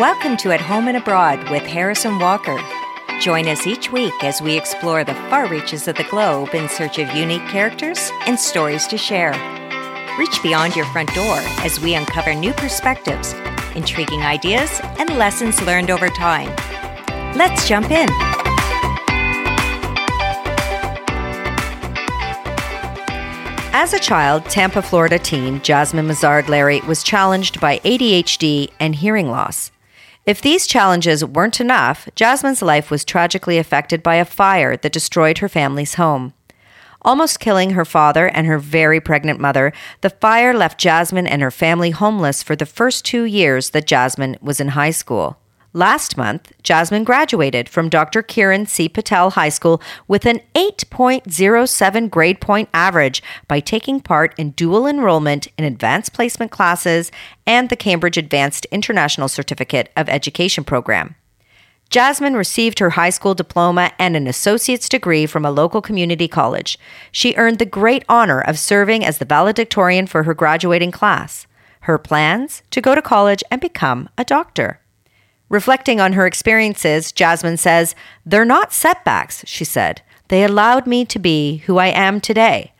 Welcome 0.00 0.38
to 0.38 0.50
At 0.50 0.62
Home 0.62 0.88
and 0.88 0.96
Abroad 0.96 1.50
with 1.50 1.62
Harrison 1.62 2.18
Walker. 2.18 2.58
Join 3.20 3.46
us 3.46 3.66
each 3.66 3.92
week 3.92 4.14
as 4.24 4.40
we 4.40 4.56
explore 4.56 5.04
the 5.04 5.12
far 5.28 5.46
reaches 5.46 5.86
of 5.88 5.96
the 5.96 6.04
globe 6.04 6.54
in 6.54 6.70
search 6.70 6.98
of 6.98 7.14
unique 7.14 7.46
characters 7.48 8.10
and 8.26 8.40
stories 8.40 8.86
to 8.86 8.96
share. 8.96 9.32
Reach 10.18 10.42
beyond 10.42 10.74
your 10.74 10.86
front 10.86 11.14
door 11.14 11.36
as 11.60 11.78
we 11.80 11.94
uncover 11.94 12.32
new 12.32 12.54
perspectives, 12.54 13.34
intriguing 13.74 14.22
ideas, 14.22 14.80
and 14.98 15.18
lessons 15.18 15.60
learned 15.66 15.90
over 15.90 16.08
time. 16.08 16.48
Let's 17.36 17.68
jump 17.68 17.90
in. 17.90 18.08
As 23.74 23.92
a 23.92 23.98
child, 23.98 24.46
Tampa, 24.46 24.80
Florida 24.80 25.18
teen 25.18 25.60
Jasmine 25.60 26.06
Mazard 26.06 26.48
Larry 26.48 26.80
was 26.88 27.02
challenged 27.02 27.60
by 27.60 27.80
ADHD 27.80 28.70
and 28.80 28.94
hearing 28.94 29.28
loss. 29.28 29.70
If 30.26 30.42
these 30.42 30.66
challenges 30.66 31.24
weren't 31.24 31.60
enough, 31.60 32.08
Jasmine's 32.14 32.60
life 32.60 32.90
was 32.90 33.04
tragically 33.04 33.56
affected 33.58 34.02
by 34.02 34.16
a 34.16 34.24
fire 34.24 34.76
that 34.76 34.92
destroyed 34.92 35.38
her 35.38 35.48
family's 35.48 35.94
home. 35.94 36.34
Almost 37.02 37.40
killing 37.40 37.70
her 37.70 37.86
father 37.86 38.28
and 38.28 38.46
her 38.46 38.58
very 38.58 39.00
pregnant 39.00 39.40
mother, 39.40 39.72
the 40.02 40.10
fire 40.10 40.52
left 40.52 40.78
Jasmine 40.78 41.26
and 41.26 41.40
her 41.40 41.50
family 41.50 41.90
homeless 41.90 42.42
for 42.42 42.54
the 42.54 42.66
first 42.66 43.06
two 43.06 43.24
years 43.24 43.70
that 43.70 43.86
Jasmine 43.86 44.36
was 44.42 44.60
in 44.60 44.68
high 44.68 44.90
school. 44.90 45.38
Last 45.72 46.16
month, 46.16 46.52
Jasmine 46.64 47.04
graduated 47.04 47.68
from 47.68 47.88
Dr. 47.88 48.24
Kiran 48.24 48.66
C. 48.66 48.88
Patel 48.88 49.30
High 49.30 49.50
School 49.50 49.80
with 50.08 50.26
an 50.26 50.40
8.07 50.56 52.10
grade 52.10 52.40
point 52.40 52.68
average 52.74 53.22
by 53.46 53.60
taking 53.60 54.00
part 54.00 54.34
in 54.36 54.50
dual 54.50 54.84
enrollment 54.84 55.46
in 55.56 55.64
advanced 55.64 56.12
placement 56.12 56.50
classes 56.50 57.12
and 57.46 57.68
the 57.68 57.76
Cambridge 57.76 58.16
Advanced 58.16 58.66
International 58.72 59.28
Certificate 59.28 59.90
of 59.96 60.08
Education 60.08 60.64
program. 60.64 61.14
Jasmine 61.88 62.34
received 62.34 62.80
her 62.80 62.90
high 62.90 63.10
school 63.10 63.34
diploma 63.34 63.92
and 63.96 64.16
an 64.16 64.26
associate's 64.26 64.88
degree 64.88 65.24
from 65.24 65.44
a 65.44 65.52
local 65.52 65.80
community 65.80 66.26
college. 66.26 66.80
She 67.12 67.36
earned 67.36 67.60
the 67.60 67.64
great 67.64 68.04
honor 68.08 68.40
of 68.40 68.58
serving 68.58 69.04
as 69.04 69.18
the 69.18 69.24
valedictorian 69.24 70.08
for 70.08 70.24
her 70.24 70.34
graduating 70.34 70.90
class. 70.90 71.46
Her 71.82 71.96
plans 71.96 72.64
to 72.72 72.80
go 72.80 72.96
to 72.96 73.02
college 73.02 73.44
and 73.52 73.60
become 73.60 74.08
a 74.18 74.24
doctor. 74.24 74.79
Reflecting 75.50 76.00
on 76.00 76.12
her 76.12 76.26
experiences, 76.26 77.10
Jasmine 77.10 77.56
says, 77.56 77.96
They're 78.24 78.44
not 78.44 78.72
setbacks, 78.72 79.44
she 79.46 79.64
said. 79.64 80.00
They 80.28 80.44
allowed 80.44 80.86
me 80.86 81.04
to 81.06 81.18
be 81.18 81.58
who 81.66 81.78
I 81.78 81.88
am 81.88 82.20
today. 82.20 82.72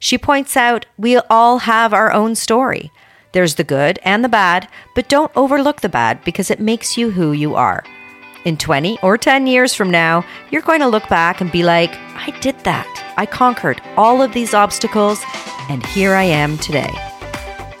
She 0.00 0.18
points 0.18 0.56
out 0.56 0.86
we 0.98 1.18
all 1.30 1.58
have 1.58 1.94
our 1.94 2.12
own 2.12 2.34
story. 2.34 2.90
There's 3.30 3.54
the 3.54 3.64
good 3.64 4.00
and 4.02 4.24
the 4.24 4.28
bad, 4.28 4.68
but 4.96 5.08
don't 5.08 5.30
overlook 5.36 5.82
the 5.82 5.88
bad 5.88 6.24
because 6.24 6.50
it 6.50 6.58
makes 6.58 6.98
you 6.98 7.12
who 7.12 7.30
you 7.30 7.54
are. 7.54 7.84
In 8.44 8.56
20 8.56 8.98
or 9.02 9.16
10 9.16 9.46
years 9.46 9.72
from 9.74 9.90
now, 9.90 10.24
you're 10.50 10.62
going 10.62 10.80
to 10.80 10.88
look 10.88 11.08
back 11.08 11.40
and 11.40 11.52
be 11.52 11.62
like, 11.62 11.92
I 12.14 12.36
did 12.40 12.58
that. 12.64 13.14
I 13.16 13.26
conquered 13.26 13.80
all 13.96 14.20
of 14.20 14.32
these 14.32 14.52
obstacles, 14.52 15.22
and 15.68 15.84
here 15.86 16.14
I 16.14 16.24
am 16.24 16.58
today. 16.58 16.92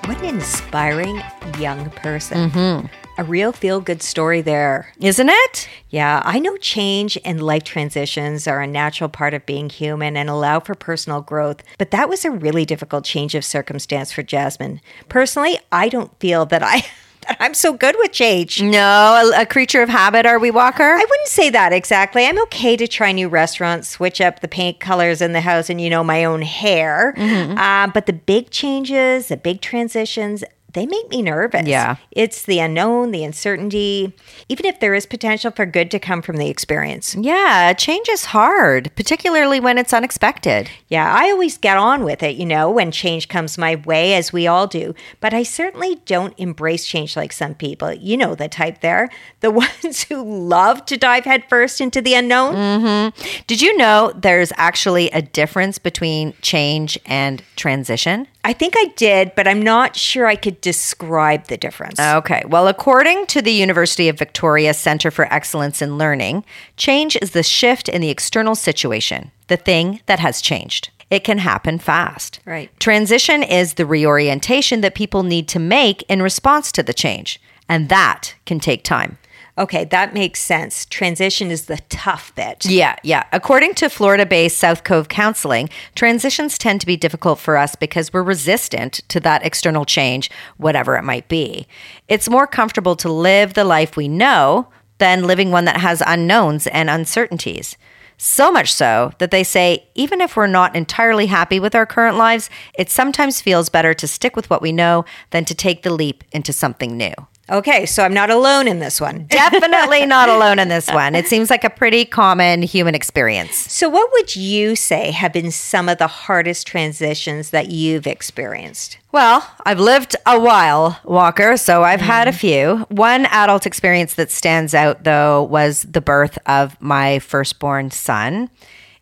What 0.04 0.18
an 0.18 0.26
inspiring 0.26 1.20
young 1.58 1.90
person. 1.90 2.50
Mm-hmm. 2.50 3.05
A 3.18 3.24
real 3.24 3.50
feel 3.50 3.80
good 3.80 4.02
story 4.02 4.42
there. 4.42 4.92
Isn't 5.00 5.30
it? 5.30 5.68
Yeah, 5.88 6.20
I 6.22 6.38
know 6.38 6.58
change 6.58 7.16
and 7.24 7.42
life 7.42 7.64
transitions 7.64 8.46
are 8.46 8.60
a 8.60 8.66
natural 8.66 9.08
part 9.08 9.32
of 9.32 9.46
being 9.46 9.70
human 9.70 10.18
and 10.18 10.28
allow 10.28 10.60
for 10.60 10.74
personal 10.74 11.22
growth, 11.22 11.62
but 11.78 11.92
that 11.92 12.10
was 12.10 12.26
a 12.26 12.30
really 12.30 12.66
difficult 12.66 13.04
change 13.04 13.34
of 13.34 13.42
circumstance 13.42 14.12
for 14.12 14.22
Jasmine. 14.22 14.82
Personally, 15.08 15.58
I 15.72 15.88
don't 15.88 16.18
feel 16.20 16.44
that 16.46 16.62
I. 16.62 16.84
I'm 17.40 17.54
so 17.54 17.72
good 17.72 17.96
with 17.98 18.12
change. 18.12 18.62
No, 18.62 19.32
a, 19.34 19.42
a 19.42 19.46
creature 19.46 19.82
of 19.82 19.88
habit, 19.88 20.26
are 20.26 20.38
we, 20.38 20.52
Walker? 20.52 20.84
I 20.84 20.98
wouldn't 20.98 21.26
say 21.26 21.50
that 21.50 21.72
exactly. 21.72 22.24
I'm 22.24 22.40
okay 22.42 22.76
to 22.76 22.86
try 22.86 23.10
new 23.10 23.28
restaurants, 23.28 23.88
switch 23.88 24.20
up 24.20 24.40
the 24.40 24.46
paint 24.46 24.78
colors 24.78 25.20
in 25.20 25.32
the 25.32 25.40
house, 25.40 25.68
and 25.68 25.80
you 25.80 25.90
know 25.90 26.04
my 26.04 26.24
own 26.24 26.42
hair. 26.42 27.14
Uh, 27.18 27.88
but 27.88 28.06
the 28.06 28.12
big 28.12 28.50
changes, 28.50 29.26
the 29.26 29.36
big 29.36 29.60
transitions, 29.60 30.44
they 30.76 30.86
make 30.86 31.08
me 31.08 31.22
nervous. 31.22 31.66
Yeah. 31.66 31.96
It's 32.10 32.44
the 32.44 32.58
unknown, 32.60 33.10
the 33.10 33.24
uncertainty, 33.24 34.12
even 34.48 34.66
if 34.66 34.78
there 34.78 34.94
is 34.94 35.06
potential 35.06 35.50
for 35.50 35.64
good 35.64 35.90
to 35.90 35.98
come 35.98 36.20
from 36.20 36.36
the 36.36 36.48
experience. 36.48 37.14
yeah, 37.14 37.72
change 37.72 38.08
is 38.10 38.26
hard, 38.26 38.90
particularly 38.94 39.58
when 39.58 39.78
it's 39.78 39.94
unexpected. 39.94 40.68
Yeah, 40.88 41.10
I 41.12 41.30
always 41.30 41.56
get 41.56 41.78
on 41.78 42.04
with 42.04 42.22
it, 42.22 42.36
you 42.36 42.44
know, 42.44 42.70
when 42.70 42.90
change 42.90 43.28
comes 43.28 43.56
my 43.56 43.76
way, 43.76 44.14
as 44.14 44.34
we 44.34 44.46
all 44.46 44.66
do. 44.66 44.94
But 45.20 45.32
I 45.32 45.42
certainly 45.44 45.96
don't 46.04 46.34
embrace 46.36 46.86
change 46.86 47.16
like 47.16 47.32
some 47.32 47.54
people. 47.54 47.94
You 47.94 48.18
know 48.18 48.34
the 48.34 48.48
type 48.48 48.80
there. 48.82 49.08
The 49.40 49.50
ones 49.52 50.02
who 50.02 50.24
love 50.24 50.86
to 50.86 50.96
dive 50.96 51.24
headfirst 51.24 51.80
into 51.80 52.00
the 52.00 52.14
unknown. 52.14 52.54
Mm-hmm. 52.54 53.42
Did 53.46 53.62
you 53.62 53.76
know 53.76 54.12
there's 54.16 54.52
actually 54.56 55.08
a 55.10 55.22
difference 55.22 55.78
between 55.78 56.34
change 56.42 56.98
and 57.06 57.44
transition? 57.54 58.26
I 58.46 58.52
think 58.52 58.74
I 58.76 58.92
did, 58.94 59.34
but 59.34 59.48
I'm 59.48 59.60
not 59.60 59.96
sure 59.96 60.26
I 60.26 60.36
could 60.36 60.60
describe 60.60 61.48
the 61.48 61.56
difference. 61.56 61.98
Okay. 61.98 62.44
Well, 62.46 62.68
according 62.68 63.26
to 63.26 63.42
the 63.42 63.50
University 63.50 64.08
of 64.08 64.20
Victoria 64.20 64.72
Center 64.72 65.10
for 65.10 65.24
Excellence 65.34 65.82
in 65.82 65.98
Learning, 65.98 66.44
change 66.76 67.16
is 67.20 67.32
the 67.32 67.42
shift 67.42 67.88
in 67.88 68.00
the 68.00 68.08
external 68.08 68.54
situation, 68.54 69.32
the 69.48 69.56
thing 69.56 70.00
that 70.06 70.20
has 70.20 70.40
changed. 70.40 70.90
It 71.10 71.24
can 71.24 71.38
happen 71.38 71.80
fast. 71.80 72.38
Right. 72.44 72.70
Transition 72.78 73.42
is 73.42 73.74
the 73.74 73.84
reorientation 73.84 74.80
that 74.82 74.94
people 74.94 75.24
need 75.24 75.48
to 75.48 75.58
make 75.58 76.04
in 76.08 76.22
response 76.22 76.70
to 76.72 76.84
the 76.84 76.94
change, 76.94 77.40
and 77.68 77.88
that 77.88 78.36
can 78.44 78.60
take 78.60 78.84
time. 78.84 79.18
Okay, 79.58 79.84
that 79.86 80.12
makes 80.12 80.40
sense. 80.40 80.84
Transition 80.84 81.50
is 81.50 81.64
the 81.64 81.78
tough 81.88 82.34
bit. 82.34 82.66
Yeah, 82.66 82.96
yeah. 83.02 83.24
According 83.32 83.74
to 83.76 83.88
Florida 83.88 84.26
based 84.26 84.58
South 84.58 84.84
Cove 84.84 85.08
Counseling, 85.08 85.70
transitions 85.94 86.58
tend 86.58 86.80
to 86.82 86.86
be 86.86 86.96
difficult 86.96 87.38
for 87.38 87.56
us 87.56 87.74
because 87.74 88.12
we're 88.12 88.22
resistant 88.22 89.00
to 89.08 89.18
that 89.20 89.44
external 89.46 89.86
change, 89.86 90.30
whatever 90.58 90.96
it 90.96 91.04
might 91.04 91.28
be. 91.28 91.66
It's 92.06 92.28
more 92.28 92.46
comfortable 92.46 92.96
to 92.96 93.10
live 93.10 93.54
the 93.54 93.64
life 93.64 93.96
we 93.96 94.08
know 94.08 94.68
than 94.98 95.26
living 95.26 95.50
one 95.50 95.64
that 95.64 95.78
has 95.78 96.02
unknowns 96.06 96.66
and 96.66 96.90
uncertainties. 96.90 97.76
So 98.18 98.50
much 98.50 98.72
so 98.72 99.12
that 99.18 99.30
they 99.30 99.44
say, 99.44 99.88
even 99.94 100.20
if 100.20 100.36
we're 100.36 100.46
not 100.46 100.74
entirely 100.74 101.26
happy 101.26 101.60
with 101.60 101.74
our 101.74 101.84
current 101.86 102.16
lives, 102.16 102.48
it 102.78 102.90
sometimes 102.90 103.42
feels 103.42 103.68
better 103.68 103.92
to 103.94 104.06
stick 104.06 104.36
with 104.36 104.48
what 104.48 104.62
we 104.62 104.72
know 104.72 105.04
than 105.30 105.44
to 105.46 105.54
take 105.54 105.82
the 105.82 105.92
leap 105.92 106.24
into 106.32 106.52
something 106.52 106.96
new. 106.96 107.12
Okay, 107.48 107.86
so 107.86 108.02
I'm 108.02 108.14
not 108.14 108.28
alone 108.28 108.66
in 108.66 108.80
this 108.80 109.00
one. 109.00 109.26
Definitely 109.30 110.04
not 110.04 110.28
alone 110.28 110.58
in 110.58 110.68
this 110.68 110.88
one. 110.88 111.14
It 111.14 111.26
seems 111.26 111.48
like 111.48 111.62
a 111.62 111.70
pretty 111.70 112.04
common 112.04 112.62
human 112.62 112.94
experience. 112.94 113.54
So, 113.72 113.88
what 113.88 114.10
would 114.12 114.34
you 114.34 114.74
say 114.74 115.12
have 115.12 115.32
been 115.32 115.52
some 115.52 115.88
of 115.88 115.98
the 115.98 116.08
hardest 116.08 116.66
transitions 116.66 117.50
that 117.50 117.70
you've 117.70 118.06
experienced? 118.06 118.98
Well, 119.12 119.48
I've 119.64 119.78
lived 119.78 120.16
a 120.26 120.38
while, 120.38 120.98
Walker, 121.04 121.56
so 121.56 121.84
I've 121.84 122.00
had 122.00 122.26
a 122.26 122.32
mm. 122.32 122.38
few. 122.38 122.86
One 122.88 123.26
adult 123.26 123.64
experience 123.64 124.14
that 124.14 124.30
stands 124.30 124.74
out, 124.74 125.04
though, 125.04 125.44
was 125.44 125.82
the 125.82 126.00
birth 126.00 126.38
of 126.46 126.80
my 126.80 127.20
firstborn 127.20 127.92
son. 127.92 128.50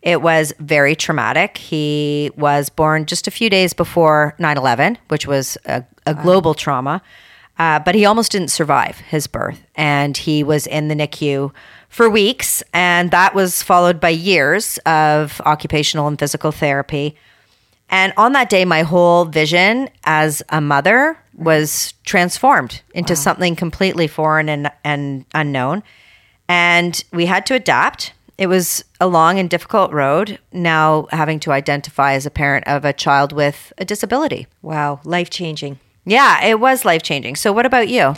It 0.03 0.21
was 0.21 0.53
very 0.61 0.95
traumatic. 0.95 1.57
He 1.57 2.31
was 2.37 2.69
born 2.69 3.07
just 3.07 3.27
a 3.27 3.31
few 3.31 3.49
days 3.49 3.73
before 3.73 4.35
9 4.39 4.59
11, 4.59 4.99
which 5.09 5.27
was 5.27 5.57
a, 5.65 5.83
a 6.05 6.15
global 6.15 6.53
trauma. 6.53 7.01
Uh, 7.59 7.79
but 7.79 7.95
he 7.95 8.05
almost 8.05 8.33
didn't 8.33 8.51
survive 8.51 8.99
his 8.99 9.27
birth. 9.27 9.61
And 9.77 10.17
he 10.17 10.43
was 10.43 10.67
in 10.67 10.89
the 10.89 10.95
NICU 10.95 11.53
for 11.89 12.11
weeks. 12.11 12.63
And 12.73 13.11
that 13.13 13.35
was 13.35 13.63
followed 13.63 14.01
by 14.01 14.09
years 14.09 14.79
of 14.79 15.41
occupational 15.45 16.09
and 16.09 16.19
physical 16.19 16.51
therapy. 16.51 17.17
And 17.91 18.13
on 18.17 18.33
that 18.33 18.51
day, 18.51 18.65
my 18.65 18.83
whole 18.83 19.25
vision 19.25 19.89
as 20.05 20.43
a 20.49 20.61
mother 20.61 21.17
was 21.37 21.95
transformed 22.05 22.83
into 22.95 23.15
something 23.15 23.55
completely 23.55 24.09
foreign 24.09 24.49
and, 24.49 24.71
and 24.83 25.25
unknown. 25.35 25.83
And 26.49 27.03
we 27.13 27.27
had 27.27 27.47
to 27.47 27.55
adapt. 27.55 28.13
It 28.37 28.49
was 28.49 28.85
a 29.01 29.07
long 29.07 29.39
and 29.39 29.49
difficult 29.49 29.93
road, 29.93 30.41
now 30.53 31.07
having 31.11 31.39
to 31.41 31.53
identify 31.53 32.15
as 32.15 32.27
a 32.27 32.31
parent 32.31 32.67
of 32.67 32.85
a 32.85 32.93
child 32.93 33.33
with 33.33 33.73
a 33.79 33.85
disability. 33.85 34.49
Wow, 34.61 35.01
life 35.05 35.31
changing. 35.31 35.79
Yeah, 36.05 36.45
it 36.45 36.61
was 36.61 36.85
life 36.85 37.03
changing. 37.03 37.37
So, 37.37 37.53
what 37.53 37.67
about 37.67 37.89
you? 37.89 38.15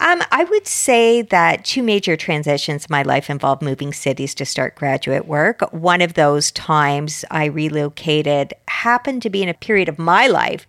Um, 0.00 0.22
I 0.30 0.44
would 0.44 0.66
say 0.66 1.22
that 1.22 1.64
two 1.64 1.82
major 1.82 2.16
transitions 2.16 2.84
in 2.84 2.88
my 2.90 3.02
life 3.02 3.28
involved 3.28 3.62
moving 3.62 3.92
cities 3.92 4.34
to 4.36 4.46
start 4.46 4.76
graduate 4.76 5.26
work. 5.26 5.60
One 5.72 6.00
of 6.00 6.14
those 6.14 6.52
times 6.52 7.24
I 7.30 7.46
relocated 7.46 8.54
happened 8.68 9.22
to 9.22 9.30
be 9.30 9.42
in 9.42 9.48
a 9.48 9.54
period 9.54 9.88
of 9.88 9.98
my 9.98 10.28
life 10.28 10.68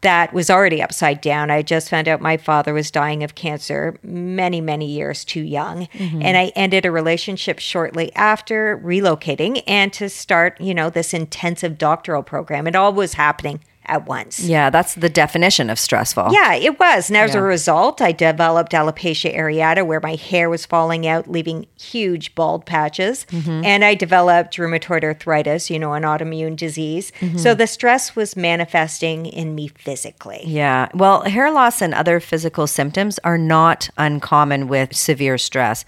that 0.00 0.32
was 0.32 0.50
already 0.50 0.82
upside 0.82 1.20
down. 1.20 1.50
I 1.50 1.62
just 1.62 1.88
found 1.88 2.06
out 2.06 2.20
my 2.20 2.36
father 2.36 2.74
was 2.74 2.90
dying 2.90 3.22
of 3.22 3.34
cancer 3.34 3.98
many, 4.02 4.60
many 4.60 4.86
years 4.86 5.24
too 5.24 5.42
young. 5.42 5.88
And 6.22 6.36
I 6.36 6.52
ended 6.54 6.84
a 6.84 6.90
relationship 6.90 7.58
shortly 7.58 8.14
after 8.14 8.78
relocating 8.84 9.62
and 9.66 9.92
to 9.94 10.08
start, 10.08 10.60
you 10.60 10.74
know, 10.74 10.90
this 10.90 11.14
intensive 11.14 11.78
doctoral 11.78 12.22
program. 12.22 12.66
It 12.66 12.76
all 12.76 12.92
was 12.92 13.14
happening 13.14 13.60
at 13.88 14.06
once. 14.06 14.40
Yeah, 14.40 14.70
that's 14.70 14.94
the 14.94 15.08
definition 15.08 15.70
of 15.70 15.78
stressful. 15.78 16.28
Yeah, 16.32 16.54
it 16.54 16.78
was. 16.78 17.08
And 17.10 17.16
as 17.16 17.34
Yeah. 17.34 17.40
a 17.40 17.42
result, 17.42 18.00
I 18.00 18.12
developed 18.12 18.72
alopecia 18.72 19.36
areata 19.36 19.86
where 19.86 20.00
my 20.00 20.14
hair 20.14 20.50
was 20.50 20.66
falling 20.66 21.06
out, 21.06 21.30
leaving 21.30 21.66
huge 21.80 22.34
bald 22.34 22.66
patches. 22.66 23.26
Mm-hmm. 23.30 23.64
And 23.64 23.84
I 23.84 23.94
developed 23.94 24.56
rheumatoid 24.56 25.04
arthritis, 25.04 25.70
you 25.70 25.78
know, 25.78 25.92
an 25.94 26.02
autoimmune 26.02 26.56
disease. 26.56 27.12
Mm-hmm. 27.20 27.38
So 27.38 27.54
the 27.54 27.66
stress 27.66 28.16
was 28.16 28.36
manifesting 28.36 29.26
in 29.26 29.54
me 29.54 29.68
physically. 29.68 30.42
Yeah. 30.44 30.88
Well, 30.94 31.22
hair 31.22 31.50
loss 31.50 31.80
and 31.80 31.94
other 31.94 32.20
physical 32.20 32.66
symptoms 32.66 33.18
are 33.24 33.38
not 33.38 33.88
uncommon 33.96 34.68
with 34.68 34.94
severe 34.96 35.38
stress. 35.38 35.84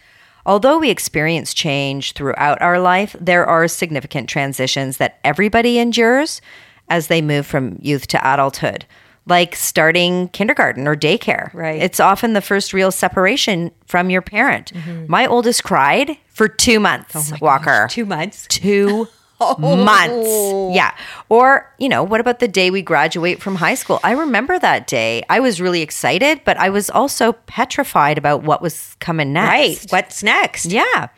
Although 0.47 0.79
we 0.79 0.89
experience 0.89 1.53
change 1.53 2.13
throughout 2.13 2.63
our 2.63 2.79
life, 2.79 3.15
there 3.21 3.45
are 3.45 3.69
significant 3.69 4.31
transitions 4.31 4.97
that 4.97 5.19
everybody 5.23 5.79
endures 5.79 6.41
as 6.91 7.09
they 7.09 7.21
move 7.23 7.47
from 7.47 7.79
youth 7.81 8.07
to 8.09 8.19
adulthood, 8.33 8.87
like 9.27 9.55
starting 9.55 10.29
kindergarten 10.29 10.87
or 10.89 10.97
daycare. 10.97 11.53
Right. 11.53 11.81
It's 11.83 12.01
often 12.01 12.33
the 12.33 12.41
first 12.41 12.73
real 12.73 12.91
separation 12.91 13.71
from 13.87 14.11
your 14.11 14.23
parent. 14.23 14.73
Mm-hmm. 14.73 15.07
My 15.09 15.27
oldest 15.27 15.65
cried 15.65 16.17
for 16.29 16.49
two 16.49 16.81
months, 16.81 17.15
oh 17.33 17.37
Walker 17.41 17.87
Two 17.91 18.07
months. 18.07 18.47
two 18.49 19.07
months. 19.41 20.29
Oh. 20.29 20.73
Yeah. 20.75 20.95
Or, 21.29 21.73
you 21.79 21.89
know, 21.89 22.03
what 22.03 22.21
about 22.21 22.39
the 22.39 22.49
day 22.49 22.71
we 22.71 22.83
graduate 22.83 23.41
from 23.41 23.55
high 23.57 23.75
school? 23.75 24.01
I 24.03 24.13
remember 24.13 24.59
that 24.59 24.87
day. 24.87 25.23
I 25.29 25.41
was 25.41 25.61
really 25.61 25.83
excited, 25.83 26.43
but 26.45 26.57
I 26.57 26.71
was 26.71 26.91
also 26.91 27.33
petrified 27.33 28.19
about 28.19 28.43
what 28.43 28.63
was 28.63 28.97
coming 29.01 29.33
next. 29.33 29.49
Right. 29.51 29.87
What's 29.91 30.23
next? 30.23 30.67
Yeah. 30.67 31.09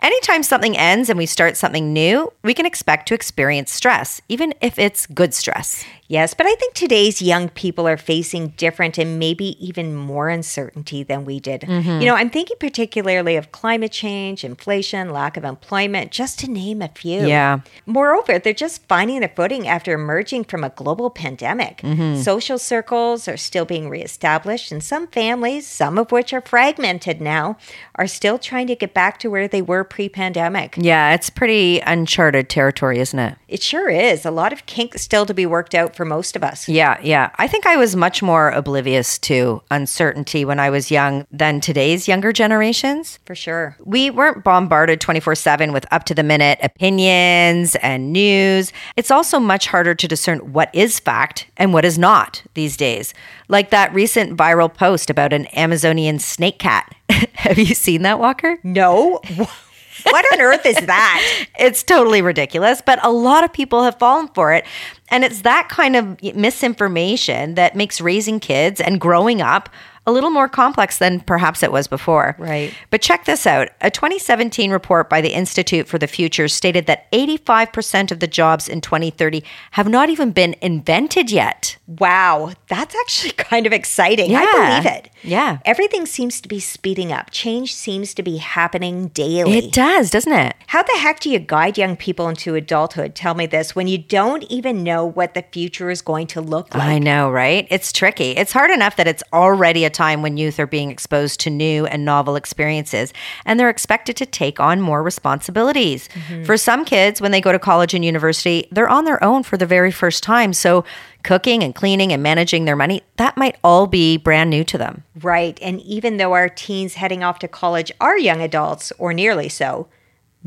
Anytime 0.00 0.42
something 0.42 0.76
ends 0.76 1.08
and 1.08 1.18
we 1.18 1.26
start 1.26 1.56
something 1.56 1.92
new, 1.92 2.32
we 2.42 2.54
can 2.54 2.66
expect 2.66 3.08
to 3.08 3.14
experience 3.14 3.72
stress, 3.72 4.20
even 4.28 4.54
if 4.60 4.78
it's 4.78 5.06
good 5.06 5.34
stress. 5.34 5.84
Yes, 6.08 6.32
but 6.32 6.46
I 6.46 6.54
think 6.54 6.72
today's 6.72 7.20
young 7.20 7.50
people 7.50 7.86
are 7.86 7.98
facing 7.98 8.48
different 8.56 8.96
and 8.96 9.18
maybe 9.18 9.62
even 9.64 9.94
more 9.94 10.30
uncertainty 10.30 11.02
than 11.02 11.26
we 11.26 11.38
did. 11.38 11.60
Mm-hmm. 11.60 12.00
You 12.00 12.06
know, 12.06 12.14
I'm 12.14 12.30
thinking 12.30 12.56
particularly 12.58 13.36
of 13.36 13.52
climate 13.52 13.92
change, 13.92 14.42
inflation, 14.42 15.10
lack 15.10 15.36
of 15.36 15.44
employment, 15.44 16.10
just 16.10 16.38
to 16.38 16.50
name 16.50 16.80
a 16.80 16.88
few. 16.88 17.26
Yeah. 17.26 17.60
Moreover, 17.84 18.38
they're 18.38 18.54
just 18.54 18.88
finding 18.88 19.20
their 19.20 19.28
footing 19.36 19.68
after 19.68 19.92
emerging 19.92 20.44
from 20.44 20.64
a 20.64 20.70
global 20.70 21.10
pandemic. 21.10 21.82
Mm-hmm. 21.82 22.22
Social 22.22 22.56
circles 22.58 23.28
are 23.28 23.36
still 23.36 23.66
being 23.66 23.90
reestablished, 23.90 24.72
and 24.72 24.82
some 24.82 25.08
families, 25.08 25.66
some 25.66 25.98
of 25.98 26.10
which 26.10 26.32
are 26.32 26.40
fragmented 26.40 27.20
now, 27.20 27.58
are 27.96 28.06
still 28.06 28.38
trying 28.38 28.66
to 28.68 28.74
get 28.74 28.94
back 28.94 29.18
to 29.18 29.28
where 29.28 29.46
they 29.46 29.60
were 29.60 29.84
pre 29.84 30.08
pandemic. 30.08 30.74
Yeah, 30.78 31.12
it's 31.12 31.28
pretty 31.28 31.80
uncharted 31.80 32.48
territory, 32.48 32.98
isn't 32.98 33.18
it? 33.18 33.36
It 33.46 33.62
sure 33.62 33.90
is. 33.90 34.24
A 34.24 34.30
lot 34.30 34.54
of 34.54 34.64
kinks 34.64 35.02
still 35.02 35.26
to 35.26 35.34
be 35.34 35.44
worked 35.44 35.74
out 35.74 35.97
for 35.98 36.04
most 36.04 36.36
of 36.36 36.44
us. 36.44 36.68
Yeah, 36.68 36.96
yeah. 37.02 37.30
I 37.38 37.48
think 37.48 37.66
I 37.66 37.76
was 37.76 37.96
much 37.96 38.22
more 38.22 38.50
oblivious 38.50 39.18
to 39.18 39.60
uncertainty 39.68 40.44
when 40.44 40.60
I 40.60 40.70
was 40.70 40.92
young 40.92 41.26
than 41.32 41.60
today's 41.60 42.06
younger 42.06 42.32
generations. 42.32 43.18
For 43.24 43.34
sure. 43.34 43.76
We 43.84 44.08
weren't 44.08 44.44
bombarded 44.44 45.00
24 45.00 45.34
7 45.34 45.72
with 45.72 45.92
up 45.92 46.04
to 46.04 46.14
the 46.14 46.22
minute 46.22 46.60
opinions 46.62 47.74
and 47.82 48.12
news. 48.12 48.72
It's 48.96 49.10
also 49.10 49.40
much 49.40 49.66
harder 49.66 49.96
to 49.96 50.06
discern 50.06 50.52
what 50.52 50.72
is 50.72 51.00
fact 51.00 51.48
and 51.56 51.72
what 51.72 51.84
is 51.84 51.98
not 51.98 52.44
these 52.54 52.76
days. 52.76 53.12
Like 53.48 53.70
that 53.70 53.92
recent 53.92 54.36
viral 54.36 54.72
post 54.72 55.10
about 55.10 55.32
an 55.32 55.46
Amazonian 55.48 56.20
snake 56.20 56.60
cat. 56.60 56.94
Have 57.34 57.58
you 57.58 57.74
seen 57.74 58.02
that, 58.02 58.20
Walker? 58.20 58.58
No. 58.62 59.20
what 60.04 60.24
on 60.32 60.40
earth 60.40 60.66
is 60.66 60.76
that? 60.86 61.44
It's 61.58 61.82
totally 61.82 62.22
ridiculous, 62.22 62.80
but 62.84 63.04
a 63.04 63.10
lot 63.10 63.42
of 63.42 63.52
people 63.52 63.82
have 63.82 63.98
fallen 63.98 64.28
for 64.28 64.52
it. 64.52 64.64
And 65.10 65.24
it's 65.24 65.42
that 65.42 65.68
kind 65.68 65.96
of 65.96 66.22
misinformation 66.34 67.54
that 67.54 67.74
makes 67.74 68.00
raising 68.00 68.38
kids 68.38 68.80
and 68.80 69.00
growing 69.00 69.42
up 69.42 69.68
a 70.08 70.10
little 70.10 70.30
more 70.30 70.48
complex 70.48 70.96
than 70.96 71.20
perhaps 71.20 71.62
it 71.62 71.70
was 71.70 71.86
before. 71.86 72.34
Right. 72.38 72.72
But 72.88 73.02
check 73.02 73.26
this 73.26 73.46
out. 73.46 73.68
A 73.82 73.90
2017 73.90 74.70
report 74.70 75.10
by 75.10 75.20
the 75.20 75.34
Institute 75.34 75.86
for 75.86 75.98
the 75.98 76.06
Future 76.06 76.48
stated 76.48 76.86
that 76.86 77.12
85% 77.12 78.10
of 78.10 78.20
the 78.20 78.26
jobs 78.26 78.70
in 78.70 78.80
2030 78.80 79.44
have 79.72 79.86
not 79.86 80.08
even 80.08 80.30
been 80.30 80.56
invented 80.62 81.30
yet. 81.30 81.76
Wow, 81.86 82.54
that's 82.68 82.94
actually 82.94 83.32
kind 83.36 83.66
of 83.66 83.74
exciting. 83.74 84.30
Yeah. 84.30 84.46
I 84.46 84.80
believe 84.80 84.96
it. 84.96 85.10
Yeah. 85.22 85.58
Everything 85.66 86.06
seems 86.06 86.40
to 86.40 86.48
be 86.48 86.58
speeding 86.58 87.12
up. 87.12 87.30
Change 87.30 87.74
seems 87.74 88.14
to 88.14 88.22
be 88.22 88.38
happening 88.38 89.08
daily. 89.08 89.58
It 89.58 89.72
does, 89.72 90.10
doesn't 90.10 90.32
it? 90.32 90.56
How 90.68 90.82
the 90.82 90.92
heck 90.92 91.20
do 91.20 91.28
you 91.28 91.38
guide 91.38 91.76
young 91.76 91.96
people 91.96 92.28
into 92.28 92.54
adulthood? 92.54 93.14
Tell 93.14 93.34
me 93.34 93.44
this 93.44 93.76
when 93.76 93.88
you 93.88 93.98
don't 93.98 94.44
even 94.44 94.82
know 94.82 95.04
what 95.04 95.34
the 95.34 95.44
future 95.52 95.90
is 95.90 96.00
going 96.00 96.28
to 96.28 96.40
look 96.40 96.74
like. 96.74 96.82
I 96.82 96.98
know, 96.98 97.30
right? 97.30 97.66
It's 97.70 97.92
tricky. 97.92 98.30
It's 98.30 98.52
hard 98.52 98.70
enough 98.70 98.96
that 98.96 99.06
it's 99.06 99.22
already 99.34 99.84
a 99.84 99.90
time 99.98 100.22
when 100.22 100.36
youth 100.36 100.60
are 100.60 100.66
being 100.66 100.90
exposed 100.90 101.40
to 101.40 101.50
new 101.50 101.84
and 101.86 102.04
novel 102.04 102.36
experiences 102.36 103.12
and 103.44 103.58
they're 103.58 103.68
expected 103.68 104.16
to 104.16 104.26
take 104.26 104.60
on 104.60 104.80
more 104.80 105.02
responsibilities. 105.02 106.08
Mm-hmm. 106.08 106.44
For 106.44 106.56
some 106.56 106.84
kids, 106.84 107.20
when 107.20 107.32
they 107.32 107.40
go 107.40 107.50
to 107.50 107.58
college 107.58 107.94
and 107.94 108.04
university, 108.04 108.68
they're 108.70 108.88
on 108.88 109.04
their 109.04 109.22
own 109.22 109.42
for 109.42 109.56
the 109.56 109.66
very 109.66 109.90
first 109.90 110.22
time. 110.22 110.52
So, 110.52 110.84
cooking 111.24 111.64
and 111.64 111.74
cleaning 111.74 112.12
and 112.12 112.22
managing 112.22 112.64
their 112.64 112.76
money, 112.76 113.02
that 113.16 113.36
might 113.36 113.56
all 113.64 113.88
be 113.88 114.16
brand 114.16 114.50
new 114.50 114.62
to 114.64 114.78
them. 114.78 115.02
Right. 115.20 115.58
And 115.60 115.80
even 115.80 116.16
though 116.16 116.32
our 116.32 116.48
teens 116.48 116.94
heading 116.94 117.24
off 117.24 117.40
to 117.40 117.48
college 117.48 117.90
are 118.00 118.16
young 118.16 118.40
adults, 118.40 118.92
or 118.98 119.12
nearly 119.12 119.48
so, 119.48 119.88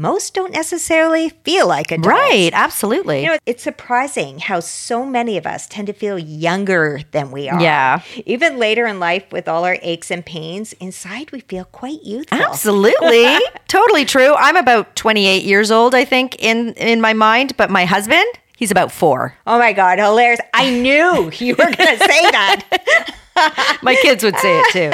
most 0.01 0.33
don't 0.33 0.51
necessarily 0.51 1.29
feel 1.29 1.67
like 1.67 1.91
adults. 1.91 2.07
Right, 2.07 2.49
absolutely. 2.53 3.21
You 3.21 3.27
know, 3.27 3.37
it's 3.45 3.61
surprising 3.63 4.39
how 4.39 4.59
so 4.59 5.05
many 5.05 5.37
of 5.37 5.45
us 5.45 5.67
tend 5.67 5.87
to 5.87 5.93
feel 5.93 6.17
younger 6.17 7.01
than 7.11 7.31
we 7.31 7.47
are. 7.47 7.61
Yeah. 7.61 8.01
Even 8.25 8.57
later 8.57 8.87
in 8.87 8.99
life, 8.99 9.31
with 9.31 9.47
all 9.47 9.63
our 9.63 9.77
aches 9.81 10.09
and 10.09 10.25
pains, 10.25 10.73
inside 10.73 11.31
we 11.31 11.41
feel 11.41 11.65
quite 11.65 12.03
youthful. 12.03 12.39
Absolutely. 12.41 13.37
totally 13.67 14.03
true. 14.05 14.33
I'm 14.35 14.57
about 14.57 14.95
28 14.95 15.43
years 15.43 15.69
old, 15.71 15.93
I 15.93 16.03
think, 16.05 16.35
in 16.43 16.73
in 16.73 16.99
my 16.99 17.13
mind, 17.13 17.55
but 17.55 17.69
my 17.69 17.85
husband, 17.85 18.25
he's 18.57 18.71
about 18.71 18.91
4. 18.91 19.35
Oh 19.45 19.59
my 19.59 19.73
God, 19.73 19.99
hilarious. 19.99 20.41
I 20.53 20.69
knew 20.71 21.31
you 21.37 21.55
were 21.55 21.65
going 21.65 21.97
to 21.97 21.97
say 21.97 22.31
that. 22.31 23.79
My 23.81 23.95
kids 23.95 24.23
would 24.23 24.37
say 24.37 24.59
it 24.59 24.71
too. 24.71 24.91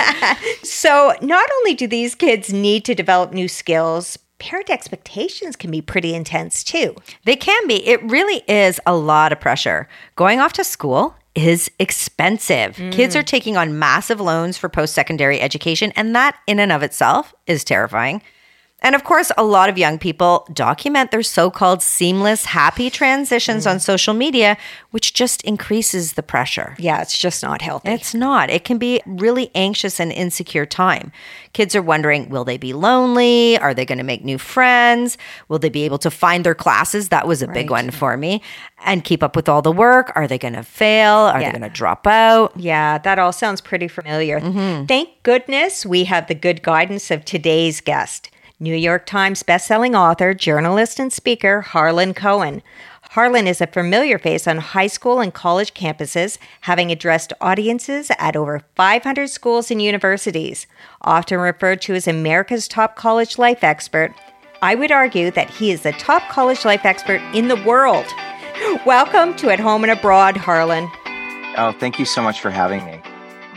So, 0.63 1.13
not 1.21 1.49
only 1.57 1.73
do 1.73 1.87
these 1.87 2.13
kids 2.13 2.51
need 2.53 2.85
to 2.85 2.93
develop 2.93 3.31
new 3.31 3.47
skills, 3.47 4.17
parent 4.39 4.69
expectations 4.69 5.55
can 5.55 5.71
be 5.71 5.81
pretty 5.81 6.13
intense 6.13 6.63
too. 6.63 6.95
They 7.25 7.35
can 7.35 7.67
be. 7.67 7.85
It 7.87 8.01
really 8.03 8.43
is 8.47 8.79
a 8.85 8.95
lot 8.95 9.31
of 9.31 9.39
pressure. 9.39 9.87
Going 10.15 10.39
off 10.39 10.53
to 10.53 10.63
school 10.63 11.15
is 11.35 11.69
expensive. 11.79 12.75
Mm. 12.77 12.91
Kids 12.91 13.15
are 13.15 13.23
taking 13.23 13.57
on 13.57 13.77
massive 13.77 14.19
loans 14.19 14.57
for 14.57 14.69
post 14.69 14.93
secondary 14.93 15.39
education, 15.39 15.93
and 15.95 16.15
that 16.15 16.37
in 16.47 16.59
and 16.59 16.71
of 16.71 16.83
itself 16.83 17.33
is 17.45 17.63
terrifying. 17.63 18.21
And 18.79 18.93
of 18.93 19.03
course, 19.03 19.31
a 19.37 19.43
lot 19.43 19.69
of 19.69 19.77
young 19.77 19.97
people 19.97 20.47
document 20.53 21.09
their 21.09 21.23
so 21.23 21.49
called 21.49 21.81
seamless, 21.81 22.45
happy 22.45 22.91
transitions 22.91 23.65
on 23.65 23.77
mm. 23.77 23.81
social 23.81 24.13
media, 24.13 24.55
which 24.91 25.15
just 25.15 25.41
increases 25.41 26.13
the 26.13 26.21
pressure. 26.21 26.75
Yeah, 26.77 27.01
it's 27.01 27.17
just 27.17 27.41
not 27.41 27.63
healthy. 27.63 27.89
It's 27.89 28.13
not. 28.13 28.51
It 28.51 28.65
can 28.65 28.77
be 28.77 29.01
really 29.07 29.49
anxious 29.55 29.99
and 29.99 30.11
insecure 30.11 30.67
time. 30.67 31.11
Kids 31.53 31.75
are 31.75 31.81
wondering, 31.81 32.29
will 32.29 32.45
they 32.45 32.57
be 32.57 32.71
lonely? 32.71 33.57
Are 33.57 33.73
they 33.73 33.83
going 33.83 33.97
to 33.97 34.03
make 34.03 34.23
new 34.23 34.37
friends? 34.37 35.17
Will 35.49 35.57
they 35.57 35.69
be 35.69 35.83
able 35.83 35.97
to 35.97 36.11
find 36.11 36.45
their 36.45 36.55
classes? 36.55 37.09
That 37.09 37.27
was 37.27 37.41
a 37.41 37.47
big 37.47 37.71
one 37.71 37.89
for 37.89 38.15
me. 38.15 38.43
And 38.85 39.03
keep 39.03 39.23
up 39.23 39.35
with 39.35 39.49
all 39.49 39.63
the 39.63 39.71
work. 39.71 40.11
Are 40.15 40.27
they 40.27 40.37
going 40.37 40.53
to 40.53 40.61
fail? 40.61 41.15
Are 41.15 41.41
Yeah. 41.41 41.51
they 41.51 41.57
going 41.59 41.69
to 41.69 41.75
drop 41.75 42.05
out? 42.05 42.53
Yeah, 42.55 42.99
that 42.99 43.17
all 43.17 43.31
sounds 43.33 43.59
pretty 43.59 43.87
familiar. 43.87 44.39
Mm-hmm. 44.39 44.85
Thank 44.85 45.09
goodness 45.23 45.83
we 45.83 46.03
have 46.03 46.27
the 46.27 46.35
good 46.35 46.61
guidance 46.61 47.09
of 47.09 47.25
today's 47.25 47.81
guest, 47.81 48.29
New 48.59 48.73
York 48.73 49.05
Times 49.05 49.43
bestselling 49.43 49.95
author, 49.95 50.33
journalist, 50.33 50.99
and 50.99 51.13
speaker 51.13 51.61
Harlan 51.61 52.15
Cohen. 52.15 52.63
Harlan 53.11 53.45
is 53.45 53.61
a 53.61 53.67
familiar 53.67 54.17
face 54.17 54.47
on 54.47 54.57
high 54.57 54.87
school 54.87 55.19
and 55.19 55.31
college 55.31 55.75
campuses, 55.75 56.39
having 56.61 56.91
addressed 56.91 57.33
audiences 57.39 58.09
at 58.17 58.35
over 58.35 58.63
500 58.75 59.29
schools 59.29 59.69
and 59.69 59.79
universities. 59.79 60.65
Often 61.01 61.37
referred 61.37 61.83
to 61.83 61.93
as 61.93 62.07
America's 62.07 62.67
top 62.67 62.95
college 62.95 63.37
life 63.37 63.63
expert, 63.63 64.11
I 64.63 64.73
would 64.73 64.91
argue 64.91 65.29
that 65.29 65.51
he 65.51 65.69
is 65.69 65.83
the 65.83 65.91
top 65.91 66.27
college 66.27 66.65
life 66.65 66.83
expert 66.83 67.21
in 67.35 67.49
the 67.49 67.63
world. 67.63 68.07
Welcome 68.87 69.35
to 69.35 69.51
At 69.51 69.59
Home 69.59 69.83
and 69.83 69.91
Abroad, 69.91 70.35
Harlan. 70.35 70.89
Oh, 71.57 71.75
thank 71.79 71.99
you 71.99 72.05
so 72.05 72.23
much 72.23 72.41
for 72.41 72.49
having 72.49 72.83
me. 72.85 72.99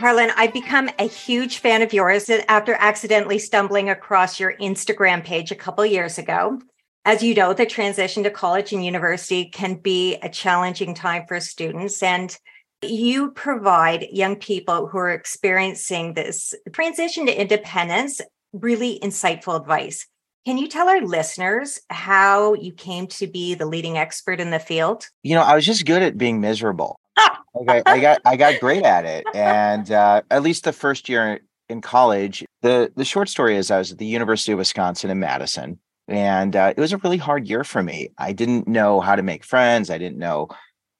Harlan, 0.01 0.31
I've 0.35 0.51
become 0.51 0.89
a 0.97 1.07
huge 1.07 1.59
fan 1.59 1.83
of 1.83 1.93
yours 1.93 2.27
after 2.49 2.73
accidentally 2.79 3.37
stumbling 3.37 3.87
across 3.87 4.39
your 4.39 4.55
Instagram 4.57 5.23
page 5.23 5.51
a 5.51 5.55
couple 5.55 5.85
years 5.85 6.17
ago. 6.17 6.59
As 7.05 7.21
you 7.21 7.35
know, 7.35 7.53
the 7.53 7.67
transition 7.67 8.23
to 8.23 8.31
college 8.31 8.73
and 8.73 8.83
university 8.83 9.45
can 9.45 9.75
be 9.75 10.15
a 10.15 10.27
challenging 10.27 10.95
time 10.95 11.25
for 11.27 11.39
students, 11.39 12.01
and 12.01 12.35
you 12.81 13.29
provide 13.29 14.07
young 14.11 14.37
people 14.37 14.87
who 14.87 14.97
are 14.97 15.11
experiencing 15.11 16.15
this 16.15 16.55
transition 16.73 17.27
to 17.27 17.39
independence 17.39 18.21
really 18.53 18.99
insightful 19.03 19.55
advice. 19.55 20.07
Can 20.45 20.57
you 20.57 20.67
tell 20.67 20.89
our 20.89 21.01
listeners 21.01 21.79
how 21.91 22.55
you 22.55 22.73
came 22.73 23.05
to 23.05 23.27
be 23.27 23.53
the 23.53 23.67
leading 23.67 23.99
expert 23.99 24.39
in 24.39 24.49
the 24.49 24.57
field? 24.57 25.05
You 25.21 25.35
know, 25.35 25.43
I 25.43 25.53
was 25.53 25.63
just 25.63 25.85
good 25.85 26.01
at 26.01 26.17
being 26.17 26.41
miserable. 26.41 26.97
Okay, 27.55 27.81
I 27.85 27.99
got 27.99 28.21
I 28.25 28.35
got 28.35 28.59
great 28.59 28.83
at 28.83 29.05
it, 29.05 29.25
and 29.33 29.91
uh, 29.91 30.21
at 30.29 30.43
least 30.43 30.63
the 30.63 30.73
first 30.73 31.09
year 31.09 31.39
in 31.69 31.81
college. 31.81 32.45
the 32.61 32.91
The 32.95 33.05
short 33.05 33.29
story 33.29 33.55
is 33.55 33.71
I 33.71 33.79
was 33.79 33.91
at 33.91 33.97
the 33.97 34.05
University 34.05 34.51
of 34.51 34.59
Wisconsin 34.59 35.09
in 35.09 35.19
Madison, 35.19 35.79
and 36.07 36.55
uh, 36.55 36.73
it 36.75 36.79
was 36.79 36.93
a 36.93 36.97
really 36.97 37.17
hard 37.17 37.47
year 37.47 37.63
for 37.63 37.81
me. 37.81 38.09
I 38.17 38.33
didn't 38.33 38.67
know 38.67 38.99
how 38.99 39.15
to 39.15 39.23
make 39.23 39.43
friends. 39.43 39.89
I 39.89 39.97
didn't 39.97 40.19
know 40.19 40.49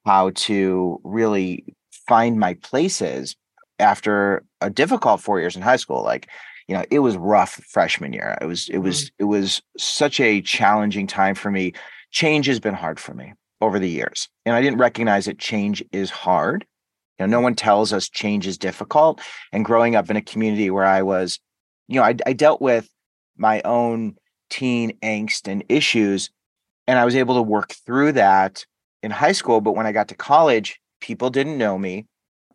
how 0.04 0.30
to 0.30 1.00
really 1.04 1.64
find 2.08 2.38
my 2.38 2.54
places 2.54 3.36
after 3.78 4.44
a 4.60 4.70
difficult 4.70 5.20
four 5.20 5.40
years 5.40 5.56
in 5.56 5.62
high 5.62 5.76
school. 5.76 6.02
Like, 6.02 6.28
you 6.68 6.76
know, 6.76 6.84
it 6.90 7.00
was 7.00 7.16
rough 7.16 7.60
freshman 7.68 8.12
year. 8.12 8.36
It 8.40 8.46
was, 8.46 8.68
it 8.68 8.78
was, 8.78 9.04
mm-hmm. 9.04 9.22
it 9.22 9.24
was 9.26 9.62
such 9.78 10.20
a 10.20 10.40
challenging 10.40 11.06
time 11.06 11.34
for 11.34 11.50
me. 11.50 11.72
Change 12.10 12.46
has 12.46 12.60
been 12.60 12.74
hard 12.74 12.98
for 12.98 13.14
me 13.14 13.34
over 13.62 13.78
the 13.78 13.88
years. 13.88 14.28
And 14.44 14.54
I 14.54 14.60
didn't 14.60 14.80
recognize 14.80 15.24
that 15.24 15.38
change 15.38 15.82
is 15.92 16.10
hard. 16.10 16.66
You 17.18 17.26
know, 17.26 17.38
no 17.38 17.40
one 17.40 17.54
tells 17.54 17.92
us 17.92 18.08
change 18.08 18.46
is 18.46 18.58
difficult. 18.58 19.20
And 19.52 19.64
growing 19.64 19.94
up 19.94 20.10
in 20.10 20.16
a 20.16 20.22
community 20.22 20.68
where 20.68 20.84
I 20.84 21.02
was, 21.02 21.38
you 21.86 22.00
know, 22.00 22.04
I, 22.04 22.16
I 22.26 22.32
dealt 22.32 22.60
with 22.60 22.90
my 23.36 23.62
own 23.64 24.16
teen 24.50 24.98
angst 24.98 25.46
and 25.46 25.64
issues, 25.68 26.28
and 26.86 26.98
I 26.98 27.04
was 27.04 27.14
able 27.14 27.36
to 27.36 27.42
work 27.42 27.72
through 27.86 28.12
that 28.12 28.66
in 29.02 29.12
high 29.12 29.32
school. 29.32 29.60
But 29.60 29.76
when 29.76 29.86
I 29.86 29.92
got 29.92 30.08
to 30.08 30.16
college, 30.16 30.80
people 31.00 31.30
didn't 31.30 31.56
know 31.56 31.78
me. 31.78 32.06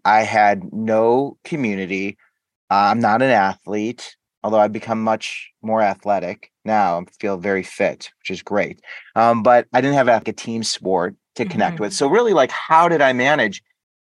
I 0.03 0.23
had 0.23 0.73
no 0.73 1.37
community. 1.45 2.17
I'm 2.69 2.99
not 2.99 3.21
an 3.21 3.31
athlete, 3.31 4.17
although 4.43 4.59
I've 4.59 4.73
become 4.73 5.01
much 5.01 5.51
more 5.61 5.81
athletic 5.81 6.51
now. 6.67 6.99
I 6.99 7.05
feel 7.19 7.37
very 7.37 7.63
fit, 7.63 8.11
which 8.21 8.29
is 8.29 8.43
great. 8.43 8.79
Um, 9.15 9.41
but 9.41 9.65
I 9.73 9.81
didn't 9.81 9.95
have 9.95 10.07
like 10.07 10.27
a 10.27 10.33
team 10.33 10.61
sport 10.61 11.15
to 11.35 11.45
connect 11.45 11.75
mm-hmm. 11.75 11.85
with. 11.85 11.93
So 11.93 12.07
really, 12.07 12.33
like, 12.33 12.51
how 12.51 12.87
did 12.87 13.01
I 13.01 13.13
manage? 13.13 13.63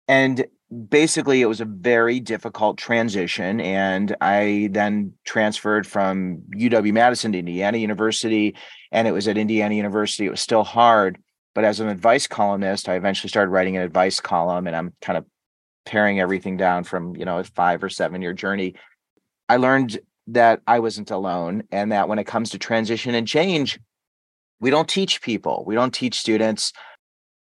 And 0.09 0.47
basically, 0.89 1.43
it 1.43 1.47
was 1.47 1.61
a 1.61 1.67
very 1.67 2.21
difficult 2.21 2.79
transition. 2.79 3.61
And 3.61 4.17
I 4.23 4.71
then 4.73 5.13
transferred 5.27 5.87
from 5.87 6.39
UW 6.57 6.93
Madison 6.93 7.33
to 7.33 7.39
Indiana 7.39 7.77
University, 7.77 8.57
and 8.91 9.07
it 9.07 9.13
was 9.13 9.29
at 9.29 9.37
Indiana 9.37 9.75
University. 9.75 10.25
It 10.25 10.31
was 10.31 10.41
still 10.41 10.65
hard. 10.65 11.19
But 11.55 11.65
as 11.65 11.81
an 11.81 11.89
advice 11.89 12.27
columnist, 12.27 12.89
I 12.89 12.95
eventually 12.95 13.29
started 13.29 13.51
writing 13.51 13.77
an 13.77 13.83
advice 13.83 14.21
column, 14.21 14.67
and 14.67 14.75
I'm 14.75 14.95
kind 15.03 15.19
of 15.19 15.27
paring 15.85 16.21
everything 16.21 16.57
down 16.57 16.85
from 16.85 17.17
you 17.17 17.25
know 17.25 17.39
a 17.39 17.45
five 17.45 17.83
or 17.83 17.89
seven 17.89 18.23
year 18.23 18.33
journey 18.33 18.75
i 19.49 19.57
learned 19.57 19.99
that 20.27 20.61
i 20.67 20.79
wasn't 20.79 21.11
alone 21.11 21.63
and 21.71 21.93
that 21.93 22.09
when 22.09 22.19
it 22.19 22.27
comes 22.27 22.51
to 22.51 22.59
transition 22.59 23.15
and 23.15 23.27
change 23.27 23.79
we 24.61 24.71
don't 24.71 24.89
teach 24.89 25.21
people 25.23 25.65
we 25.67 25.75
don't 25.75 25.95
teach 25.95 26.19
students 26.19 26.73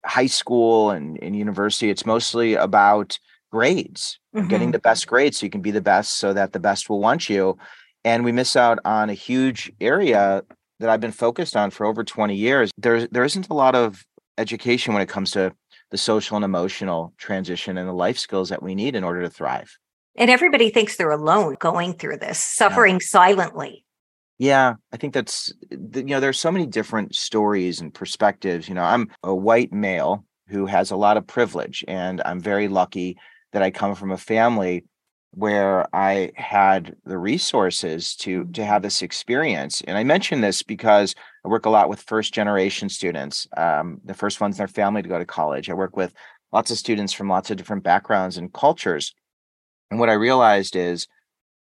high 0.05 0.27
school 0.27 0.91
and, 0.91 1.17
in 1.19 1.35
university 1.35 1.91
it's 1.91 2.07
mostly 2.07 2.55
about 2.55 3.19
grades 3.51 4.19
mm-hmm. 4.35 4.49
getting 4.49 4.71
the 4.71 4.79
best 4.79 5.07
grades 5.07 5.39
so 5.39 5.47
you 5.47 5.51
can 5.51 5.61
be 5.61 5.71
the 5.71 5.81
best 5.81 6.19
so 6.19 6.33
that 6.33 6.53
the 6.53 6.61
best 6.61 6.89
will 6.89 7.01
want 7.01 7.29
you 7.29 7.57
and 8.05 8.25
we 8.25 8.33
miss 8.33 8.57
out 8.57 8.79
on 8.85 9.11
a 9.11 9.15
huge 9.15 9.73
area 9.81 10.43
that 10.81 10.89
i've 10.89 11.01
been 11.01 11.13
focused 11.13 11.57
on 11.57 11.71
for 11.71 11.87
over 11.87 12.03
20 12.05 12.35
years 12.35 12.71
there, 12.79 13.07
there 13.09 13.25
isn't 13.25 13.49
a 13.51 13.55
lot 13.55 13.75
of 13.75 14.05
education 14.39 14.93
when 14.93 15.03
it 15.03 15.09
comes 15.09 15.31
to 15.33 15.53
the 15.93 15.99
social 15.99 16.37
and 16.37 16.45
emotional 16.45 17.13
transition 17.19 17.77
and 17.77 17.89
the 17.89 17.93
life 17.93 18.19
skills 18.19 18.49
that 18.49 18.63
we 18.63 18.75
need 18.75 18.97
in 18.97 19.05
order 19.05 19.23
to 19.23 19.31
thrive. 19.31 19.77
And 20.17 20.31
everybody 20.31 20.71
thinks 20.71 20.97
they're 20.97 21.11
alone 21.11 21.57
going 21.59 21.95
through 21.95 22.19
this, 22.19 22.39
suffering 22.39 22.97
yeah. 22.97 23.07
silently. 23.07 23.85
Yeah, 24.39 24.75
I 24.93 24.97
think 24.97 25.15
that's, 25.15 25.53
you 25.71 26.03
know, 26.03 26.21
there's 26.21 26.41
so 26.41 26.51
many 26.51 26.67
different 26.67 27.15
stories 27.15 27.81
and 27.81 27.95
perspectives. 27.95 28.69
You 28.69 28.75
know, 28.75 28.83
I'm 28.83 29.09
a 29.23 29.35
white 29.35 29.73
male 29.73 30.25
who 30.49 30.67
has 30.67 30.91
a 30.91 30.97
lot 30.97 31.17
of 31.17 31.27
privilege, 31.27 31.85
and 31.87 32.21
I'm 32.25 32.41
very 32.41 32.69
lucky 32.69 33.17
that 33.53 33.63
I 33.63 33.71
come 33.71 33.95
from 33.95 34.11
a 34.11 34.19
family 34.19 34.85
where 35.35 35.87
I 35.95 36.33
had 36.35 36.95
the 37.05 37.17
resources 37.17 38.15
to 38.17 38.45
to 38.47 38.65
have 38.65 38.83
this 38.83 39.01
experience. 39.01 39.81
And 39.87 39.97
I 39.97 40.05
mention 40.05 40.41
this 40.41 40.63
because 40.63 41.15
I 41.45 41.49
work 41.49 41.65
a 41.65 41.71
lot 41.71 41.89
with 41.89 42.03
first 42.03 42.35
generation 42.35 42.89
students, 42.89 43.47
um, 43.57 44.01
the 44.05 44.15
first 44.15 44.41
ones 44.41 44.57
in 44.57 44.59
their 44.59 44.69
family 44.69 45.03
to 45.03 45.09
go 45.09 45.19
to 45.19 45.25
college. 45.25 45.71
I 45.71 45.75
work 45.75 45.97
with 45.97 46.13
lots 46.53 46.71
of 46.71 46.79
students 46.79 47.13
from 47.13 47.29
lots 47.29 47.51
of 47.51 47.57
different 47.57 47.83
backgrounds 47.83 48.37
and 48.37 48.53
cultures. 48.53 49.15
And 49.93 50.01
what 50.01 50.09
I 50.09 50.15
realized 50.15 50.75
is 50.75 51.07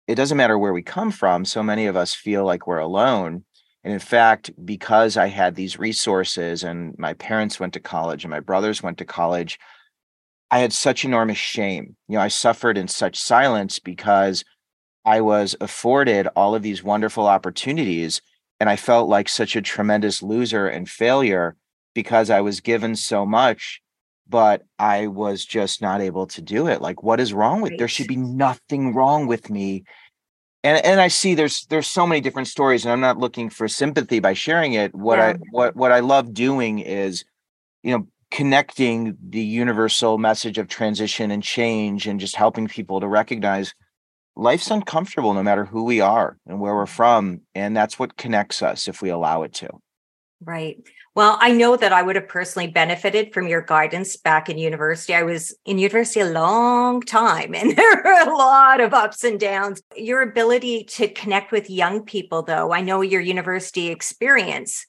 it 0.06 0.14
doesn't 0.14 0.36
matter 0.36 0.58
where 0.58 0.74
we 0.74 0.82
come 0.82 1.10
from. 1.10 1.46
So 1.46 1.62
many 1.62 1.86
of 1.86 1.96
us 1.96 2.12
feel 2.12 2.44
like 2.44 2.66
we're 2.66 2.76
alone. 2.76 3.46
And 3.82 3.94
in 3.94 3.98
fact, 3.98 4.50
because 4.62 5.16
I 5.16 5.28
had 5.28 5.54
these 5.54 5.78
resources 5.78 6.62
and 6.62 6.94
my 6.98 7.14
parents 7.14 7.58
went 7.58 7.72
to 7.72 7.80
college 7.80 8.22
and 8.22 8.30
my 8.30 8.40
brothers 8.40 8.82
went 8.82 8.98
to 8.98 9.06
college, 9.06 9.58
I 10.50 10.58
had 10.58 10.74
such 10.74 11.02
enormous 11.02 11.38
shame. 11.38 11.96
You 12.08 12.16
know, 12.16 12.20
I 12.20 12.28
suffered 12.28 12.76
in 12.76 12.88
such 12.88 13.18
silence 13.18 13.78
because 13.78 14.44
I 15.06 15.22
was 15.22 15.56
afforded 15.58 16.28
all 16.36 16.54
of 16.54 16.60
these 16.60 16.84
wonderful 16.84 17.26
opportunities. 17.26 18.20
And 18.60 18.68
I 18.68 18.76
felt 18.76 19.08
like 19.08 19.30
such 19.30 19.56
a 19.56 19.62
tremendous 19.62 20.22
loser 20.22 20.68
and 20.68 20.86
failure 20.86 21.56
because 21.94 22.28
I 22.28 22.42
was 22.42 22.60
given 22.60 22.96
so 22.96 23.24
much, 23.24 23.80
but 24.30 24.62
I 24.78 25.08
was 25.08 25.44
just 25.44 25.82
not 25.82 26.00
able 26.00 26.26
to 26.28 26.40
do 26.40 26.68
it. 26.68 26.80
Like, 26.80 27.02
what 27.02 27.20
is 27.20 27.32
wrong 27.32 27.60
with 27.60 27.72
right. 27.72 27.78
there 27.78 27.88
should 27.88 28.06
be 28.06 28.16
nothing 28.16 28.94
wrong 28.94 29.26
with 29.26 29.50
me. 29.50 29.84
And 30.62 30.84
and 30.84 31.00
I 31.00 31.08
see 31.08 31.34
there's 31.34 31.66
there's 31.66 31.88
so 31.88 32.06
many 32.06 32.20
different 32.20 32.48
stories, 32.48 32.84
and 32.84 32.92
I'm 32.92 33.00
not 33.00 33.18
looking 33.18 33.50
for 33.50 33.66
sympathy 33.66 34.20
by 34.20 34.34
sharing 34.34 34.74
it. 34.74 34.94
What 34.94 35.18
yeah. 35.18 35.28
I 35.28 35.34
what 35.50 35.74
what 35.74 35.92
I 35.92 36.00
love 36.00 36.32
doing 36.32 36.78
is, 36.78 37.24
you 37.82 37.96
know, 37.96 38.06
connecting 38.30 39.16
the 39.28 39.40
universal 39.40 40.18
message 40.18 40.58
of 40.58 40.68
transition 40.68 41.30
and 41.30 41.42
change 41.42 42.06
and 42.06 42.20
just 42.20 42.36
helping 42.36 42.68
people 42.68 43.00
to 43.00 43.08
recognize 43.08 43.74
life's 44.36 44.70
uncomfortable 44.70 45.34
no 45.34 45.42
matter 45.42 45.64
who 45.64 45.84
we 45.84 46.00
are 46.00 46.38
and 46.46 46.60
where 46.60 46.74
we're 46.74 46.84
mm-hmm. 46.84 46.94
from 46.94 47.40
and 47.54 47.76
that's 47.76 47.98
what 47.98 48.16
connects 48.16 48.62
us 48.62 48.86
if 48.86 49.02
we 49.02 49.10
allow 49.10 49.42
it 49.42 49.52
to 49.52 49.68
right 50.42 50.76
well 51.14 51.36
i 51.40 51.50
know 51.50 51.76
that 51.76 51.92
i 51.92 52.02
would 52.02 52.16
have 52.16 52.28
personally 52.28 52.68
benefited 52.68 53.32
from 53.32 53.46
your 53.46 53.62
guidance 53.62 54.16
back 54.16 54.48
in 54.48 54.58
university 54.58 55.14
i 55.14 55.22
was 55.22 55.54
in 55.64 55.78
university 55.78 56.20
a 56.20 56.30
long 56.30 57.00
time 57.02 57.54
and 57.54 57.76
there 57.76 58.02
were 58.04 58.30
a 58.30 58.36
lot 58.36 58.80
of 58.80 58.94
ups 58.94 59.24
and 59.24 59.40
downs 59.40 59.82
your 59.96 60.22
ability 60.22 60.84
to 60.84 61.08
connect 61.08 61.52
with 61.52 61.70
young 61.70 62.02
people 62.02 62.42
though 62.42 62.72
i 62.72 62.80
know 62.80 63.00
your 63.00 63.20
university 63.20 63.88
experience 63.88 64.86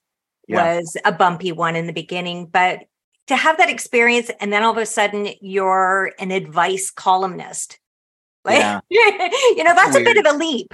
yeah. 0.47 0.77
was 0.77 0.97
a 1.05 1.11
bumpy 1.11 1.51
one 1.51 1.75
in 1.75 1.87
the 1.87 1.93
beginning 1.93 2.45
but 2.45 2.81
to 3.27 3.35
have 3.35 3.57
that 3.57 3.69
experience 3.69 4.29
and 4.39 4.51
then 4.51 4.63
all 4.63 4.71
of 4.71 4.77
a 4.77 4.85
sudden 4.85 5.29
you're 5.39 6.11
an 6.19 6.31
advice 6.31 6.91
columnist 6.91 7.79
like 8.45 8.57
yeah. 8.57 8.79
you 8.89 9.63
know 9.63 9.75
that's 9.75 9.93
weird. 9.93 10.07
a 10.07 10.13
bit 10.13 10.25
of 10.25 10.33
a 10.33 10.37
leap 10.37 10.73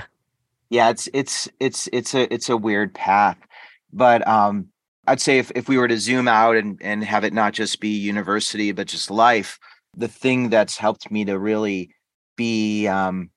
yeah 0.69 0.89
it's 0.89 1.09
it's 1.13 1.49
it's 1.59 1.89
it's 1.91 2.13
a 2.13 2.33
it's 2.33 2.49
a 2.49 2.55
weird 2.55 2.93
path 2.93 3.37
but 3.91 4.25
um 4.25 4.67
i'd 5.07 5.21
say 5.21 5.37
if, 5.39 5.51
if 5.55 5.67
we 5.67 5.77
were 5.77 5.87
to 5.87 5.99
zoom 5.99 6.27
out 6.27 6.55
and 6.55 6.79
and 6.81 7.03
have 7.03 7.23
it 7.23 7.33
not 7.33 7.53
just 7.53 7.79
be 7.79 7.89
university 7.89 8.71
but 8.71 8.87
just 8.87 9.09
life 9.09 9.59
the 9.95 10.07
thing 10.07 10.49
that's 10.49 10.77
helped 10.77 11.09
me 11.11 11.25
to 11.25 11.37
really 11.37 11.89
be 12.35 12.87
um 12.87 13.29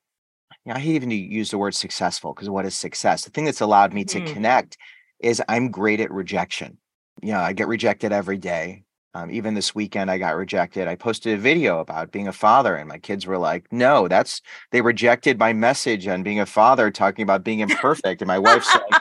you 0.65 0.71
know, 0.71 0.77
i 0.77 0.79
hate 0.79 0.95
even 0.95 1.09
to 1.09 1.15
use 1.15 1.51
the 1.51 1.57
word 1.57 1.75
successful 1.75 2.33
because 2.33 2.49
what 2.49 2.65
is 2.65 2.75
success 2.75 3.23
the 3.23 3.31
thing 3.31 3.45
that's 3.45 3.61
allowed 3.61 3.93
me 3.93 4.03
to 4.03 4.21
connect 4.21 4.77
is 5.19 5.41
i'm 5.47 5.71
great 5.71 5.99
at 5.99 6.11
rejection 6.11 6.77
you 7.21 7.31
know 7.31 7.39
i 7.39 7.53
get 7.53 7.67
rejected 7.67 8.11
every 8.11 8.37
day 8.37 8.83
um, 9.13 9.29
even 9.29 9.55
this 9.55 9.75
weekend, 9.75 10.09
I 10.09 10.17
got 10.17 10.37
rejected. 10.37 10.87
I 10.87 10.95
posted 10.95 11.33
a 11.37 11.41
video 11.41 11.79
about 11.79 12.11
being 12.11 12.29
a 12.29 12.33
father, 12.33 12.75
and 12.75 12.87
my 12.87 12.97
kids 12.97 13.27
were 13.27 13.37
like, 13.37 13.65
"No, 13.71 14.07
that's 14.07 14.41
they 14.71 14.81
rejected 14.81 15.37
my 15.37 15.51
message 15.51 16.07
on 16.07 16.23
being 16.23 16.39
a 16.39 16.45
father, 16.45 16.89
talking 16.91 17.23
about 17.23 17.43
being 17.43 17.59
imperfect." 17.59 18.21
And 18.21 18.27
my 18.27 18.39
wife's 18.39 18.73
like, 18.73 19.00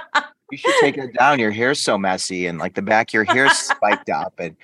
"You 0.50 0.58
should 0.58 0.74
take 0.80 0.98
it 0.98 1.14
down. 1.14 1.38
Your 1.38 1.50
hair's 1.50 1.80
so 1.80 1.98
messy, 1.98 2.46
and 2.46 2.58
like 2.58 2.74
the 2.74 2.82
back 2.82 3.10
of 3.10 3.14
your 3.14 3.24
hair's 3.24 3.52
spiked 3.56 4.10
up." 4.10 4.34
And 4.38 4.56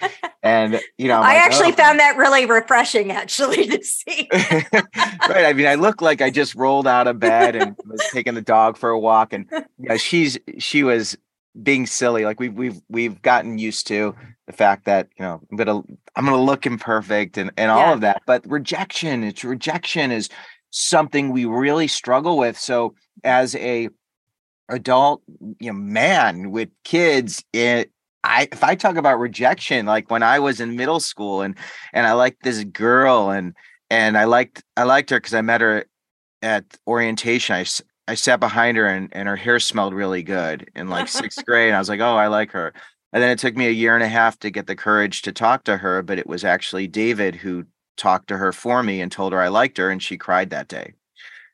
and 0.43 0.81
you 0.99 1.09
know, 1.09 1.19
I'm 1.19 1.25
i 1.25 1.35
like, 1.35 1.43
actually 1.43 1.73
oh. 1.73 1.77
found 1.77 2.01
that 2.01 2.17
really 2.17 2.47
refreshing, 2.47 3.11
actually, 3.13 3.67
to 3.67 3.83
see. 3.83 4.29
right. 4.33 5.45
I 5.45 5.53
mean, 5.53 5.67
I 5.67 5.75
look 5.75 6.01
like 6.01 6.23
I 6.23 6.31
just 6.31 6.55
rolled 6.55 6.87
out 6.87 7.07
of 7.09 7.19
bed 7.19 7.57
and 7.57 7.77
was 7.87 8.03
taking 8.13 8.35
the 8.35 8.43
dog 8.43 8.77
for 8.77 8.91
a 8.91 8.99
walk, 8.99 9.33
and 9.33 9.49
yeah, 9.79 9.97
she's 9.97 10.39
she 10.59 10.83
was 10.83 11.17
being 11.63 11.87
silly. 11.87 12.25
Like 12.25 12.41
we've 12.41 12.55
we've 12.55 12.81
we've 12.89 13.21
gotten 13.23 13.59
used 13.59 13.87
to 13.89 14.15
the 14.47 14.53
fact 14.53 14.85
that 14.85 15.09
you 15.19 15.25
know 15.25 15.41
I'm 15.51 15.57
gonna 15.57 15.83
I'm 16.15 16.25
gonna 16.25 16.43
look 16.43 16.67
imperfect 16.67 17.39
and 17.39 17.51
and 17.57 17.71
all 17.71 17.79
yeah. 17.79 17.93
of 17.93 18.01
that. 18.03 18.23
But 18.27 18.49
rejection, 18.49 19.25
it's 19.25 19.45
rejection 19.45 20.11
is 20.11 20.29
something 20.71 21.31
we 21.31 21.45
really 21.45 21.89
struggle 21.89 22.37
with. 22.37 22.59
So 22.59 22.95
as 23.25 23.55
a 23.57 23.89
adult, 24.69 25.23
you 25.61 25.73
know, 25.73 25.79
man 25.79 26.51
with 26.51 26.69
kids, 26.85 27.45
it 27.53 27.91
I 28.25 28.49
if 28.51 28.65
I 28.65 28.75
talk 28.75 28.97
about 28.97 29.21
rejection, 29.21 29.87
like 29.87 30.11
when 30.11 30.23
I 30.23 30.39
was 30.39 30.61
in 30.61 30.77
middle 30.77 31.01
school 31.01 31.43
and 31.43 31.57
and 31.93 32.07
I 32.07 32.13
liked 32.13 32.43
this 32.43 32.65
girl 32.65 33.31
and 33.31 33.55
and 33.91 34.19
I 34.19 34.25
liked 34.25 34.65
I 34.77 34.83
liked 34.83 35.11
her 35.11 35.19
because 35.19 35.35
I 35.35 35.43
met 35.43 35.61
her 35.61 35.87
at 36.43 36.65
orientation. 36.87 37.55
I 37.55 37.65
I 38.09 38.15
sat 38.15 38.41
behind 38.41 38.77
her 38.77 38.87
and, 38.87 39.09
and 39.13 39.29
her 39.29 39.37
hair 39.37 39.59
smelled 39.59 39.95
really 39.95 40.23
good 40.23 40.71
in 40.77 40.89
like 40.89 41.09
sixth 41.09 41.45
grade. 41.47 41.69
And 41.69 41.77
I 41.77 41.79
was 41.79 41.89
like, 41.89 42.01
oh, 42.01 42.17
I 42.17 42.29
like 42.29 42.53
her. 42.53 42.73
And 43.13 43.23
then 43.23 43.31
it 43.31 43.39
took 43.39 43.57
me 43.57 43.67
a 43.67 43.71
year 43.71 43.95
and 43.95 44.05
a 44.05 44.09
half 44.09 44.39
to 44.41 44.51
get 44.51 44.67
the 44.67 44.77
courage 44.77 45.23
to 45.23 45.33
talk 45.33 45.65
to 45.65 45.79
her, 45.79 46.03
but 46.03 46.19
it 46.19 46.27
was 46.27 46.45
actually 46.45 46.87
David 46.87 47.35
who 47.35 47.65
talked 47.97 48.29
to 48.29 48.37
her 48.37 48.53
for 48.53 48.83
me 48.83 49.01
and 49.01 49.11
told 49.11 49.33
her 49.33 49.41
I 49.41 49.49
liked 49.49 49.79
her, 49.79 49.91
and 49.91 50.03
she 50.03 50.19
cried 50.19 50.51
that 50.51 50.69
day. 50.69 50.93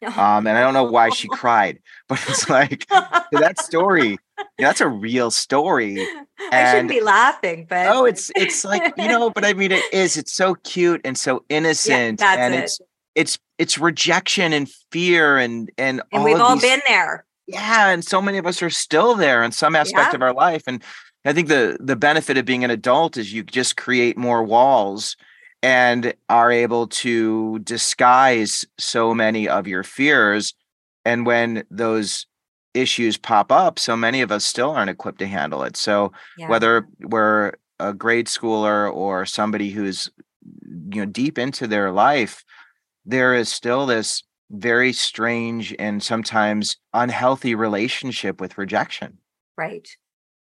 Um, 0.02 0.46
and 0.46 0.56
I 0.56 0.60
don't 0.60 0.74
know 0.74 0.84
why 0.84 1.10
she 1.10 1.28
cried, 1.32 1.78
but 2.08 2.22
it's 2.28 2.48
like 2.48 2.86
that 2.88 3.54
story. 3.58 4.18
that's 4.58 4.80
a 4.80 4.88
real 4.88 5.30
story. 5.30 6.00
And, 6.00 6.26
I 6.52 6.72
shouldn't 6.72 6.88
be 6.88 7.00
laughing, 7.00 7.66
but 7.68 7.86
oh, 7.88 8.04
it's 8.04 8.30
it's 8.34 8.64
like 8.64 8.94
you 8.96 9.08
know, 9.08 9.30
but 9.30 9.44
I 9.44 9.52
mean, 9.52 9.72
it 9.72 9.84
is. 9.92 10.16
It's 10.16 10.32
so 10.32 10.54
cute 10.56 11.00
and 11.04 11.16
so 11.16 11.44
innocent, 11.48 12.20
yeah, 12.20 12.34
and 12.34 12.54
it. 12.54 12.64
it's 12.64 12.80
it's 13.14 13.38
it's 13.58 13.78
rejection 13.78 14.52
and 14.52 14.68
fear 14.90 15.38
and 15.38 15.70
and 15.78 16.02
and 16.12 16.24
we've 16.24 16.40
all 16.40 16.54
these, 16.54 16.62
been 16.62 16.80
there. 16.86 17.24
Yeah, 17.46 17.88
and 17.88 18.04
so 18.04 18.20
many 18.22 18.38
of 18.38 18.46
us 18.46 18.62
are 18.62 18.70
still 18.70 19.14
there 19.14 19.42
in 19.42 19.52
some 19.52 19.76
aspect 19.76 20.10
yeah. 20.12 20.16
of 20.16 20.22
our 20.22 20.34
life, 20.34 20.64
and 20.66 20.82
I 21.24 21.32
think 21.32 21.48
the 21.48 21.76
the 21.80 21.96
benefit 21.96 22.36
of 22.36 22.44
being 22.44 22.64
an 22.64 22.70
adult 22.70 23.16
is 23.16 23.32
you 23.32 23.42
just 23.42 23.76
create 23.76 24.16
more 24.16 24.42
walls 24.42 25.16
and 25.62 26.12
are 26.28 26.50
able 26.50 26.88
to 26.88 27.60
disguise 27.60 28.64
so 28.78 29.14
many 29.14 29.48
of 29.48 29.66
your 29.66 29.84
fears. 29.84 30.54
And 31.04 31.24
when 31.24 31.64
those 31.70 32.26
issues 32.74 33.16
pop 33.16 33.52
up, 33.52 33.78
so 33.78 33.96
many 33.96 34.22
of 34.22 34.32
us 34.32 34.44
still 34.44 34.70
aren't 34.70 34.90
equipped 34.90 35.20
to 35.20 35.26
handle 35.26 35.62
it. 35.62 35.76
So 35.76 36.12
yeah. 36.36 36.48
whether 36.48 36.88
we're 37.00 37.52
a 37.78 37.92
grade 37.92 38.26
schooler 38.26 38.92
or 38.92 39.26
somebody 39.26 39.70
who's 39.70 40.10
you 40.92 41.02
know 41.02 41.06
deep 41.06 41.38
into 41.38 41.66
their 41.66 41.90
life, 41.90 42.44
there 43.04 43.34
is 43.34 43.48
still 43.48 43.86
this 43.86 44.22
very 44.50 44.92
strange 44.92 45.74
and 45.78 46.02
sometimes 46.02 46.76
unhealthy 46.92 47.54
relationship 47.54 48.40
with 48.40 48.58
rejection. 48.58 49.18
Right. 49.56 49.88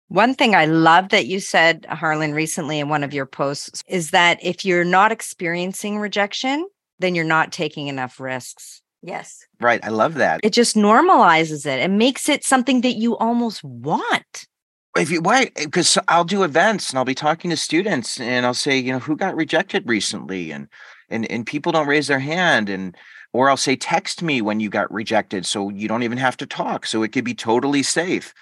One 0.08 0.36
thing 0.36 0.54
I 0.54 0.66
love 0.66 1.10
that 1.10 1.26
you 1.26 1.40
said, 1.40 1.86
Harlan, 1.90 2.34
recently 2.34 2.80
in 2.80 2.90
one 2.90 3.04
of 3.04 3.14
your 3.14 3.26
posts 3.26 3.82
is 3.88 4.12
that 4.12 4.38
if 4.44 4.64
you're 4.64 4.84
not 4.84 5.12
experiencing 5.12 5.98
rejection, 5.98 6.68
then 7.00 7.16
you're 7.16 7.26
not 7.26 7.52
taking 7.52 7.88
enough 7.88 8.20
risks. 8.20 8.82
Yes. 9.02 9.46
Right. 9.60 9.84
I 9.84 9.90
love 9.90 10.16
that. 10.16 10.40
It 10.44 10.54
just 10.54 10.76
normalizes 10.76 11.66
it 11.66 11.80
and 11.80 11.98
makes 11.98 12.30
it 12.30 12.46
something 12.46 12.82
that 12.82 12.94
you 12.94 13.18
almost 13.18 13.64
want. 13.64 14.48
If 14.96 15.10
you 15.10 15.22
why 15.22 15.52
eh, 15.56 15.66
because 15.66 15.98
I'll 16.08 16.24
do 16.24 16.44
events 16.44 16.90
and 16.90 16.98
I'll 16.98 17.06
be 17.06 17.16
talking 17.16 17.50
to 17.50 17.58
students 17.58 18.20
and 18.20 18.46
I'll 18.46 18.54
say, 18.54 18.78
you 18.78 18.94
know, 18.94 19.00
who 19.00 19.18
got 19.18 19.36
rejected 19.36 19.90
recently 19.90 20.52
and 20.52 20.68
and 21.10 21.30
and 21.30 21.46
people 21.46 21.72
don't 21.72 21.88
raise 21.88 22.08
their 22.08 22.20
hand 22.20 22.70
and 22.70 22.96
or 23.34 23.50
I'll 23.50 23.58
say 23.58 23.76
text 23.76 24.22
me 24.22 24.42
when 24.42 24.60
you 24.60 24.70
got 24.70 24.94
rejected 24.94 25.46
so 25.46 25.70
you 25.70 25.88
don't 25.88 26.04
even 26.04 26.20
have 26.20 26.38
to 26.38 26.46
talk 26.46 26.86
so 26.86 27.04
it 27.04 27.12
could 27.12 27.26
be 27.26 27.34
totally 27.34 27.84
safe. 27.84 28.34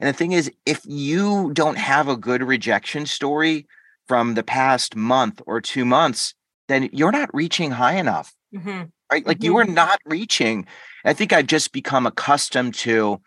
And 0.00 0.08
the 0.08 0.16
thing 0.16 0.32
is, 0.32 0.50
if 0.64 0.80
you 0.84 1.52
don't 1.52 1.78
have 1.78 2.08
a 2.08 2.16
good 2.16 2.42
rejection 2.42 3.06
story 3.06 3.66
from 4.08 4.34
the 4.34 4.42
past 4.42 4.96
month 4.96 5.42
or 5.46 5.60
two 5.60 5.84
months, 5.84 6.34
then 6.68 6.88
you're 6.92 7.12
not 7.12 7.32
reaching 7.34 7.70
high 7.70 7.96
enough. 7.96 8.34
Mm-hmm. 8.54 8.84
Right. 9.12 9.26
Like 9.26 9.38
mm-hmm. 9.38 9.44
you 9.44 9.56
are 9.58 9.64
mm-hmm. 9.64 9.74
not 9.74 10.00
reaching. 10.06 10.66
I 11.04 11.12
think 11.12 11.32
I've 11.32 11.46
just 11.46 11.72
become 11.72 12.06
accustomed 12.06 12.74
to 12.76 13.20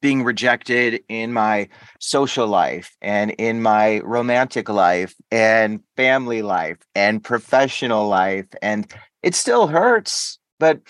being 0.00 0.22
rejected 0.22 1.02
in 1.08 1.32
my 1.32 1.68
social 1.98 2.46
life 2.46 2.94
and 3.00 3.32
in 3.32 3.62
my 3.62 4.00
romantic 4.00 4.68
life 4.68 5.14
and 5.30 5.80
family 5.96 6.42
life 6.42 6.78
and 6.94 7.24
professional 7.24 8.06
life. 8.06 8.46
And 8.62 8.92
it 9.22 9.34
still 9.34 9.66
hurts. 9.66 10.38
But 10.60 10.80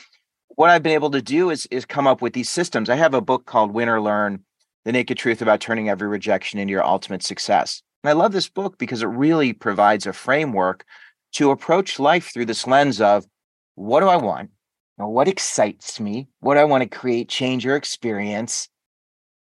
what 0.49 0.71
I've 0.71 0.83
been 0.83 0.92
able 0.92 1.12
to 1.12 1.23
do 1.23 1.50
is, 1.50 1.66
is 1.66 1.85
come 1.85 2.07
up 2.07 2.21
with 2.21 2.33
these 2.33 2.50
systems. 2.50 2.90
I 2.90 2.97
have 2.97 3.14
a 3.14 3.21
book 3.21 3.47
called 3.47 3.73
Win 3.73 3.88
or 3.88 4.00
Learn 4.00 4.45
the 4.88 4.92
Naked 4.92 5.18
Truth 5.18 5.42
About 5.42 5.61
Turning 5.61 5.90
Every 5.90 6.09
Rejection 6.09 6.59
into 6.59 6.71
Your 6.71 6.83
Ultimate 6.83 7.23
Success. 7.23 7.83
And 8.02 8.09
I 8.09 8.14
love 8.14 8.33
this 8.33 8.49
book 8.49 8.78
because 8.78 9.02
it 9.02 9.09
really 9.09 9.52
provides 9.52 10.07
a 10.07 10.14
framework 10.14 10.87
to 11.33 11.50
approach 11.50 11.99
life 11.99 12.33
through 12.33 12.47
this 12.47 12.66
lens 12.66 12.99
of 12.99 13.26
what 13.75 14.00
do 14.00 14.09
I 14.09 14.16
want? 14.16 14.49
What 14.97 15.28
excites 15.28 16.00
me? 16.00 16.28
What 16.40 16.54
do 16.54 16.61
I 16.61 16.64
want 16.64 16.85
to 16.85 16.88
create, 16.88 17.28
change, 17.28 17.66
or 17.66 17.77
experience? 17.77 18.70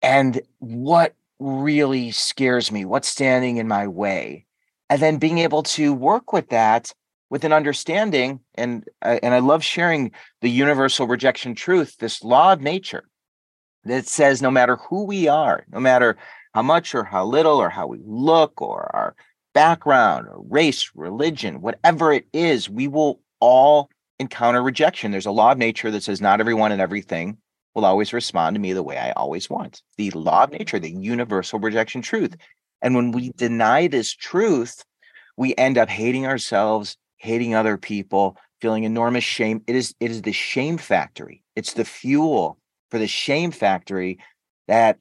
And 0.02 0.42
what 0.58 1.14
really 1.38 2.10
scares 2.10 2.70
me? 2.70 2.84
What's 2.84 3.08
standing 3.08 3.56
in 3.56 3.66
my 3.66 3.86
way? 3.86 4.44
And 4.90 5.00
then 5.00 5.16
being 5.16 5.38
able 5.38 5.62
to 5.62 5.94
work 5.94 6.34
with 6.34 6.50
that 6.50 6.92
with 7.30 7.44
an 7.44 7.54
understanding 7.54 8.40
and 8.56 8.84
uh, 9.00 9.18
and 9.22 9.32
I 9.32 9.38
love 9.38 9.64
sharing 9.64 10.12
the 10.42 10.50
universal 10.50 11.06
rejection 11.06 11.54
truth, 11.54 11.96
this 12.00 12.22
law 12.22 12.52
of 12.52 12.60
nature 12.60 13.04
that 13.84 14.06
says 14.06 14.42
no 14.42 14.50
matter 14.50 14.76
who 14.76 15.04
we 15.04 15.28
are, 15.28 15.64
no 15.72 15.80
matter 15.80 16.16
how 16.54 16.62
much 16.62 16.94
or 16.94 17.04
how 17.04 17.24
little 17.24 17.56
or 17.56 17.70
how 17.70 17.86
we 17.86 17.98
look 18.04 18.60
or 18.60 18.90
our 18.94 19.16
background 19.54 20.28
or 20.28 20.42
race, 20.48 20.90
religion, 20.94 21.60
whatever 21.60 22.12
it 22.12 22.26
is, 22.32 22.70
we 22.70 22.88
will 22.88 23.20
all 23.40 23.90
encounter 24.18 24.62
rejection. 24.62 25.10
There's 25.10 25.26
a 25.26 25.32
law 25.32 25.52
of 25.52 25.58
nature 25.58 25.90
that 25.90 26.02
says 26.02 26.20
not 26.20 26.40
everyone 26.40 26.72
and 26.72 26.80
everything 26.80 27.38
will 27.74 27.84
always 27.84 28.12
respond 28.12 28.54
to 28.54 28.60
me 28.60 28.72
the 28.72 28.82
way 28.82 28.98
I 28.98 29.12
always 29.12 29.48
want. 29.48 29.82
The 29.96 30.10
law 30.10 30.44
of 30.44 30.52
nature, 30.52 30.78
the 30.78 30.90
universal 30.90 31.58
rejection 31.58 32.02
truth. 32.02 32.36
And 32.82 32.94
when 32.94 33.12
we 33.12 33.30
deny 33.36 33.86
this 33.86 34.12
truth, 34.14 34.84
we 35.36 35.54
end 35.56 35.78
up 35.78 35.88
hating 35.88 36.26
ourselves, 36.26 36.96
hating 37.16 37.54
other 37.54 37.78
people, 37.78 38.36
feeling 38.60 38.84
enormous 38.84 39.24
shame. 39.24 39.62
It 39.66 39.76
is 39.76 39.94
it 40.00 40.10
is 40.10 40.22
the 40.22 40.32
shame 40.32 40.78
factory. 40.78 41.42
It's 41.56 41.72
the 41.72 41.84
fuel 41.84 42.58
for 42.92 42.98
the 42.98 43.06
shame 43.06 43.50
factory 43.50 44.18
that 44.68 44.98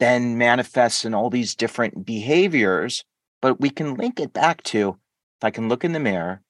then 0.00 0.38
manifests 0.38 1.04
in 1.04 1.12
all 1.12 1.28
these 1.28 1.54
different 1.54 2.06
behaviors. 2.06 3.04
But 3.42 3.60
we 3.60 3.68
can 3.68 3.96
link 3.96 4.18
it 4.18 4.32
back 4.32 4.62
to 4.62 4.96
if 5.36 5.44
I 5.44 5.50
can 5.50 5.68
look 5.68 5.84
in 5.84 5.92
the 5.92 6.00
mirror 6.00 6.40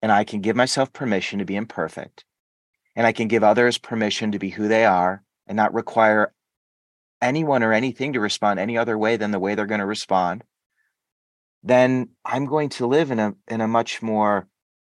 and 0.00 0.10
I 0.10 0.24
can 0.24 0.40
give 0.40 0.56
myself 0.56 0.90
permission 0.94 1.38
to 1.38 1.44
be 1.44 1.54
imperfect, 1.54 2.24
and 2.96 3.06
I 3.06 3.12
can 3.12 3.28
give 3.28 3.44
others 3.44 3.76
permission 3.76 4.32
to 4.32 4.38
be 4.38 4.48
who 4.48 4.68
they 4.68 4.86
are 4.86 5.22
and 5.46 5.54
not 5.54 5.74
require 5.74 6.32
anyone 7.20 7.62
or 7.62 7.74
anything 7.74 8.14
to 8.14 8.20
respond 8.20 8.58
any 8.58 8.78
other 8.78 8.96
way 8.96 9.18
than 9.18 9.32
the 9.32 9.38
way 9.38 9.54
they're 9.54 9.66
going 9.66 9.80
to 9.80 9.86
respond, 9.86 10.44
then 11.62 12.08
I'm 12.24 12.46
going 12.46 12.70
to 12.70 12.86
live 12.86 13.10
in 13.10 13.18
a 13.18 13.34
in 13.48 13.60
a 13.60 13.68
much 13.68 14.00
more 14.00 14.48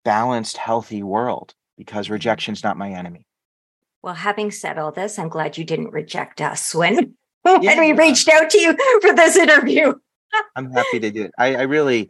balanced, 0.03 0.57
healthy 0.57 1.03
world 1.03 1.53
because 1.77 2.07
mm-hmm. 2.07 2.13
rejection's 2.13 2.63
not 2.63 2.75
my 2.75 2.89
enemy. 2.89 3.27
Well, 4.03 4.15
having 4.15 4.51
said 4.51 4.77
all 4.77 4.91
this, 4.91 5.19
I'm 5.19 5.29
glad 5.29 5.57
you 5.57 5.63
didn't 5.63 5.91
reject 5.91 6.41
us 6.41 6.73
when, 6.73 7.15
when 7.43 7.61
yeah. 7.61 7.79
we 7.79 7.93
reached 7.93 8.27
out 8.29 8.49
to 8.49 8.59
you 8.59 8.75
for 9.01 9.13
this 9.13 9.35
interview. 9.35 9.93
I'm 10.55 10.71
happy 10.71 10.99
to 10.99 11.11
do 11.11 11.23
it. 11.25 11.31
I, 11.37 11.55
I 11.55 11.61
really, 11.63 12.09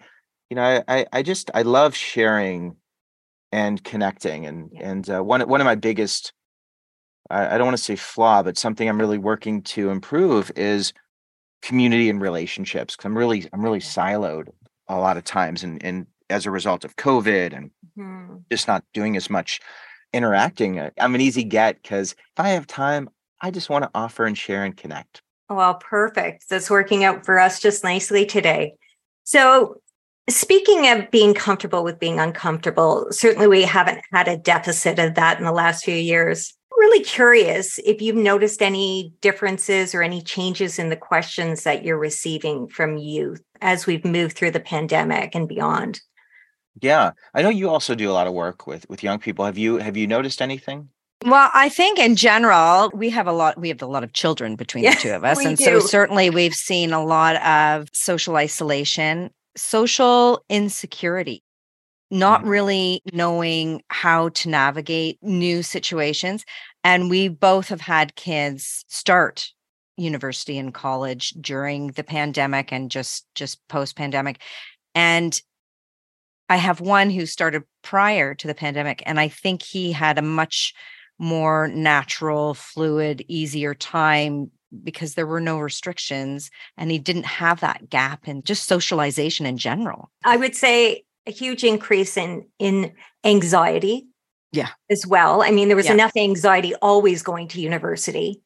you 0.49 0.55
know, 0.55 0.83
I, 0.87 1.05
I 1.11 1.23
just 1.23 1.49
I 1.53 1.63
love 1.63 1.95
sharing 1.95 2.75
and 3.51 3.83
connecting, 3.83 4.45
and 4.45 4.69
yeah. 4.71 4.89
and 4.89 5.09
uh, 5.09 5.23
one 5.23 5.41
one 5.41 5.59
of 5.59 5.65
my 5.65 5.75
biggest, 5.75 6.33
I, 7.29 7.55
I 7.55 7.57
don't 7.57 7.65
want 7.65 7.77
to 7.77 7.83
say 7.83 7.95
flaw, 7.95 8.43
but 8.43 8.57
something 8.57 8.87
I'm 8.87 8.99
really 8.99 9.17
working 9.17 9.61
to 9.63 9.89
improve 9.89 10.51
is 10.55 10.93
community 11.61 12.09
and 12.09 12.21
relationships. 12.21 12.95
Because 12.95 13.05
I'm 13.05 13.17
really 13.17 13.47
I'm 13.53 13.63
really 13.63 13.79
siloed 13.79 14.49
a 14.87 14.99
lot 14.99 15.17
of 15.17 15.23
times, 15.23 15.63
and 15.63 15.83
and 15.83 16.05
as 16.29 16.45
a 16.45 16.51
result 16.51 16.85
of 16.85 16.95
COVID 16.95 17.55
and 17.55 17.71
mm-hmm. 17.97 18.37
just 18.49 18.67
not 18.67 18.83
doing 18.93 19.17
as 19.17 19.29
much 19.29 19.59
interacting. 20.13 20.79
Uh, 20.79 20.91
I'm 20.99 21.15
an 21.15 21.21
easy 21.21 21.43
get 21.43 21.81
because 21.81 22.11
if 22.13 22.39
I 22.39 22.49
have 22.49 22.67
time, 22.67 23.09
I 23.41 23.51
just 23.51 23.69
want 23.69 23.83
to 23.83 23.91
offer 23.95 24.25
and 24.25 24.37
share 24.37 24.63
and 24.63 24.75
connect. 24.75 25.21
Well, 25.49 25.75
perfect. 25.75 26.45
That's 26.49 26.69
working 26.69 27.03
out 27.03 27.25
for 27.25 27.37
us 27.39 27.59
just 27.59 27.83
nicely 27.83 28.25
today. 28.25 28.75
So, 29.23 29.81
speaking 30.29 30.87
of 30.87 31.11
being 31.11 31.33
comfortable 31.33 31.83
with 31.83 31.99
being 31.99 32.19
uncomfortable, 32.19 33.07
certainly 33.11 33.47
we 33.47 33.63
haven't 33.63 34.01
had 34.13 34.27
a 34.27 34.37
deficit 34.37 34.99
of 34.99 35.15
that 35.15 35.39
in 35.39 35.45
the 35.45 35.51
last 35.51 35.83
few 35.83 35.95
years. 35.95 36.53
Really 36.77 37.03
curious 37.03 37.79
if 37.79 38.01
you've 38.01 38.15
noticed 38.15 38.61
any 38.61 39.13
differences 39.21 39.93
or 39.93 40.01
any 40.01 40.21
changes 40.21 40.79
in 40.79 40.89
the 40.89 40.95
questions 40.95 41.63
that 41.63 41.83
you're 41.83 41.97
receiving 41.97 42.67
from 42.67 42.97
youth 42.97 43.43
as 43.61 43.85
we've 43.85 44.05
moved 44.05 44.35
through 44.35 44.51
the 44.51 44.59
pandemic 44.59 45.35
and 45.35 45.47
beyond. 45.47 46.01
Yeah. 46.79 47.11
I 47.33 47.41
know 47.41 47.49
you 47.49 47.69
also 47.69 47.95
do 47.95 48.09
a 48.09 48.13
lot 48.13 48.27
of 48.27 48.33
work 48.33 48.67
with 48.67 48.87
with 48.89 49.03
young 49.03 49.19
people. 49.19 49.45
Have 49.45 49.57
you 49.57 49.77
have 49.77 49.97
you 49.97 50.07
noticed 50.07 50.41
anything? 50.41 50.89
Well, 51.23 51.51
I 51.53 51.69
think 51.69 51.99
in 51.99 52.15
general, 52.15 52.89
we 52.95 53.09
have 53.11 53.27
a 53.27 53.31
lot, 53.31 53.59
we 53.59 53.69
have 53.69 53.81
a 53.81 53.85
lot 53.85 54.03
of 54.03 54.13
children 54.13 54.55
between 54.55 54.85
the 54.85 54.91
two 54.91 55.11
of 55.11 55.23
us. 55.23 55.43
And 55.45 55.57
do. 55.57 55.63
so 55.63 55.79
certainly 55.79 56.29
we've 56.29 56.55
seen 56.55 56.93
a 56.93 57.03
lot 57.03 57.35
of 57.43 57.89
social 57.93 58.37
isolation, 58.37 59.29
social 59.55 60.43
insecurity, 60.49 61.43
not 62.09 62.43
mm. 62.43 62.49
really 62.49 63.01
knowing 63.13 63.83
how 63.89 64.29
to 64.29 64.49
navigate 64.49 65.19
new 65.21 65.61
situations. 65.61 66.43
And 66.83 67.09
we 67.09 67.27
both 67.27 67.67
have 67.67 67.81
had 67.81 68.15
kids 68.15 68.83
start 68.87 69.51
university 69.97 70.57
and 70.57 70.73
college 70.73 71.31
during 71.39 71.87
the 71.89 72.03
pandemic 72.03 72.71
and 72.71 72.89
just 72.89 73.27
just 73.35 73.59
post 73.67 73.95
pandemic 73.95 74.41
and 74.95 75.41
I 76.51 76.57
have 76.57 76.81
one 76.81 77.09
who 77.09 77.25
started 77.25 77.63
prior 77.81 78.35
to 78.35 78.45
the 78.45 78.53
pandemic, 78.53 79.01
and 79.05 79.21
I 79.21 79.29
think 79.29 79.63
he 79.63 79.93
had 79.93 80.17
a 80.17 80.21
much 80.21 80.73
more 81.17 81.69
natural, 81.69 82.55
fluid, 82.55 83.23
easier 83.29 83.73
time 83.73 84.51
because 84.83 85.13
there 85.13 85.25
were 85.25 85.39
no 85.39 85.59
restrictions 85.59 86.51
and 86.77 86.91
he 86.91 86.99
didn't 86.99 87.25
have 87.25 87.61
that 87.61 87.89
gap 87.89 88.27
in 88.27 88.43
just 88.43 88.65
socialization 88.65 89.45
in 89.45 89.57
general. 89.57 90.11
I 90.25 90.35
would 90.35 90.53
say 90.53 91.05
a 91.25 91.31
huge 91.31 91.63
increase 91.63 92.17
in 92.17 92.47
in 92.59 92.91
anxiety. 93.23 94.07
Yeah. 94.51 94.69
As 94.89 95.07
well. 95.07 95.41
I 95.41 95.51
mean, 95.51 95.69
there 95.69 95.77
was 95.77 95.85
Yeah. 95.85 95.93
enough 95.93 96.17
anxiety 96.17 96.75
always 96.75 97.23
going 97.23 97.47
to 97.49 97.61
university. 97.61 98.41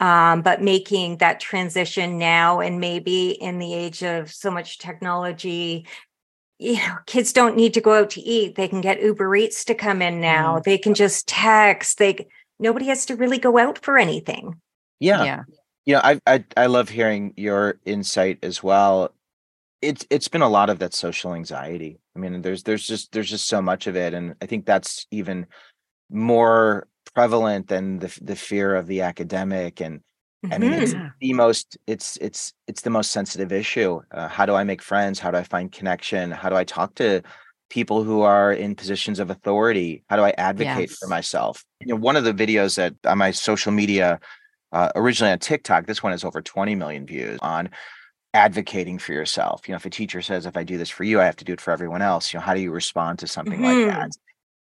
Um, 0.00 0.40
but 0.42 0.62
making 0.62 1.18
that 1.18 1.38
transition 1.38 2.18
now 2.18 2.60
and 2.60 2.80
maybe 2.80 3.30
in 3.30 3.58
the 3.58 3.74
age 3.74 4.02
of 4.02 4.32
so 4.32 4.50
much 4.50 4.78
technology, 4.78 5.86
you 6.62 6.76
know, 6.76 6.96
kids 7.06 7.32
don't 7.32 7.56
need 7.56 7.74
to 7.74 7.80
go 7.80 7.98
out 7.98 8.10
to 8.10 8.20
eat. 8.20 8.54
They 8.54 8.68
can 8.68 8.80
get 8.80 9.02
Uber 9.02 9.34
Eats 9.34 9.64
to 9.64 9.74
come 9.74 10.00
in 10.00 10.20
now. 10.20 10.58
Mm. 10.58 10.64
They 10.64 10.78
can 10.78 10.94
just 10.94 11.26
text. 11.26 11.98
They 11.98 12.28
nobody 12.58 12.86
has 12.86 13.04
to 13.06 13.16
really 13.16 13.38
go 13.38 13.58
out 13.58 13.78
for 13.78 13.98
anything. 13.98 14.60
Yeah. 15.00 15.24
Yeah. 15.24 15.42
Yeah, 15.84 16.00
I, 16.04 16.20
I 16.26 16.44
I 16.56 16.66
love 16.66 16.88
hearing 16.88 17.34
your 17.36 17.80
insight 17.84 18.38
as 18.44 18.62
well. 18.62 19.12
It's 19.80 20.06
it's 20.10 20.28
been 20.28 20.42
a 20.42 20.48
lot 20.48 20.70
of 20.70 20.78
that 20.78 20.94
social 20.94 21.34
anxiety. 21.34 21.98
I 22.14 22.20
mean, 22.20 22.40
there's 22.40 22.62
there's 22.62 22.86
just 22.86 23.10
there's 23.10 23.28
just 23.28 23.48
so 23.48 23.60
much 23.60 23.88
of 23.88 23.96
it, 23.96 24.14
and 24.14 24.36
I 24.40 24.46
think 24.46 24.64
that's 24.64 25.06
even 25.10 25.46
more 26.08 26.86
prevalent 27.14 27.66
than 27.66 27.98
the 27.98 28.16
the 28.22 28.36
fear 28.36 28.76
of 28.76 28.86
the 28.86 29.00
academic. 29.00 29.80
And 29.80 30.02
I 30.50 30.58
mean, 30.58 30.72
it's 30.72 30.94
Mhm. 30.94 31.12
the 31.20 31.32
most 31.32 31.78
it's 31.86 32.16
it's 32.18 32.52
it's 32.66 32.82
the 32.82 32.90
most 32.90 33.10
sensitive 33.12 33.52
issue. 33.52 34.00
Uh, 34.10 34.28
how 34.28 34.44
do 34.46 34.54
I 34.54 34.64
make 34.64 34.82
friends? 34.82 35.18
How 35.18 35.30
do 35.30 35.38
I 35.38 35.44
find 35.44 35.72
connection? 35.72 36.30
How 36.30 36.48
do 36.48 36.56
I 36.56 36.64
talk 36.64 36.94
to 36.96 37.22
people 37.70 38.02
who 38.04 38.20
are 38.22 38.52
in 38.52 38.74
positions 38.74 39.18
of 39.18 39.30
authority? 39.30 40.04
How 40.10 40.16
do 40.16 40.22
I 40.22 40.30
advocate 40.36 40.90
for 40.90 41.08
myself? 41.08 41.64
You 41.80 41.88
know, 41.88 41.96
one 41.96 42.16
of 42.16 42.24
the 42.24 42.34
videos 42.34 42.76
that 42.76 42.94
on 43.06 43.18
my 43.18 43.30
social 43.30 43.72
media 43.72 44.20
uh, 44.72 44.90
originally 44.96 45.32
on 45.32 45.38
TikTok. 45.38 45.86
This 45.86 46.02
one 46.02 46.12
has 46.12 46.24
over 46.24 46.42
20 46.42 46.74
million 46.74 47.06
views 47.06 47.38
on 47.42 47.70
advocating 48.34 48.98
for 48.98 49.12
yourself. 49.12 49.68
You 49.68 49.72
know, 49.72 49.76
if 49.76 49.86
a 49.86 49.90
teacher 49.90 50.22
says, 50.22 50.46
if 50.46 50.56
I 50.56 50.64
do 50.64 50.78
this 50.78 50.90
for 50.90 51.04
you, 51.04 51.20
I 51.20 51.24
have 51.26 51.36
to 51.36 51.44
do 51.44 51.52
it 51.52 51.60
for 51.60 51.70
everyone 51.72 52.02
else. 52.02 52.32
You 52.32 52.38
know, 52.40 52.44
how 52.46 52.54
do 52.54 52.60
you 52.60 52.70
respond 52.70 53.18
to 53.20 53.26
something 53.26 53.60
Mhm. 53.60 53.62
like 53.62 53.82
that? 53.84 54.10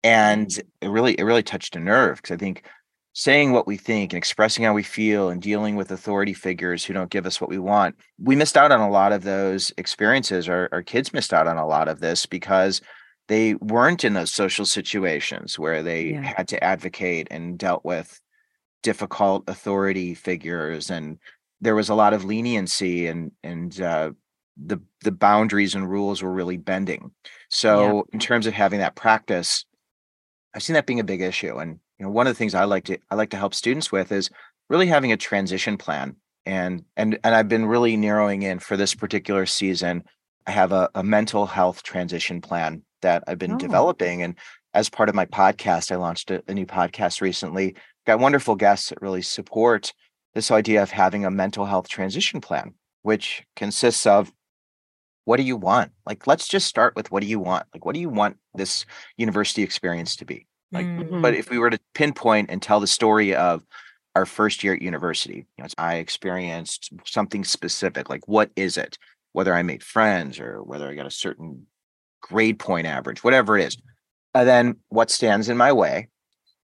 And 0.03 0.51
it 0.81 0.89
really, 0.89 1.15
it 1.19 1.23
really 1.23 1.43
touched 1.43 1.75
a 1.75 1.79
nerve 1.79 2.17
because 2.17 2.35
I 2.35 2.37
think 2.37 2.69
saying 3.17 3.51
what 3.51 3.65
we 3.65 3.77
think 3.77 4.13
and 4.13 4.17
expressing 4.19 4.63
how 4.63 4.73
we 4.75 4.83
feel 4.83 5.29
and 5.29 5.41
dealing 5.41 5.75
with 5.75 5.89
authority 5.89 6.33
figures 6.35 6.85
who 6.85 6.93
don't 6.93 7.09
give 7.09 7.25
us 7.25 7.41
what 7.41 7.49
we 7.49 7.57
want, 7.57 7.95
we 8.19 8.35
missed 8.35 8.55
out 8.55 8.71
on 8.71 8.79
a 8.79 8.91
lot 8.91 9.11
of 9.11 9.23
those 9.23 9.73
experiences. 9.79 10.47
Our, 10.47 10.69
our 10.71 10.83
kids 10.83 11.11
missed 11.13 11.33
out 11.33 11.47
on 11.47 11.57
a 11.57 11.65
lot 11.65 11.87
of 11.87 11.99
this 11.99 12.27
because 12.27 12.79
they 13.27 13.55
weren't 13.55 14.03
in 14.03 14.13
those 14.13 14.31
social 14.31 14.67
situations 14.67 15.57
where 15.57 15.81
they 15.81 16.11
Yeah. 16.11 16.31
had 16.37 16.47
to 16.49 16.63
advocate 16.63 17.27
and 17.31 17.57
dealt 17.57 17.83
with 17.83 18.21
difficult 18.83 19.45
authority 19.47 20.13
figures 20.13 20.91
and 20.91 21.17
there 21.59 21.73
was 21.73 21.89
a 21.89 21.95
lot 21.95 22.13
of 22.13 22.23
leniency 22.23 23.07
and 23.07 23.31
and 23.43 23.81
uh, 23.81 24.11
the 24.63 24.77
the 25.01 25.11
boundaries 25.11 25.73
and 25.73 25.89
rules 25.89 26.21
were 26.21 26.31
really 26.31 26.57
bending 26.57 27.09
so 27.49 28.05
in 28.13 28.19
terms 28.19 28.45
of 28.45 28.53
having 28.53 28.79
that 28.79 28.95
practice 28.95 29.65
i've 30.53 30.61
seen 30.61 30.75
that 30.75 30.85
being 30.85 30.99
a 30.99 31.03
big 31.03 31.21
issue 31.21 31.57
and 31.57 31.79
you 31.99 32.05
know 32.05 32.11
one 32.11 32.27
of 32.27 32.31
the 32.31 32.37
things 32.37 32.53
i 32.55 32.63
like 32.63 32.85
to 32.85 32.97
i 33.09 33.15
like 33.15 33.29
to 33.29 33.37
help 33.37 33.53
students 33.53 33.91
with 33.91 34.11
is 34.11 34.29
really 34.69 34.87
having 34.87 35.11
a 35.11 35.17
transition 35.17 35.77
plan 35.77 36.15
and 36.45 36.83
and 36.95 37.17
and 37.23 37.35
i've 37.35 37.47
been 37.49 37.65
really 37.65 37.97
narrowing 37.97 38.41
in 38.43 38.59
for 38.59 38.77
this 38.77 38.95
particular 38.95 39.45
season 39.45 40.03
i 40.45 40.51
have 40.51 40.71
a, 40.71 40.89
a 40.95 41.03
mental 41.03 41.45
health 41.45 41.83
transition 41.83 42.41
plan 42.41 42.81
that 43.01 43.23
i've 43.27 43.39
been 43.39 43.53
Oh. 43.53 43.57
developing 43.57 44.21
and 44.23 44.35
as 44.73 44.89
part 44.89 45.09
of 45.09 45.15
my 45.15 45.25
podcast 45.25 45.91
i 45.91 45.95
launched 45.95 46.31
a, 46.31 46.43
a 46.47 46.53
new 46.53 46.65
podcast 46.65 47.21
recently 47.21 47.75
got 48.05 48.19
wonderful 48.19 48.55
guests 48.55 48.89
that 48.89 49.01
really 49.01 49.21
support 49.21 49.93
this 50.33 50.51
idea 50.51 50.83
of 50.83 50.91
having 50.91 51.25
a 51.25 51.31
mental 51.31 51.65
health 51.65 51.89
transition 51.89 52.39
plan, 52.39 52.75
which 53.01 53.43
consists 53.55 54.05
of 54.05 54.31
what 55.25 55.37
do 55.37 55.43
you 55.43 55.57
want? 55.57 55.91
Like, 56.05 56.27
let's 56.27 56.47
just 56.47 56.67
start 56.67 56.95
with 56.95 57.11
what 57.11 57.21
do 57.21 57.27
you 57.27 57.39
want? 57.39 57.65
Like, 57.73 57.83
what 57.85 57.95
do 57.95 57.99
you 57.99 58.07
want 58.07 58.37
this 58.53 58.85
university 59.17 59.63
experience 59.63 60.15
to 60.17 60.25
be? 60.25 60.45
Like, 60.71 60.85
Mm. 60.85 61.21
but 61.21 61.33
if 61.33 61.49
we 61.49 61.59
were 61.59 61.69
to 61.69 61.79
pinpoint 61.93 62.49
and 62.49 62.61
tell 62.61 62.79
the 62.79 62.87
story 62.87 63.33
of 63.33 63.65
our 64.15 64.25
first 64.25 64.63
year 64.63 64.73
at 64.73 64.81
university, 64.81 65.45
you 65.57 65.63
know, 65.63 65.67
I 65.77 65.95
experienced 65.95 66.91
something 67.05 67.43
specific. 67.43 68.09
Like, 68.09 68.27
what 68.27 68.51
is 68.55 68.77
it? 68.77 68.97
Whether 69.33 69.53
I 69.53 69.63
made 69.63 69.83
friends 69.83 70.39
or 70.39 70.63
whether 70.63 70.89
I 70.89 70.95
got 70.95 71.05
a 71.05 71.11
certain 71.11 71.67
grade 72.21 72.59
point 72.59 72.87
average, 72.87 73.23
whatever 73.23 73.57
it 73.57 73.65
is. 73.65 73.77
And 74.33 74.47
then 74.47 74.77
what 74.89 75.11
stands 75.11 75.49
in 75.49 75.57
my 75.57 75.71
way? 75.71 76.09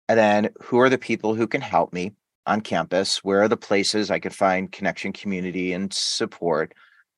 And 0.08 0.18
then 0.18 0.50
who 0.62 0.80
are 0.80 0.88
the 0.88 0.98
people 0.98 1.34
who 1.34 1.46
can 1.46 1.60
help 1.60 1.92
me 1.92 2.12
on 2.46 2.60
campus? 2.60 3.22
Where 3.22 3.42
are 3.42 3.48
the 3.48 3.56
places 3.56 4.10
I 4.10 4.18
could 4.18 4.34
find 4.34 4.72
connection, 4.72 5.12
community, 5.12 5.72
and 5.72 5.92
support? 5.92 6.72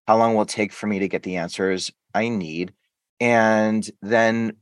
How 0.06 0.18
long 0.18 0.34
will 0.34 0.42
it 0.42 0.48
take 0.48 0.72
for 0.72 0.86
me 0.86 0.98
to 0.98 1.08
get 1.08 1.22
the 1.22 1.36
answers 1.36 1.90
I 2.14 2.28
need? 2.28 2.74
And 3.20 3.88
then 4.02 4.56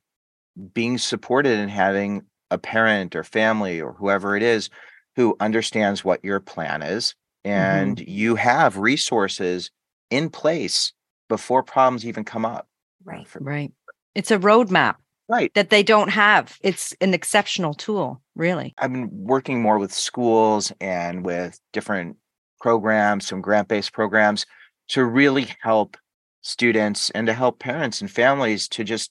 being 0.74 0.98
supported 0.98 1.58
and 1.58 1.70
having 1.70 2.22
a 2.50 2.58
parent 2.58 3.16
or 3.16 3.24
family 3.24 3.80
or 3.80 3.92
whoever 3.94 4.36
it 4.36 4.42
is 4.42 4.68
who 5.16 5.36
understands 5.40 6.04
what 6.04 6.24
your 6.24 6.40
plan 6.40 6.82
is 6.82 7.14
mm-hmm. 7.44 7.50
and 7.50 8.00
you 8.00 8.34
have 8.34 8.76
resources 8.76 9.70
in 10.10 10.28
place 10.28 10.92
before 11.28 11.62
problems 11.62 12.06
even 12.06 12.24
come 12.24 12.44
up. 12.44 12.68
Right. 13.04 13.26
For- 13.26 13.40
Right. 13.40 13.72
It's 14.14 14.30
a 14.30 14.38
roadmap 14.38 14.96
Right. 15.28 15.52
that 15.54 15.70
they 15.70 15.82
don't 15.82 16.10
have. 16.10 16.58
It's 16.60 16.94
an 17.00 17.14
exceptional 17.14 17.72
tool, 17.72 18.20
really. 18.34 18.74
I've 18.76 18.92
been 18.92 19.08
working 19.10 19.62
more 19.62 19.78
with 19.78 19.92
schools 19.92 20.72
and 20.80 21.24
with 21.24 21.58
different 21.72 22.18
programs, 22.60 23.26
some 23.26 23.40
grant 23.40 23.68
based 23.68 23.92
programs 23.94 24.44
to 24.88 25.04
really 25.04 25.48
help 25.62 25.96
students 26.42 27.08
and 27.10 27.26
to 27.26 27.32
help 27.32 27.60
parents 27.60 28.00
and 28.02 28.10
families 28.10 28.68
to 28.68 28.84
just 28.84 29.10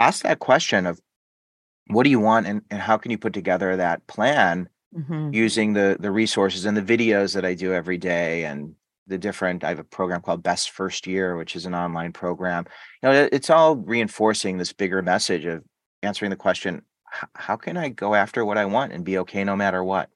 ask 0.00 0.22
that 0.22 0.38
question 0.38 0.86
of 0.86 1.00
what 1.88 2.04
do 2.04 2.10
you 2.10 2.20
want 2.20 2.46
and, 2.46 2.62
and 2.70 2.80
how 2.80 2.96
can 2.96 3.10
you 3.10 3.18
put 3.18 3.32
together 3.32 3.76
that 3.76 4.06
plan 4.06 4.68
Mhm. 4.94 5.34
using 5.34 5.74
the 5.74 5.96
the 6.00 6.10
resources 6.10 6.64
and 6.64 6.76
the 6.76 6.80
videos 6.96 7.34
that 7.34 7.44
I 7.44 7.54
do 7.54 7.72
every 7.74 7.98
day 7.98 8.44
and 8.44 8.74
the 9.08 9.18
different 9.18 9.62
I 9.64 9.68
have 9.68 9.78
a 9.80 9.84
program 9.84 10.22
called 10.22 10.42
Best 10.42 10.70
First 10.70 11.06
Year, 11.06 11.36
which 11.36 11.54
is 11.54 11.66
an 11.66 11.74
online 11.74 12.12
program. 12.12 12.66
You 13.02 13.08
know, 13.10 13.28
it's 13.30 13.50
all 13.50 13.76
reinforcing 13.76 14.56
this 14.58 14.72
bigger 14.72 15.02
message 15.02 15.44
of 15.44 15.64
answering 16.02 16.30
the 16.30 16.36
question, 16.36 16.82
how 17.34 17.56
can 17.56 17.76
I 17.76 17.88
go 17.90 18.14
after 18.14 18.44
what 18.44 18.58
I 18.58 18.64
want 18.64 18.92
and 18.92 19.04
be 19.04 19.18
okay 19.18 19.44
no 19.44 19.54
matter 19.56 19.82
what? 19.84 20.08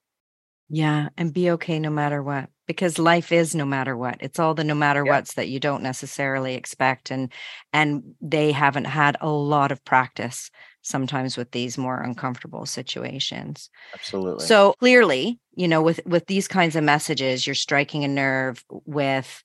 Yeah. 0.69 1.09
And 1.19 1.33
be 1.33 1.51
okay 1.53 1.79
no 1.79 1.91
matter 1.91 2.23
what, 2.23 2.49
because 2.71 2.99
life 2.99 3.33
is 3.33 3.55
no 3.55 3.65
matter 3.65 3.97
what. 3.97 4.17
It's 4.21 4.39
all 4.39 4.55
the 4.55 4.65
no 4.65 4.75
matter 4.75 5.05
Yeah. 5.05 5.13
what's 5.17 5.35
that 5.35 5.49
you 5.49 5.61
don't 5.61 5.83
necessarily 5.83 6.55
expect. 6.55 7.11
And 7.11 7.33
and 7.73 8.15
they 8.21 8.53
haven't 8.53 8.87
had 8.87 9.17
a 9.21 9.29
lot 9.31 9.73
of 9.73 9.85
practice 9.85 10.51
sometimes 10.83 11.37
with 11.37 11.51
these 11.51 11.77
more 11.77 12.01
uncomfortable 12.01 12.65
situations. 12.67 13.69
Absolutely. 13.95 14.47
So 14.47 14.75
clearly, 14.79 15.39
you 15.55 15.69
know, 15.69 15.83
with 15.83 16.01
with 16.07 16.27
these 16.27 16.49
kinds 16.49 16.77
of 16.77 16.85
messages, 16.85 17.47
you're 17.47 17.55
striking 17.55 18.05
a 18.05 18.09
nerve 18.09 18.65
with 18.87 19.43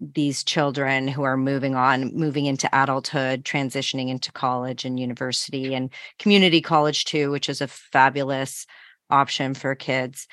these 0.00 0.44
children 0.44 1.08
who 1.08 1.24
are 1.24 1.36
moving 1.36 1.74
on, 1.74 2.14
moving 2.14 2.46
into 2.46 2.68
adulthood, 2.72 3.44
transitioning 3.44 4.08
into 4.08 4.30
college 4.30 4.84
and 4.84 5.00
university 5.00 5.74
and 5.74 5.92
community 6.20 6.60
college 6.60 7.04
too, 7.04 7.30
which 7.32 7.48
is 7.48 7.60
a 7.60 7.66
fabulous 7.66 8.64
option 9.10 9.54
for 9.54 9.74
kids. 9.74 10.28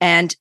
And 0.00 0.34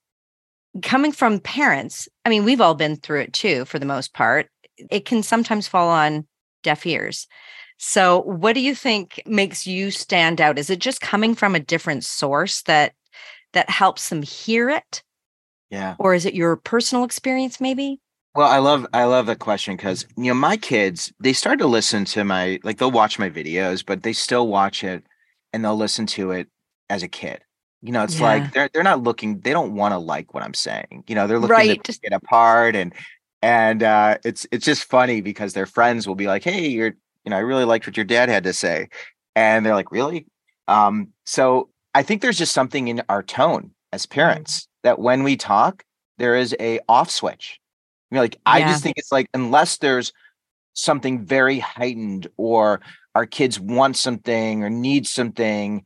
coming 0.81 1.11
from 1.11 1.39
parents, 1.39 2.07
I 2.25 2.29
mean, 2.29 2.45
we've 2.45 2.61
all 2.61 2.75
been 2.75 2.95
through 2.95 3.21
it 3.21 3.33
too 3.33 3.65
for 3.65 3.79
the 3.79 3.85
most 3.85 4.13
part. 4.13 4.49
It 4.77 5.05
can 5.05 5.23
sometimes 5.23 5.67
fall 5.67 5.89
on 5.89 6.25
deaf 6.63 6.85
ears. 6.85 7.27
So, 7.77 8.21
what 8.21 8.53
do 8.53 8.61
you 8.61 8.75
think 8.75 9.21
makes 9.25 9.65
you 9.65 9.89
stand 9.91 10.39
out? 10.39 10.59
Is 10.59 10.69
it 10.69 10.79
just 10.79 11.01
coming 11.01 11.33
from 11.33 11.55
a 11.55 11.59
different 11.59 12.05
source 12.05 12.61
that 12.63 12.93
that 13.53 13.69
helps 13.69 14.09
them 14.09 14.21
hear 14.21 14.69
it, 14.69 15.03
yeah. 15.69 15.95
or 15.99 16.13
is 16.13 16.25
it 16.25 16.35
your 16.35 16.55
personal 16.55 17.03
experience 17.03 17.59
maybe? 17.59 17.99
Well, 18.35 18.47
I 18.47 18.59
love 18.59 18.85
I 18.93 19.05
love 19.05 19.25
that 19.25 19.39
question 19.39 19.75
because 19.75 20.05
you 20.15 20.25
know 20.25 20.35
my 20.35 20.57
kids 20.57 21.11
they 21.19 21.33
start 21.33 21.59
to 21.59 21.67
listen 21.67 22.05
to 22.05 22.23
my 22.23 22.59
like 22.63 22.77
they'll 22.77 22.91
watch 22.91 23.19
my 23.19 23.29
videos, 23.29 23.83
but 23.85 24.03
they 24.03 24.13
still 24.13 24.47
watch 24.47 24.83
it 24.83 25.03
and 25.51 25.65
they'll 25.65 25.75
listen 25.75 26.05
to 26.07 26.31
it 26.31 26.47
as 26.89 27.03
a 27.03 27.07
kid. 27.07 27.41
You 27.81 27.91
know, 27.91 28.03
it's 28.03 28.19
Yeah. 28.19 28.27
like 28.27 28.53
they're 28.53 28.69
they're 28.73 28.83
not 28.83 29.01
looking 29.03 29.39
they 29.39 29.51
don't 29.51 29.73
want 29.73 29.93
to 29.93 29.97
like 29.97 30.33
what 30.33 30.43
I'm 30.43 30.53
saying. 30.53 31.03
You 31.07 31.15
know, 31.15 31.27
they're 31.27 31.39
looking 31.39 31.49
Right. 31.55 31.83
to 31.83 31.99
get 31.99 32.13
apart 32.13 32.75
and 32.75 32.93
and 33.41 33.81
uh 33.83 34.17
it's 34.23 34.45
it's 34.51 34.65
just 34.65 34.83
funny 34.85 35.21
because 35.21 35.53
their 35.53 35.65
friends 35.65 36.07
will 36.07 36.15
be 36.15 36.27
like, 36.27 36.43
"Hey, 36.43 36.67
you're 36.67 36.93
you 37.25 37.29
know, 37.29 37.37
I 37.37 37.39
really 37.39 37.65
liked 37.65 37.87
what 37.87 37.97
your 37.97 38.05
dad 38.05 38.29
had 38.29 38.43
to 38.43 38.53
say." 38.53 38.89
And 39.35 39.65
they're 39.65 39.75
like, 39.75 39.91
"Really?" 39.91 40.27
Um 40.67 41.09
so 41.25 41.69
I 41.95 42.03
think 42.03 42.21
there's 42.21 42.37
just 42.37 42.53
something 42.53 42.87
in 42.87 43.01
our 43.09 43.23
tone 43.23 43.71
as 43.91 44.05
parents 44.05 44.67
that 44.83 44.99
when 44.99 45.23
we 45.23 45.35
talk, 45.35 45.83
there 46.17 46.35
is 46.35 46.55
a 46.59 46.79
off 46.87 47.09
switch. 47.09 47.59
You 48.11 48.15
know, 48.15 48.21
like 48.21 48.37
I 48.45 48.61
just 48.63 48.83
think 48.83 48.97
it's 48.97 49.11
like 49.11 49.27
unless 49.33 49.77
there's 49.77 50.13
something 50.73 51.25
very 51.25 51.59
heightened 51.59 52.27
or 52.37 52.81
our 53.15 53.25
kids 53.25 53.59
want 53.59 53.97
something 53.97 54.63
or 54.63 54.69
need 54.69 55.07
something 55.07 55.83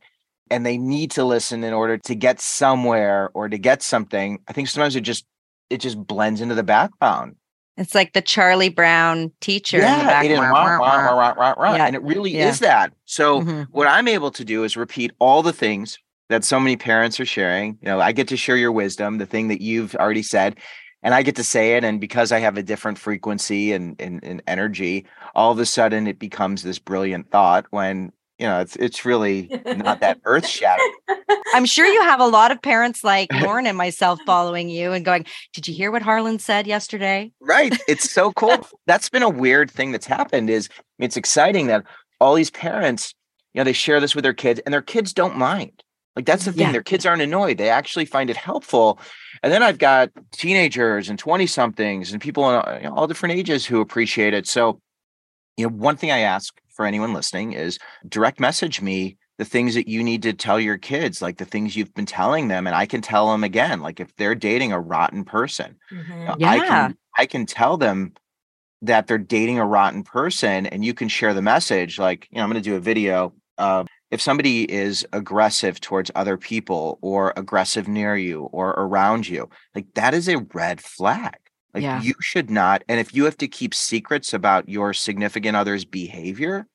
and 0.50 0.64
they 0.64 0.78
need 0.78 1.10
to 1.12 1.24
listen 1.24 1.64
in 1.64 1.72
order 1.72 1.98
to 1.98 2.14
get 2.14 2.40
somewhere 2.40 3.30
or 3.34 3.48
to 3.48 3.58
get 3.58 3.82
something, 3.82 4.38
I 4.48 4.52
think 4.52 4.68
sometimes 4.68 4.96
it 4.96 5.02
just 5.02 5.26
it 5.70 5.78
just 5.78 5.98
blends 6.06 6.40
into 6.40 6.54
the 6.54 6.62
background. 6.62 7.36
It's 7.76 7.94
like 7.94 8.14
the 8.14 8.22
Charlie 8.22 8.70
Brown 8.70 9.32
teacher. 9.40 9.78
Yeah. 9.78 10.40
Wah, 10.40 10.78
wah, 10.78 11.54
wah, 11.58 11.74
yeah. 11.74 11.86
And 11.86 11.94
it 11.94 12.02
really 12.02 12.30
yeah. 12.30 12.48
is 12.48 12.60
that. 12.60 12.92
So 13.04 13.42
mm-hmm. 13.42 13.62
what 13.70 13.86
I'm 13.86 14.08
able 14.08 14.30
to 14.30 14.44
do 14.44 14.64
is 14.64 14.76
repeat 14.76 15.12
all 15.18 15.42
the 15.42 15.52
things 15.52 15.98
that 16.28 16.42
so 16.42 16.58
many 16.58 16.76
parents 16.76 17.20
are 17.20 17.26
sharing. 17.26 17.78
You 17.82 17.88
know, 17.88 18.00
I 18.00 18.12
get 18.12 18.28
to 18.28 18.36
share 18.36 18.56
your 18.56 18.72
wisdom, 18.72 19.18
the 19.18 19.26
thing 19.26 19.48
that 19.48 19.60
you've 19.60 19.94
already 19.94 20.22
said, 20.22 20.56
and 21.02 21.14
I 21.14 21.22
get 21.22 21.36
to 21.36 21.44
say 21.44 21.76
it. 21.76 21.84
And 21.84 22.00
because 22.00 22.32
I 22.32 22.38
have 22.38 22.56
a 22.56 22.62
different 22.62 22.98
frequency 22.98 23.72
and, 23.72 24.00
and, 24.00 24.24
and 24.24 24.42
energy, 24.46 25.06
all 25.34 25.52
of 25.52 25.58
a 25.58 25.66
sudden 25.66 26.06
it 26.06 26.18
becomes 26.18 26.62
this 26.62 26.78
brilliant 26.78 27.30
thought 27.30 27.66
when 27.70 28.10
you 28.38 28.46
know, 28.46 28.60
it's 28.60 28.76
it's 28.76 29.04
really 29.04 29.48
not 29.64 30.00
that 30.00 30.20
earth 30.24 30.46
shattering. 30.46 30.92
I'm 31.54 31.64
sure 31.64 31.86
you 31.86 32.02
have 32.02 32.20
a 32.20 32.26
lot 32.26 32.50
of 32.50 32.60
parents 32.60 33.02
like 33.02 33.32
Lauren 33.42 33.66
and 33.66 33.78
myself 33.78 34.18
following 34.26 34.68
you 34.68 34.92
and 34.92 35.04
going, 35.04 35.24
"Did 35.54 35.66
you 35.66 35.74
hear 35.74 35.90
what 35.90 36.02
Harlan 36.02 36.38
said 36.38 36.66
yesterday?" 36.66 37.32
Right. 37.40 37.78
It's 37.88 38.10
so 38.10 38.32
cool. 38.32 38.66
that's 38.86 39.08
been 39.08 39.22
a 39.22 39.28
weird 39.28 39.70
thing 39.70 39.92
that's 39.92 40.06
happened. 40.06 40.50
Is 40.50 40.68
it's 40.98 41.16
exciting 41.16 41.68
that 41.68 41.84
all 42.20 42.34
these 42.34 42.50
parents, 42.50 43.14
you 43.54 43.60
know, 43.60 43.64
they 43.64 43.72
share 43.72 44.00
this 44.00 44.14
with 44.14 44.22
their 44.22 44.34
kids, 44.34 44.60
and 44.66 44.72
their 44.72 44.82
kids 44.82 45.14
don't 45.14 45.36
mind. 45.36 45.82
Like 46.14 46.26
that's 46.26 46.44
the 46.44 46.52
thing. 46.52 46.66
Yeah. 46.66 46.72
Their 46.72 46.82
kids 46.82 47.06
aren't 47.06 47.22
annoyed. 47.22 47.58
They 47.58 47.70
actually 47.70 48.06
find 48.06 48.28
it 48.28 48.36
helpful. 48.36 48.98
And 49.42 49.52
then 49.52 49.62
I've 49.62 49.78
got 49.78 50.10
teenagers 50.32 51.10
and 51.10 51.18
20 51.18 51.46
somethings 51.46 52.10
and 52.10 52.20
people 52.20 52.50
in 52.50 52.82
you 52.82 52.88
know, 52.88 52.94
all 52.94 53.06
different 53.06 53.34
ages 53.34 53.66
who 53.66 53.82
appreciate 53.82 54.32
it. 54.32 54.46
So, 54.46 54.80
you 55.58 55.66
know, 55.66 55.74
one 55.74 55.96
thing 55.96 56.10
I 56.10 56.20
ask 56.20 56.54
for 56.76 56.86
anyone 56.86 57.14
listening 57.14 57.52
is 57.52 57.78
direct 58.08 58.38
message 58.38 58.80
me 58.80 59.16
the 59.38 59.44
things 59.44 59.74
that 59.74 59.88
you 59.88 60.02
need 60.02 60.22
to 60.22 60.32
tell 60.32 60.58
your 60.58 60.78
kids, 60.78 61.20
like 61.20 61.36
the 61.38 61.44
things 61.44 61.76
you've 61.76 61.94
been 61.94 62.06
telling 62.06 62.48
them, 62.48 62.66
and 62.66 62.74
I 62.74 62.86
can 62.86 63.02
tell 63.02 63.30
them 63.30 63.44
again. 63.44 63.80
Like 63.80 64.00
if 64.00 64.14
they're 64.16 64.34
dating 64.34 64.72
a 64.72 64.80
rotten 64.80 65.24
person, 65.24 65.76
mm-hmm. 65.92 66.12
you 66.12 66.24
know, 66.26 66.36
yeah. 66.38 66.50
I 66.50 66.58
can 66.58 66.96
I 67.18 67.26
can 67.26 67.46
tell 67.46 67.76
them 67.76 68.14
that 68.82 69.06
they're 69.06 69.18
dating 69.18 69.58
a 69.58 69.66
rotten 69.66 70.04
person, 70.04 70.66
and 70.66 70.84
you 70.84 70.94
can 70.94 71.08
share 71.08 71.34
the 71.34 71.42
message. 71.42 71.98
Like 71.98 72.28
you 72.30 72.38
know, 72.38 72.44
I'm 72.44 72.50
going 72.50 72.62
to 72.62 72.68
do 72.68 72.76
a 72.76 72.80
video 72.80 73.32
of 73.58 73.88
if 74.10 74.20
somebody 74.20 74.70
is 74.70 75.06
aggressive 75.12 75.80
towards 75.80 76.10
other 76.14 76.36
people 76.36 76.98
or 77.02 77.32
aggressive 77.36 77.88
near 77.88 78.16
you 78.16 78.44
or 78.52 78.70
around 78.70 79.28
you, 79.28 79.50
like 79.74 79.86
that 79.94 80.14
is 80.14 80.28
a 80.28 80.38
red 80.54 80.80
flag. 80.80 81.36
Like 81.76 81.82
yeah. 81.82 82.00
you 82.00 82.14
should 82.22 82.48
not. 82.48 82.82
And 82.88 82.98
if 82.98 83.14
you 83.14 83.26
have 83.26 83.36
to 83.36 83.48
keep 83.48 83.74
secrets 83.74 84.32
about 84.32 84.66
your 84.66 84.94
significant 84.94 85.58
other's 85.58 85.84
behavior, 85.84 86.66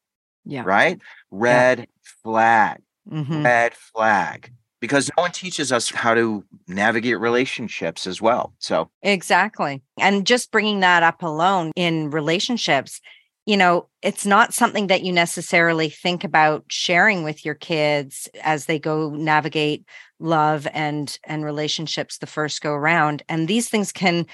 yeah. 0.46 0.62
Right? 0.64 1.02
Red 1.32 1.80
yeah. 1.80 1.86
flag. 2.24 2.82
Mm-hmm. 3.12 3.44
Red 3.44 3.74
flag. 3.74 4.52
Because 4.80 5.10
no 5.18 5.24
one 5.24 5.32
teaches 5.32 5.72
us 5.72 5.90
how 5.90 6.14
to 6.14 6.44
navigate 6.68 7.20
relationships 7.20 8.06
as 8.06 8.22
well. 8.22 8.54
So, 8.60 8.92
exactly. 9.02 9.82
And 10.00 10.26
just 10.26 10.52
bringing 10.52 10.82
that 10.82 11.02
up 11.02 11.24
alone 11.24 11.72
in 11.76 12.12
relationships, 12.12 13.02
you 13.48 13.58
know, 13.58 13.90
it's 14.04 14.26
not 14.26 14.54
something 14.54 14.86
that 14.88 15.04
you 15.04 15.12
necessarily 15.12 15.90
think 15.90 16.24
about 16.24 16.66
sharing 16.68 17.24
with 17.24 17.44
your 17.44 17.56
kids 17.56 18.30
as 18.44 18.68
they 18.68 18.78
go 18.78 19.10
navigate 19.10 19.84
love 20.20 20.68
and 20.74 21.18
and 21.24 21.44
relationships 21.44 22.20
the 22.20 22.28
first 22.28 22.62
go 22.62 22.72
around 22.72 23.24
and 23.28 23.48
these 23.48 23.70
things 23.70 23.92
can 23.92 24.26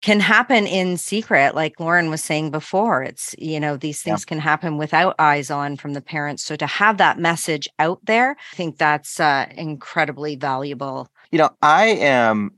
can 0.00 0.20
happen 0.20 0.66
in 0.66 0.96
secret 0.96 1.54
like 1.54 1.78
lauren 1.80 2.10
was 2.10 2.22
saying 2.22 2.50
before 2.50 3.02
it's 3.02 3.34
you 3.38 3.58
know 3.58 3.76
these 3.76 4.02
things 4.02 4.22
yeah. 4.22 4.28
can 4.28 4.38
happen 4.38 4.76
without 4.76 5.14
eyes 5.18 5.50
on 5.50 5.76
from 5.76 5.92
the 5.92 6.00
parents 6.00 6.42
so 6.42 6.56
to 6.56 6.66
have 6.66 6.98
that 6.98 7.18
message 7.18 7.68
out 7.78 7.98
there 8.04 8.36
i 8.52 8.56
think 8.56 8.78
that's 8.78 9.18
uh, 9.20 9.46
incredibly 9.56 10.36
valuable 10.36 11.08
you 11.30 11.38
know 11.38 11.50
i 11.62 11.86
am 11.86 12.52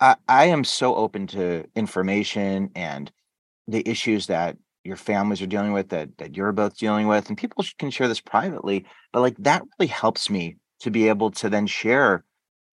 I, 0.00 0.16
I 0.28 0.44
am 0.46 0.64
so 0.64 0.94
open 0.96 1.26
to 1.28 1.64
information 1.74 2.70
and 2.74 3.10
the 3.66 3.88
issues 3.88 4.26
that 4.26 4.56
your 4.82 4.96
families 4.96 5.40
are 5.40 5.46
dealing 5.46 5.72
with 5.72 5.88
that 5.88 6.18
that 6.18 6.36
you're 6.36 6.52
both 6.52 6.76
dealing 6.76 7.06
with 7.06 7.28
and 7.28 7.38
people 7.38 7.64
can 7.78 7.90
share 7.90 8.08
this 8.08 8.20
privately 8.20 8.84
but 9.12 9.20
like 9.20 9.36
that 9.38 9.62
really 9.78 9.88
helps 9.88 10.28
me 10.28 10.56
to 10.80 10.90
be 10.90 11.08
able 11.08 11.30
to 11.30 11.48
then 11.48 11.66
share 11.66 12.24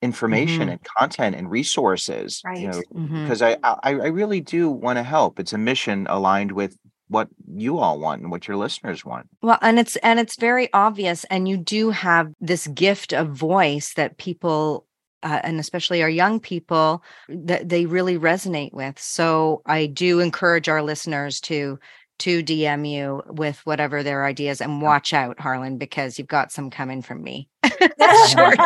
information 0.01 0.61
mm-hmm. 0.61 0.69
and 0.69 0.83
content 0.97 1.35
and 1.35 1.49
resources 1.49 2.41
right. 2.43 2.57
you 2.57 2.67
know 2.67 2.81
because 3.21 3.41
mm-hmm. 3.41 3.65
I, 3.65 3.77
I 3.83 3.91
i 3.91 4.07
really 4.07 4.41
do 4.41 4.69
want 4.69 4.97
to 4.97 5.03
help 5.03 5.39
it's 5.39 5.53
a 5.53 5.57
mission 5.57 6.07
aligned 6.09 6.51
with 6.51 6.77
what 7.07 7.27
you 7.53 7.77
all 7.77 7.99
want 7.99 8.21
and 8.21 8.31
what 8.31 8.47
your 8.47 8.57
listeners 8.57 9.05
want 9.05 9.27
well 9.41 9.59
and 9.61 9.77
it's 9.77 9.95
and 9.97 10.19
it's 10.19 10.37
very 10.37 10.71
obvious 10.73 11.23
and 11.25 11.47
you 11.47 11.57
do 11.57 11.91
have 11.91 12.31
this 12.39 12.67
gift 12.67 13.13
of 13.13 13.29
voice 13.29 13.93
that 13.93 14.17
people 14.17 14.87
uh, 15.23 15.39
and 15.43 15.59
especially 15.59 16.01
our 16.01 16.09
young 16.09 16.39
people 16.39 17.03
that 17.29 17.69
they 17.69 17.85
really 17.85 18.17
resonate 18.17 18.73
with 18.73 18.97
so 18.97 19.61
i 19.67 19.85
do 19.85 20.19
encourage 20.19 20.67
our 20.67 20.81
listeners 20.81 21.39
to 21.39 21.77
to 22.21 22.41
dm 22.43 22.89
you 22.89 23.21
with 23.27 23.59
whatever 23.65 24.03
their 24.03 24.25
ideas 24.25 24.61
and 24.61 24.81
watch 24.81 25.13
out 25.13 25.39
harlan 25.39 25.77
because 25.77 26.17
you've 26.17 26.27
got 26.27 26.51
some 26.51 26.69
coming 26.69 27.01
from 27.01 27.21
me 27.23 27.47
shortly. 28.29 28.57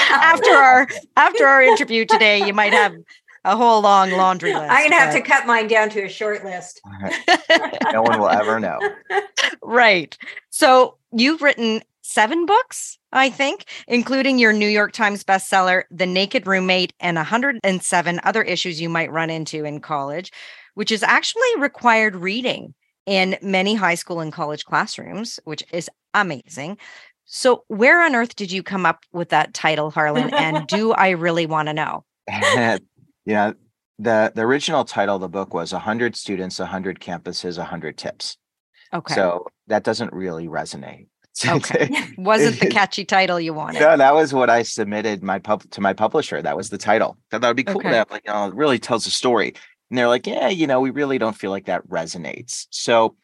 after 0.00 0.50
our 0.50 0.88
after 1.16 1.46
our 1.46 1.62
interview 1.62 2.04
today, 2.04 2.46
you 2.46 2.52
might 2.52 2.72
have 2.72 2.94
a 3.44 3.56
whole 3.56 3.80
long 3.82 4.10
laundry 4.10 4.54
list. 4.54 4.70
I'm 4.70 4.88
gonna 4.88 5.00
have 5.00 5.14
to 5.14 5.20
cut 5.20 5.46
mine 5.46 5.68
down 5.68 5.90
to 5.90 6.02
a 6.04 6.08
short 6.08 6.44
list. 6.44 6.80
no 7.92 8.02
one 8.02 8.18
will 8.20 8.30
ever 8.30 8.58
know. 8.60 8.78
Right. 9.62 10.16
So 10.50 10.96
you've 11.12 11.42
written 11.42 11.82
seven 12.02 12.46
books, 12.46 12.98
I 13.12 13.30
think, 13.30 13.64
including 13.88 14.38
your 14.38 14.52
New 14.52 14.68
York 14.68 14.92
Times 14.92 15.24
bestseller, 15.24 15.84
The 15.90 16.06
Naked 16.06 16.46
Roommate, 16.46 16.92
and 17.00 17.16
107 17.16 18.20
other 18.24 18.42
issues 18.42 18.80
you 18.80 18.88
might 18.88 19.10
run 19.12 19.30
into 19.30 19.64
in 19.64 19.80
college, 19.80 20.30
which 20.74 20.90
is 20.90 21.02
actually 21.02 21.42
required 21.58 22.16
reading 22.16 22.74
in 23.06 23.36
many 23.42 23.74
high 23.74 23.94
school 23.94 24.20
and 24.20 24.32
college 24.32 24.64
classrooms, 24.64 25.40
which 25.44 25.62
is 25.72 25.90
amazing. 26.14 26.78
So, 27.24 27.64
where 27.68 28.02
on 28.02 28.14
earth 28.14 28.36
did 28.36 28.52
you 28.52 28.62
come 28.62 28.84
up 28.84 29.04
with 29.12 29.30
that 29.30 29.54
title, 29.54 29.90
Harlan? 29.90 30.32
And 30.34 30.66
do 30.68 30.92
I 30.92 31.10
really 31.10 31.46
want 31.46 31.68
to 31.68 31.74
know? 31.74 32.04
yeah, 33.24 33.52
the 33.98 34.32
the 34.34 34.42
original 34.42 34.84
title 34.84 35.16
of 35.16 35.20
the 35.20 35.28
book 35.28 35.54
was 35.54 35.72
100 35.72 36.16
students, 36.16 36.58
100 36.58 37.00
campuses, 37.00 37.58
100 37.58 37.96
tips. 37.96 38.36
Okay. 38.92 39.14
So 39.14 39.46
that 39.66 39.84
doesn't 39.84 40.12
really 40.12 40.48
resonate. 40.48 41.06
Okay. 41.48 41.90
Wasn't 42.16 42.60
the 42.60 42.68
catchy 42.68 43.04
title 43.04 43.40
you 43.40 43.52
wanted? 43.52 43.80
No, 43.80 43.96
that 43.96 44.14
was 44.14 44.32
what 44.32 44.50
I 44.50 44.62
submitted 44.62 45.24
my 45.24 45.40
pub 45.40 45.68
to 45.70 45.80
my 45.80 45.92
publisher. 45.92 46.40
That 46.40 46.56
was 46.56 46.70
the 46.70 46.78
title. 46.78 47.18
That 47.32 47.42
would 47.42 47.56
be 47.56 47.64
cool. 47.64 47.78
Okay. 47.78 47.90
That 47.90 48.08
like, 48.08 48.22
you 48.24 48.32
know, 48.32 48.46
it 48.46 48.54
really 48.54 48.78
tells 48.78 49.04
a 49.08 49.10
story. 49.10 49.54
And 49.90 49.98
they're 49.98 50.08
like, 50.08 50.26
yeah, 50.26 50.48
you 50.48 50.66
know, 50.66 50.80
we 50.80 50.90
really 50.90 51.18
don't 51.18 51.36
feel 51.36 51.50
like 51.50 51.66
that 51.66 51.86
resonates. 51.88 52.66
So 52.70 53.16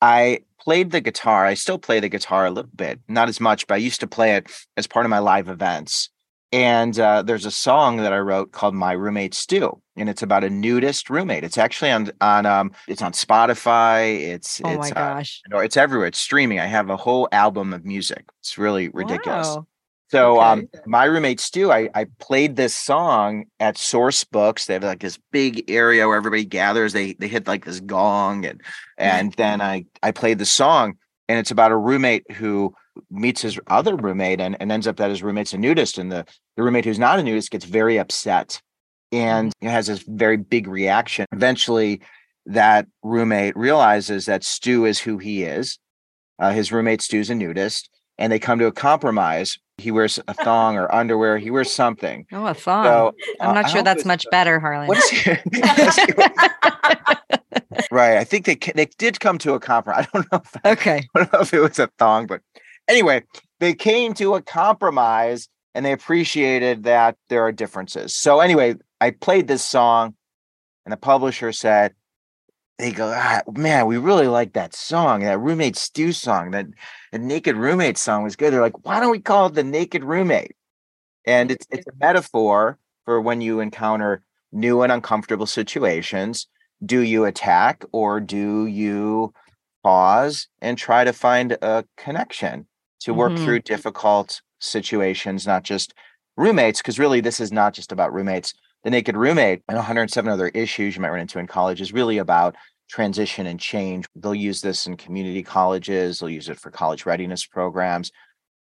I 0.00 0.40
played 0.60 0.90
the 0.90 1.00
guitar. 1.00 1.44
I 1.44 1.54
still 1.54 1.78
play 1.78 2.00
the 2.00 2.08
guitar 2.08 2.46
a 2.46 2.50
little 2.50 2.70
bit, 2.74 3.00
not 3.08 3.28
as 3.28 3.40
much, 3.40 3.66
but 3.66 3.74
I 3.74 3.78
used 3.78 4.00
to 4.00 4.06
play 4.06 4.36
it 4.36 4.50
as 4.76 4.86
part 4.86 5.06
of 5.06 5.10
my 5.10 5.18
live 5.18 5.48
events. 5.48 6.10
And 6.52 6.96
uh, 7.00 7.22
there's 7.22 7.46
a 7.46 7.50
song 7.50 7.96
that 7.96 8.12
I 8.12 8.18
wrote 8.18 8.52
called 8.52 8.76
"My 8.76 8.92
Roommate 8.92 9.34
Stu," 9.34 9.82
and 9.96 10.08
it's 10.08 10.22
about 10.22 10.44
a 10.44 10.50
nudist 10.50 11.10
roommate. 11.10 11.42
It's 11.42 11.58
actually 11.58 11.90
on 11.90 12.12
on 12.20 12.46
um, 12.46 12.70
it's 12.86 13.02
on 13.02 13.10
Spotify. 13.10 14.20
It's 14.20 14.60
oh 14.62 14.70
it's, 14.70 14.78
my 14.78 14.90
gosh, 14.90 15.42
uh, 15.52 15.58
it's 15.58 15.76
everywhere. 15.76 16.06
It's 16.06 16.20
streaming. 16.20 16.60
I 16.60 16.66
have 16.66 16.90
a 16.90 16.96
whole 16.96 17.28
album 17.32 17.72
of 17.72 17.84
music. 17.84 18.26
It's 18.38 18.56
really 18.56 18.88
ridiculous. 18.90 19.48
Wow. 19.48 19.66
So 20.08 20.40
okay. 20.40 20.46
um, 20.46 20.68
my 20.86 21.04
roommate 21.04 21.40
Stu, 21.40 21.72
I, 21.72 21.88
I 21.94 22.06
played 22.18 22.56
this 22.56 22.76
song 22.76 23.46
at 23.58 23.76
Sourcebooks. 23.76 24.66
They 24.66 24.74
have 24.74 24.84
like 24.84 25.00
this 25.00 25.18
big 25.32 25.70
area 25.70 26.06
where 26.06 26.16
everybody 26.16 26.44
gathers. 26.44 26.92
They 26.92 27.14
they 27.14 27.28
hit 27.28 27.46
like 27.46 27.64
this 27.64 27.80
gong 27.80 28.44
and 28.44 28.60
and 28.98 29.32
then 29.34 29.60
I 29.60 29.86
I 30.02 30.12
played 30.12 30.38
the 30.38 30.46
song 30.46 30.94
and 31.28 31.38
it's 31.38 31.50
about 31.50 31.72
a 31.72 31.76
roommate 31.76 32.30
who 32.32 32.74
meets 33.10 33.42
his 33.42 33.58
other 33.66 33.96
roommate 33.96 34.40
and, 34.40 34.56
and 34.60 34.70
ends 34.70 34.86
up 34.86 34.96
that 34.96 35.10
his 35.10 35.22
roommate's 35.22 35.52
a 35.52 35.58
nudist 35.58 35.98
and 35.98 36.12
the, 36.12 36.24
the 36.56 36.62
roommate 36.62 36.84
who's 36.84 36.98
not 36.98 37.18
a 37.18 37.22
nudist 37.22 37.50
gets 37.50 37.64
very 37.64 37.98
upset 37.98 38.60
and 39.10 39.50
mm-hmm. 39.50 39.68
has 39.68 39.86
this 39.86 40.04
very 40.06 40.36
big 40.36 40.68
reaction. 40.68 41.26
Eventually 41.32 42.02
that 42.46 42.86
roommate 43.02 43.56
realizes 43.56 44.26
that 44.26 44.44
Stu 44.44 44.84
is 44.84 45.00
who 45.00 45.18
he 45.18 45.44
is. 45.44 45.78
Uh, 46.38 46.52
his 46.52 46.72
roommate 46.72 47.00
Stu's 47.00 47.30
a 47.30 47.34
nudist 47.34 47.88
and 48.18 48.32
they 48.32 48.38
come 48.38 48.58
to 48.58 48.66
a 48.66 48.72
compromise 48.72 49.58
he 49.78 49.90
wears 49.90 50.20
a 50.28 50.34
thong 50.34 50.76
or 50.76 50.94
underwear. 50.94 51.38
He 51.38 51.50
wears 51.50 51.72
something. 51.72 52.26
Oh, 52.34 52.46
a 52.46 52.54
thong. 52.54 52.84
So, 52.84 53.14
I'm 53.40 53.54
not 53.54 53.66
uh, 53.66 53.68
sure 53.68 53.82
that's 53.82 54.04
much 54.04 54.26
better, 54.30 54.58
Harlan. 54.64 54.88
right. 57.90 58.18
I 58.18 58.24
think 58.24 58.44
they 58.44 58.56
they 58.74 58.86
did 58.98 59.20
come 59.20 59.38
to 59.38 59.54
a 59.54 59.60
compromise. 59.60 60.06
I 60.06 60.08
don't 60.12 60.32
know. 60.32 60.42
If, 60.44 60.56
okay. 60.78 61.02
I 61.14 61.18
don't 61.18 61.32
know 61.32 61.40
if 61.40 61.54
it 61.54 61.60
was 61.60 61.78
a 61.78 61.88
thong, 61.98 62.26
but 62.26 62.40
anyway, 62.88 63.22
they 63.60 63.72
came 63.74 64.14
to 64.14 64.34
a 64.34 64.42
compromise 64.42 65.48
and 65.74 65.86
they 65.86 65.92
appreciated 65.92 66.82
that 66.84 67.16
there 67.28 67.42
are 67.42 67.52
differences. 67.52 68.16
So 68.16 68.40
anyway, 68.40 68.74
I 69.00 69.10
played 69.10 69.48
this 69.48 69.64
song, 69.64 70.14
and 70.84 70.92
the 70.92 70.96
publisher 70.96 71.52
said, 71.52 71.94
they 72.78 72.90
go, 72.90 73.12
ah, 73.14 73.42
man, 73.52 73.86
we 73.86 73.98
really 73.98 74.26
like 74.26 74.52
that 74.54 74.74
song, 74.74 75.20
that 75.20 75.38
roommate 75.38 75.76
Stu 75.76 76.12
song, 76.12 76.50
that 76.50 76.66
the 77.12 77.18
naked 77.18 77.56
roommate 77.56 77.98
song 77.98 78.24
was 78.24 78.36
good. 78.36 78.52
They're 78.52 78.60
like, 78.60 78.84
why 78.84 79.00
don't 79.00 79.12
we 79.12 79.20
call 79.20 79.46
it 79.46 79.54
the 79.54 79.62
naked 79.62 80.02
roommate? 80.02 80.56
And 81.24 81.50
it's 81.50 81.66
it's 81.70 81.86
a 81.86 81.96
metaphor 81.98 82.78
for 83.04 83.20
when 83.20 83.40
you 83.40 83.60
encounter 83.60 84.22
new 84.52 84.82
and 84.82 84.92
uncomfortable 84.92 85.46
situations, 85.46 86.48
do 86.84 87.00
you 87.00 87.24
attack 87.24 87.84
or 87.92 88.20
do 88.20 88.66
you 88.66 89.32
pause 89.82 90.48
and 90.60 90.76
try 90.76 91.04
to 91.04 91.12
find 91.12 91.52
a 91.62 91.84
connection 91.96 92.66
to 93.00 93.14
work 93.14 93.32
mm-hmm. 93.32 93.44
through 93.44 93.60
difficult 93.60 94.40
situations, 94.58 95.46
not 95.46 95.62
just 95.62 95.94
roommates, 96.36 96.80
because 96.80 96.98
really 96.98 97.20
this 97.20 97.38
is 97.38 97.52
not 97.52 97.74
just 97.74 97.92
about 97.92 98.12
roommates. 98.12 98.54
The 98.84 98.90
Naked 98.90 99.16
Roommate 99.16 99.62
and 99.66 99.76
107 99.76 100.30
other 100.30 100.48
issues 100.48 100.94
you 100.94 101.00
might 101.00 101.08
run 101.08 101.20
into 101.20 101.38
in 101.38 101.46
college 101.46 101.80
is 101.80 101.94
really 101.94 102.18
about 102.18 102.54
transition 102.90 103.46
and 103.46 103.58
change. 103.58 104.04
They'll 104.14 104.34
use 104.34 104.60
this 104.60 104.86
in 104.86 104.98
community 104.98 105.42
colleges, 105.42 106.20
they'll 106.20 106.28
use 106.28 106.50
it 106.50 106.60
for 106.60 106.70
college 106.70 107.06
readiness 107.06 107.46
programs 107.46 108.12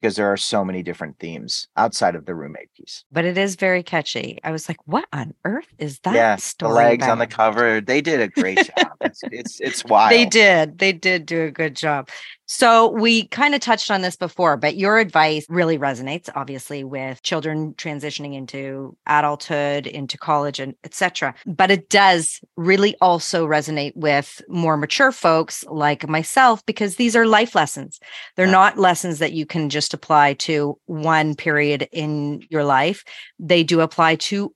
because 0.00 0.16
there 0.16 0.30
are 0.32 0.36
so 0.36 0.64
many 0.64 0.82
different 0.82 1.18
themes 1.18 1.68
outside 1.76 2.14
of 2.14 2.24
the 2.24 2.34
roommate 2.34 2.72
piece. 2.74 3.04
But 3.12 3.24
it 3.24 3.36
is 3.36 3.56
very 3.56 3.82
catchy. 3.82 4.38
I 4.44 4.50
was 4.50 4.68
like, 4.68 4.78
what 4.86 5.06
on 5.12 5.34
earth 5.44 5.72
is 5.78 5.98
that 6.00 6.14
yeah, 6.14 6.36
story? 6.36 6.70
The 6.70 6.74
legs 6.74 7.04
about? 7.04 7.12
on 7.12 7.18
the 7.18 7.26
cover, 7.26 7.80
they 7.80 8.00
did 8.00 8.20
a 8.20 8.28
great 8.28 8.58
job. 8.58 8.92
It's 9.00 9.20
it's 9.24 9.60
it's 9.60 9.84
wild. 9.86 10.12
They 10.12 10.26
did. 10.26 10.78
They 10.78 10.92
did 10.92 11.26
do 11.26 11.42
a 11.42 11.50
good 11.50 11.76
job. 11.76 12.08
So 12.52 12.88
we 12.88 13.28
kind 13.28 13.54
of 13.54 13.60
touched 13.60 13.92
on 13.92 14.02
this 14.02 14.16
before, 14.16 14.56
but 14.56 14.74
your 14.74 14.98
advice 14.98 15.46
really 15.48 15.78
resonates 15.78 16.28
obviously 16.34 16.82
with 16.82 17.22
children 17.22 17.74
transitioning 17.74 18.34
into 18.34 18.96
adulthood, 19.06 19.86
into 19.86 20.18
college 20.18 20.58
and 20.58 20.74
etc. 20.82 21.36
But 21.46 21.70
it 21.70 21.88
does 21.88 22.40
really 22.56 22.96
also 23.00 23.46
resonate 23.46 23.92
with 23.94 24.42
more 24.48 24.76
mature 24.76 25.12
folks 25.12 25.62
like 25.68 26.08
myself 26.08 26.66
because 26.66 26.96
these 26.96 27.14
are 27.14 27.24
life 27.24 27.54
lessons. 27.54 28.00
They're 28.34 28.46
yeah. 28.46 28.50
not 28.50 28.76
lessons 28.76 29.20
that 29.20 29.32
you 29.32 29.46
can 29.46 29.70
just 29.70 29.94
apply 29.94 30.32
to 30.34 30.76
one 30.86 31.36
period 31.36 31.88
in 31.92 32.42
your 32.50 32.64
life. 32.64 33.04
They 33.38 33.62
do 33.62 33.80
apply 33.80 34.16
to 34.16 34.52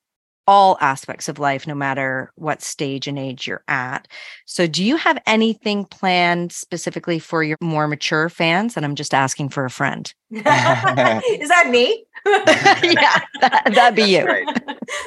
all 0.47 0.79
aspects 0.81 1.29
of 1.29 1.39
life, 1.39 1.67
no 1.67 1.75
matter 1.75 2.33
what 2.37 2.63
stage 2.63 3.07
and 3.07 3.19
age 3.19 3.47
you're 3.47 3.65
at. 3.69 4.09
So, 4.47 4.67
do 4.67 4.85
you 4.85 4.97
have 4.97 5.19
anything 5.27 5.85
planned 5.85 6.53
specifically 6.53 7.19
for 7.19 7.43
your 7.43 7.57
more 7.61 7.89
mature 7.89 8.29
fans? 8.29 8.77
And 8.77 8.85
I'm 8.85 8.95
just 8.95 9.15
asking 9.15 9.51
for 9.51 9.65
a 9.65 9.71
friend. 9.71 10.13
Is 10.31 10.43
that 10.43 11.69
me? 11.71 12.05
yeah, 12.27 13.21
that, 13.41 13.87
would 13.91 13.95
be 13.95 14.03
you. 14.03 14.25
Right. 14.25 14.47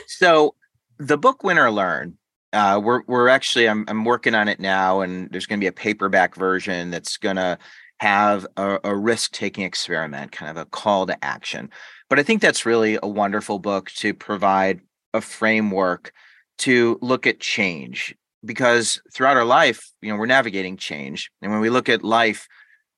So, 0.07 0.55
the 0.97 1.17
book 1.17 1.43
Win 1.43 1.57
or 1.57 1.71
Learn. 1.71 2.17
Uh, 2.53 2.79
we're 2.81 3.01
we're 3.07 3.27
actually 3.27 3.67
I'm 3.67 3.83
I'm 3.89 4.05
working 4.05 4.33
on 4.33 4.47
it 4.47 4.59
now, 4.59 5.01
and 5.01 5.29
there's 5.31 5.45
going 5.45 5.59
to 5.59 5.63
be 5.63 5.67
a 5.67 5.71
paperback 5.73 6.35
version 6.35 6.91
that's 6.91 7.17
going 7.17 7.35
to 7.35 7.57
have 7.99 8.47
a, 8.57 8.79
a 8.83 8.95
risk 8.95 9.31
taking 9.31 9.63
experiment, 9.63 10.31
kind 10.31 10.49
of 10.49 10.57
a 10.57 10.65
call 10.65 11.05
to 11.07 11.25
action. 11.25 11.69
But 12.09 12.19
I 12.19 12.23
think 12.23 12.41
that's 12.41 12.65
really 12.65 12.97
a 13.01 13.07
wonderful 13.07 13.59
book 13.59 13.91
to 13.91 14.13
provide 14.13 14.79
a 15.17 15.21
framework 15.21 16.11
to 16.59 16.97
look 17.01 17.27
at 17.27 17.39
change 17.39 18.15
because 18.45 19.01
throughout 19.13 19.37
our 19.37 19.45
life, 19.45 19.91
you 20.01 20.09
know, 20.09 20.17
we're 20.17 20.25
navigating 20.25 20.77
change. 20.77 21.29
And 21.41 21.51
when 21.51 21.61
we 21.61 21.69
look 21.69 21.89
at 21.89 22.03
life, 22.03 22.47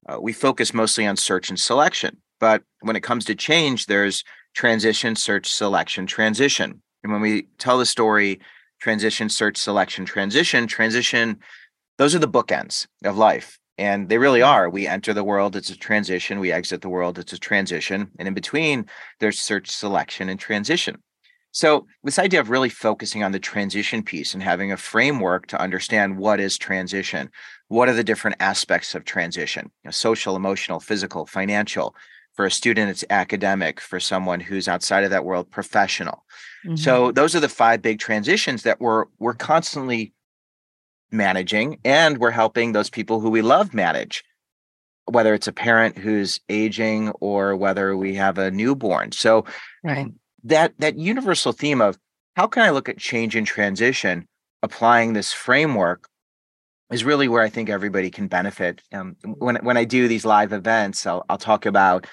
uh, 0.08 0.20
we 0.22 0.34
focus 0.34 0.74
mostly 0.74 1.06
on 1.06 1.18
search 1.18 1.50
and 1.50 1.60
selection. 1.60 2.18
But 2.40 2.64
when 2.82 2.96
it 2.96 3.04
comes 3.04 3.26
to 3.26 3.36
change, 3.36 3.88
there's 3.88 4.24
transition, 4.54 5.16
search, 5.16 5.52
selection, 5.52 6.06
transition. 6.06 6.82
And 7.04 7.12
when 7.12 7.22
we 7.22 7.48
tell 7.58 7.78
the 7.78 7.86
story, 7.86 8.40
transition, 8.80 9.30
search, 9.30 9.58
selection, 9.58 10.06
transition, 10.06 10.68
transition, 10.68 11.40
those 11.98 12.16
are 12.16 12.20
the 12.20 12.28
bookends 12.28 12.88
of 13.04 13.18
life. 13.18 13.58
And 13.78 14.10
they 14.10 14.18
really 14.18 14.42
are. 14.42 14.70
We 14.70 14.88
enter 14.88 15.14
the 15.14 15.24
world, 15.24 15.56
it's 15.56 15.70
a 15.70 15.78
transition. 15.78 16.40
We 16.40 16.52
exit 16.52 16.82
the 16.82 16.90
world, 16.90 17.18
it's 17.18 17.34
a 17.34 17.38
transition. 17.38 18.12
And 18.20 18.28
in 18.28 18.34
between, 18.34 18.86
there's 19.20 19.40
search, 19.40 19.70
selection, 19.70 20.28
and 20.28 20.40
transition. 20.40 21.02
So, 21.52 21.88
this 22.04 22.20
idea 22.20 22.40
of 22.40 22.50
really 22.50 22.70
focusing 22.70 23.24
on 23.24 23.32
the 23.32 23.40
transition 23.40 24.04
piece 24.04 24.34
and 24.34 24.44
having 24.44 24.72
a 24.72 24.78
framework 24.78 25.48
to 25.48 25.60
understand 25.60 26.18
what 26.18 26.40
is 26.40 26.58
transition, 26.58 27.30
what 27.70 27.90
are 27.90 27.94
the 27.94 28.04
different 28.04 28.38
aspects 28.40 28.94
of 28.94 29.04
transition, 29.04 29.66
you 29.84 29.88
know, 29.88 29.92
social, 29.92 30.36
emotional, 30.36 30.80
physical, 30.80 31.26
financial. 31.26 31.96
For 32.36 32.46
a 32.46 32.52
student, 32.52 32.90
it's 32.90 33.04
academic. 33.10 33.82
For 33.82 34.00
someone 34.00 34.40
who's 34.40 34.68
outside 34.68 35.04
of 35.04 35.10
that 35.10 35.26
world, 35.26 35.50
professional. 35.50 36.24
Mm-hmm. 36.66 36.76
So, 36.76 37.12
those 37.12 37.36
are 37.36 37.40
the 37.40 37.50
five 37.50 37.82
big 37.82 38.00
transitions 38.00 38.64
that 38.64 38.80
we're 38.80 39.06
we're 39.18 39.34
constantly 39.34 40.14
managing, 41.12 41.80
and 41.84 42.20
we're 42.20 42.32
helping 42.32 42.72
those 42.72 42.92
people 42.92 43.20
who 43.20 43.30
we 43.30 43.42
love 43.42 43.74
manage 43.74 44.24
whether 45.06 45.34
it's 45.34 45.48
a 45.48 45.52
parent 45.52 45.98
who's 45.98 46.40
aging 46.50 47.10
or 47.20 47.56
whether 47.56 47.98
we 47.98 48.14
have 48.14 48.38
a 48.38 48.52
newborn. 48.52 49.12
So 49.12 49.44
right 49.84 50.12
that 50.44 50.74
that 50.80 50.98
universal 50.98 51.52
theme 51.52 51.82
of 51.82 51.98
how 52.36 52.48
can 52.48 52.64
I 52.64 52.70
look 52.70 52.90
at 52.90 52.98
change 52.98 53.36
and 53.36 53.46
transition, 53.46 54.28
applying 54.64 55.14
this 55.14 55.34
framework, 55.34 56.08
is 56.92 57.04
really 57.04 57.28
where 57.28 57.44
I 57.44 57.50
think 57.50 57.70
everybody 57.70 58.10
can 58.10 58.28
benefit. 58.28 58.82
Um, 58.94 59.16
when 59.24 59.58
when 59.58 59.78
I 59.78 59.84
do 59.84 60.08
these 60.08 60.26
live 60.26 60.54
events, 60.54 61.06
I'll 61.06 61.26
I'll 61.30 61.38
talk 61.38 61.66
about 61.66 62.08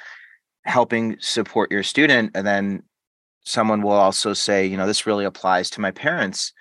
helping 0.65 1.17
support 1.21 1.71
your 1.71 1.83
student, 1.83 2.33
and 2.35 2.47
then 2.47 2.83
someone 3.45 3.83
will 3.83 3.93
also 3.93 4.33
say, 4.33 4.67
you 4.67 4.77
know, 4.77 4.87
this 4.87 5.07
really 5.07 5.25
applies 5.25 5.71
to 5.71 5.81
my 5.81 5.93
parents 5.93 6.53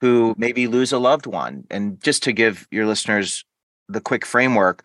who 0.00 0.34
maybe 0.38 0.68
lose 0.68 0.92
a 0.92 0.98
loved 0.98 1.26
one. 1.26 1.64
And 1.70 2.00
just 2.02 2.22
to 2.22 2.32
give 2.32 2.68
your 2.70 2.86
listeners 2.86 3.44
the 3.88 4.00
quick 4.00 4.24
framework, 4.24 4.84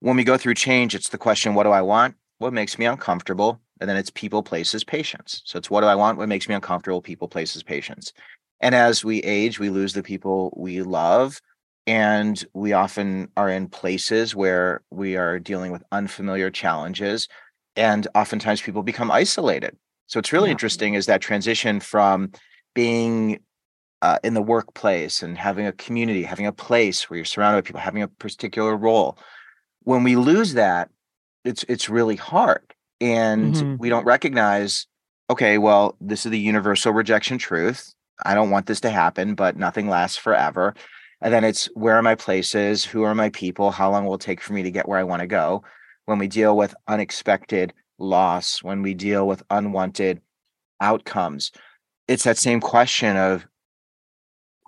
when 0.00 0.16
we 0.16 0.24
go 0.24 0.36
through 0.36 0.54
change, 0.54 0.94
it's 0.94 1.08
the 1.08 1.18
question, 1.18 1.54
what 1.54 1.62
do 1.62 1.70
I 1.70 1.80
want? 1.80 2.14
What 2.38 2.52
makes 2.52 2.78
me 2.78 2.84
uncomfortable? 2.84 3.60
And 3.82 3.88
then 3.88 3.96
it's 3.96 4.10
people, 4.10 4.44
places, 4.44 4.84
patience. 4.84 5.42
So 5.44 5.58
it's 5.58 5.68
what 5.68 5.80
do 5.80 5.88
I 5.88 5.96
want? 5.96 6.16
What 6.16 6.28
makes 6.28 6.48
me 6.48 6.54
uncomfortable? 6.54 7.02
People, 7.02 7.26
places, 7.26 7.64
patience. 7.64 8.12
And 8.60 8.76
as 8.76 9.04
we 9.04 9.18
age, 9.24 9.58
we 9.58 9.70
lose 9.70 9.92
the 9.92 10.04
people 10.04 10.54
we 10.56 10.82
love. 10.82 11.40
And 11.88 12.42
we 12.54 12.74
often 12.74 13.28
are 13.36 13.48
in 13.48 13.66
places 13.66 14.36
where 14.36 14.82
we 14.90 15.16
are 15.16 15.40
dealing 15.40 15.72
with 15.72 15.82
unfamiliar 15.90 16.48
challenges. 16.48 17.26
And 17.74 18.06
oftentimes 18.14 18.62
people 18.62 18.84
become 18.84 19.10
isolated. 19.10 19.76
So 20.06 20.20
it's 20.20 20.32
really 20.32 20.50
yeah. 20.50 20.52
interesting 20.52 20.94
is 20.94 21.06
that 21.06 21.20
transition 21.20 21.80
from 21.80 22.30
being 22.76 23.40
uh, 24.00 24.18
in 24.22 24.34
the 24.34 24.42
workplace 24.42 25.24
and 25.24 25.36
having 25.36 25.66
a 25.66 25.72
community, 25.72 26.22
having 26.22 26.46
a 26.46 26.52
place 26.52 27.10
where 27.10 27.16
you're 27.16 27.24
surrounded 27.24 27.64
by 27.64 27.66
people, 27.66 27.80
having 27.80 28.02
a 28.02 28.08
particular 28.08 28.76
role. 28.76 29.18
When 29.82 30.04
we 30.04 30.14
lose 30.14 30.54
that, 30.54 30.88
it's 31.44 31.64
it's 31.64 31.88
really 31.88 32.14
hard 32.14 32.62
and 33.02 33.54
mm-hmm. 33.54 33.76
we 33.78 33.88
don't 33.88 34.04
recognize 34.04 34.86
okay 35.28 35.58
well 35.58 35.96
this 36.00 36.24
is 36.24 36.30
the 36.30 36.38
universal 36.38 36.92
rejection 36.92 37.36
truth. 37.36 37.94
I 38.24 38.34
don't 38.34 38.50
want 38.50 38.66
this 38.66 38.80
to 38.82 38.90
happen 38.90 39.34
but 39.34 39.56
nothing 39.56 39.88
lasts 39.88 40.16
forever. 40.16 40.74
And 41.20 41.32
then 41.32 41.44
it's 41.44 41.66
where 41.74 41.96
are 41.96 42.02
my 42.02 42.14
places? 42.14 42.84
Who 42.84 43.02
are 43.02 43.14
my 43.14 43.30
people? 43.30 43.70
How 43.70 43.90
long 43.90 44.06
will 44.06 44.14
it 44.14 44.20
take 44.20 44.40
for 44.40 44.52
me 44.54 44.62
to 44.62 44.70
get 44.70 44.88
where 44.88 44.98
i 44.98 45.04
want 45.04 45.20
to 45.20 45.26
go? 45.26 45.62
When 46.06 46.18
we 46.18 46.26
deal 46.28 46.56
with 46.56 46.74
unexpected 46.88 47.72
loss 47.98 48.62
when 48.62 48.82
we 48.82 48.94
deal 48.94 49.28
with 49.28 49.42
unwanted 49.50 50.20
outcomes 50.80 51.52
it's 52.08 52.24
that 52.24 52.36
same 52.36 52.60
question 52.60 53.16
of 53.16 53.46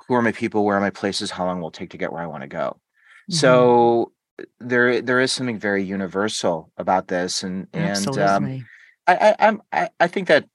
who 0.07 0.15
are 0.15 0.23
my 0.23 0.33
people? 0.33 0.65
Where 0.65 0.77
are 0.77 0.81
my 0.81 0.91
places? 0.91 1.31
How 1.31 1.47
long 1.47 1.61
will 1.61 1.69
it 1.69 1.75
take 1.75 1.91
to 1.91 1.99
get 1.99 2.13
where 2.13 2.23
i 2.23 2.27
want 2.27 2.43
to 2.43 2.49
go? 2.49 2.79
Mm-hmm. 3.31 3.35
so 3.37 4.13
there 4.61 5.01
there 5.01 5.21
is 5.21 5.33
something 5.33 5.59
very 5.59 5.85
universal 5.85 6.73
about 6.77 7.09
this 7.09 7.43
and 7.43 7.69
and 7.73 8.19
um, 8.19 8.65
I, 9.07 9.35
I 9.39 9.59
i 9.73 9.89
i 10.01 10.07
think 10.07 10.29
that 10.29 10.49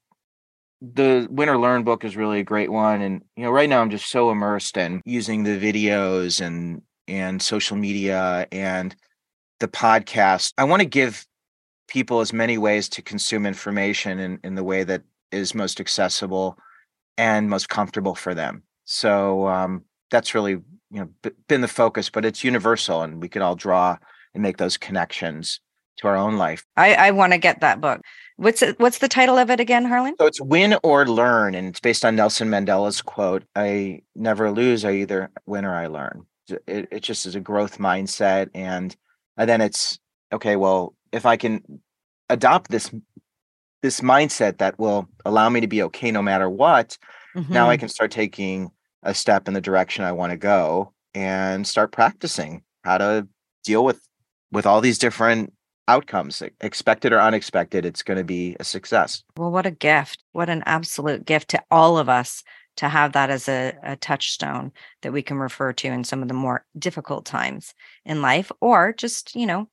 the 0.81 1.27
Win 1.29 1.49
or 1.49 1.57
Learn 1.57 1.83
book 1.83 2.03
is 2.03 2.15
really 2.15 2.39
a 2.39 2.43
great 2.43 2.71
one 2.71 3.01
and 3.01 3.21
you 3.35 3.43
know 3.43 3.51
right 3.51 3.69
now 3.69 3.81
i'm 3.81 3.89
just 3.89 4.09
so 4.09 4.31
immersed 4.31 4.77
in 4.77 5.01
using 5.05 5.43
the 5.43 5.57
videos 5.57 6.45
and 6.45 6.81
and 7.07 7.41
social 7.41 7.75
media 7.75 8.47
and 8.51 8.95
the 9.59 9.67
podcast. 9.67 10.53
I 10.57 10.63
want 10.63 10.81
to 10.81 10.87
give 10.87 11.25
people 11.87 12.21
as 12.21 12.31
many 12.31 12.57
ways 12.57 12.87
to 12.89 13.01
consume 13.01 13.45
information 13.45 14.19
in, 14.19 14.39
in 14.43 14.55
the 14.55 14.63
way 14.63 14.83
that 14.83 15.01
is 15.31 15.53
most 15.53 15.79
accessible 15.79 16.57
and 17.17 17.49
most 17.49 17.67
comfortable 17.67 18.15
for 18.15 18.33
them. 18.33 18.63
So 18.85 19.47
um, 19.47 19.83
that's 20.11 20.33
really 20.33 20.57
you 20.91 20.99
know 20.99 21.31
been 21.47 21.61
the 21.61 21.67
focus 21.67 22.09
but 22.09 22.25
it's 22.25 22.43
universal 22.43 23.01
and 23.01 23.21
we 23.21 23.29
can 23.29 23.41
all 23.41 23.55
draw 23.55 23.97
and 24.33 24.43
make 24.43 24.57
those 24.57 24.77
connections 24.77 25.59
to 25.97 26.07
our 26.07 26.15
own 26.15 26.37
life 26.37 26.65
i, 26.77 26.93
I 26.93 27.11
want 27.11 27.33
to 27.33 27.37
get 27.37 27.61
that 27.61 27.81
book 27.81 28.01
what's 28.37 28.61
it, 28.61 28.79
what's 28.79 28.99
the 28.99 29.07
title 29.07 29.37
of 29.37 29.49
it 29.49 29.59
again 29.59 29.85
harlan 29.85 30.15
so 30.19 30.25
it's 30.25 30.41
win 30.41 30.77
or 30.83 31.05
learn 31.05 31.55
and 31.55 31.67
it's 31.67 31.79
based 31.79 32.05
on 32.05 32.15
nelson 32.15 32.49
mandela's 32.49 33.01
quote 33.01 33.43
i 33.55 34.01
never 34.15 34.51
lose 34.51 34.85
i 34.85 34.91
either 34.91 35.29
win 35.45 35.65
or 35.65 35.75
i 35.75 35.87
learn 35.87 36.25
it, 36.67 36.87
it 36.91 37.03
just 37.03 37.25
is 37.25 37.35
a 37.35 37.39
growth 37.39 37.77
mindset 37.77 38.49
and 38.55 38.95
and 39.37 39.49
then 39.49 39.61
it's 39.61 39.99
okay 40.31 40.55
well 40.55 40.95
if 41.11 41.25
i 41.25 41.37
can 41.37 41.61
adopt 42.29 42.71
this 42.71 42.91
this 43.81 44.01
mindset 44.01 44.57
that 44.57 44.77
will 44.79 45.07
allow 45.25 45.49
me 45.49 45.61
to 45.61 45.67
be 45.67 45.81
okay 45.83 46.11
no 46.11 46.21
matter 46.21 46.49
what 46.49 46.97
mm-hmm. 47.35 47.53
now 47.53 47.69
i 47.69 47.75
mm-hmm. 47.75 47.81
can 47.81 47.89
start 47.89 48.11
taking 48.11 48.71
a 49.03 49.13
step 49.13 49.47
in 49.47 49.53
the 49.53 49.61
direction 49.61 50.03
I 50.03 50.11
want 50.11 50.31
to 50.31 50.37
go 50.37 50.93
and 51.13 51.67
start 51.67 51.91
practicing 51.91 52.63
how 52.83 52.97
to 52.97 53.27
deal 53.63 53.83
with 53.83 54.01
with 54.51 54.65
all 54.65 54.81
these 54.81 54.97
different 54.97 55.53
outcomes 55.87 56.43
expected 56.61 57.11
or 57.11 57.19
unexpected 57.19 57.83
it's 57.83 58.03
going 58.03 58.17
to 58.17 58.23
be 58.23 58.55
a 58.59 58.63
success 58.63 59.23
well 59.37 59.49
what 59.49 59.65
a 59.65 59.71
gift 59.71 60.23
what 60.33 60.47
an 60.47 60.61
absolute 60.67 61.25
gift 61.25 61.49
to 61.49 61.61
all 61.71 61.97
of 61.97 62.07
us 62.07 62.43
to 62.79 62.87
have 62.87 63.11
that 63.11 63.29
as 63.29 63.49
a, 63.49 63.73
a 63.83 63.97
touchstone 63.97 64.71
that 65.01 65.11
we 65.11 65.21
can 65.21 65.37
refer 65.37 65.73
to 65.73 65.87
in 65.87 66.05
some 66.05 66.21
of 66.21 66.29
the 66.29 66.33
more 66.33 66.65
difficult 66.77 67.25
times 67.25 67.73
in 68.05 68.21
life 68.21 68.53
or 68.61 68.93
just, 68.93 69.35
you 69.35 69.45
know, 69.45 69.67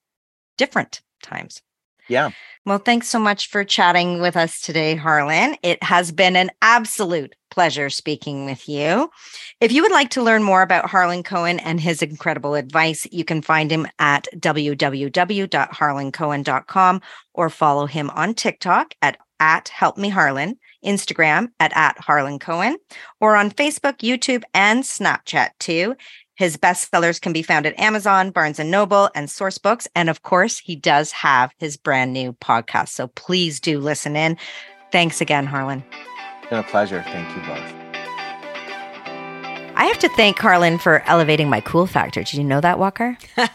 different 0.59 1.03
times. 1.22 1.62
Yeah. 2.09 2.31
Well, 2.67 2.79
thanks 2.79 3.09
so 3.09 3.19
much 3.21 3.49
for 3.49 3.63
chatting 3.63 4.21
with 4.21 4.37
us 4.37 4.61
today, 4.61 4.97
Harlan. 4.97 5.55
It 5.63 5.81
has 5.85 6.11
been 6.11 6.35
an 6.35 6.51
absolute 6.63 7.37
pleasure 7.49 7.89
speaking 7.91 8.45
with 8.45 8.69
you. 8.69 9.09
If 9.61 9.71
you 9.71 9.83
would 9.83 9.93
like 9.93 10.11
to 10.11 10.23
learn 10.23 10.43
more 10.43 10.63
about 10.63 10.91
Harlan 10.91 11.23
Cohen 11.23 11.61
and 11.61 11.81
his 11.81 12.03
incredible 12.03 12.57
advice, 12.57 13.07
you 13.13 13.25
can 13.25 13.41
find 13.41 13.71
him 13.71 13.87
at 14.01 14.27
www.harlancohen.com 14.35 17.01
or 17.35 17.51
follow 17.51 17.87
him 17.87 18.11
on 18.11 18.35
TikTok 18.35 18.95
at, 19.01 19.17
at 19.39 19.69
Help 19.69 19.97
Me 19.97 20.09
Harlan, 20.09 20.59
Instagram 20.85 21.51
at, 21.61 21.71
at 21.77 21.97
Harlan 21.99 22.41
Cohen, 22.41 22.79
or 23.21 23.37
on 23.37 23.51
Facebook, 23.51 23.99
YouTube, 23.99 24.43
and 24.53 24.83
Snapchat 24.83 25.51
too. 25.61 25.95
His 26.37 26.57
bestsellers 26.57 27.20
can 27.20 27.32
be 27.32 27.43
found 27.43 27.66
at 27.66 27.78
Amazon, 27.78 28.30
Barnes 28.30 28.59
and 28.59 28.70
Noble, 28.70 29.11
and 29.14 29.28
Sourcebooks. 29.28 29.87
And 29.95 30.09
of 30.09 30.22
course, 30.22 30.59
he 30.59 30.76
does 30.76 31.12
have 31.12 31.53
his 31.59 31.76
brand 31.76 32.12
new 32.12 32.34
podcast. 32.34 32.91
So 32.91 33.09
please 33.09 33.59
do 33.59 33.80
listen 33.80 34.16
in. 34.16 34.37
Thanks 34.93 35.20
again, 35.20 35.47
Harlan. 35.47 35.82
It's 36.41 36.51
been 36.51 36.59
a 36.61 36.62
pleasure. 36.62 37.03
Thank 37.03 37.34
you 37.37 37.43
both. 37.43 37.76
I 39.79 39.85
have 39.85 39.99
to 39.99 40.09
thank 40.09 40.39
Harlan 40.39 40.79
for 40.79 41.03
elevating 41.03 41.51
my 41.51 41.61
cool 41.61 41.87
factor. 41.87 42.22
Did 42.22 42.33
you 42.33 42.45
know 42.45 42.62
that, 42.62 42.79
Walker? 42.79 43.18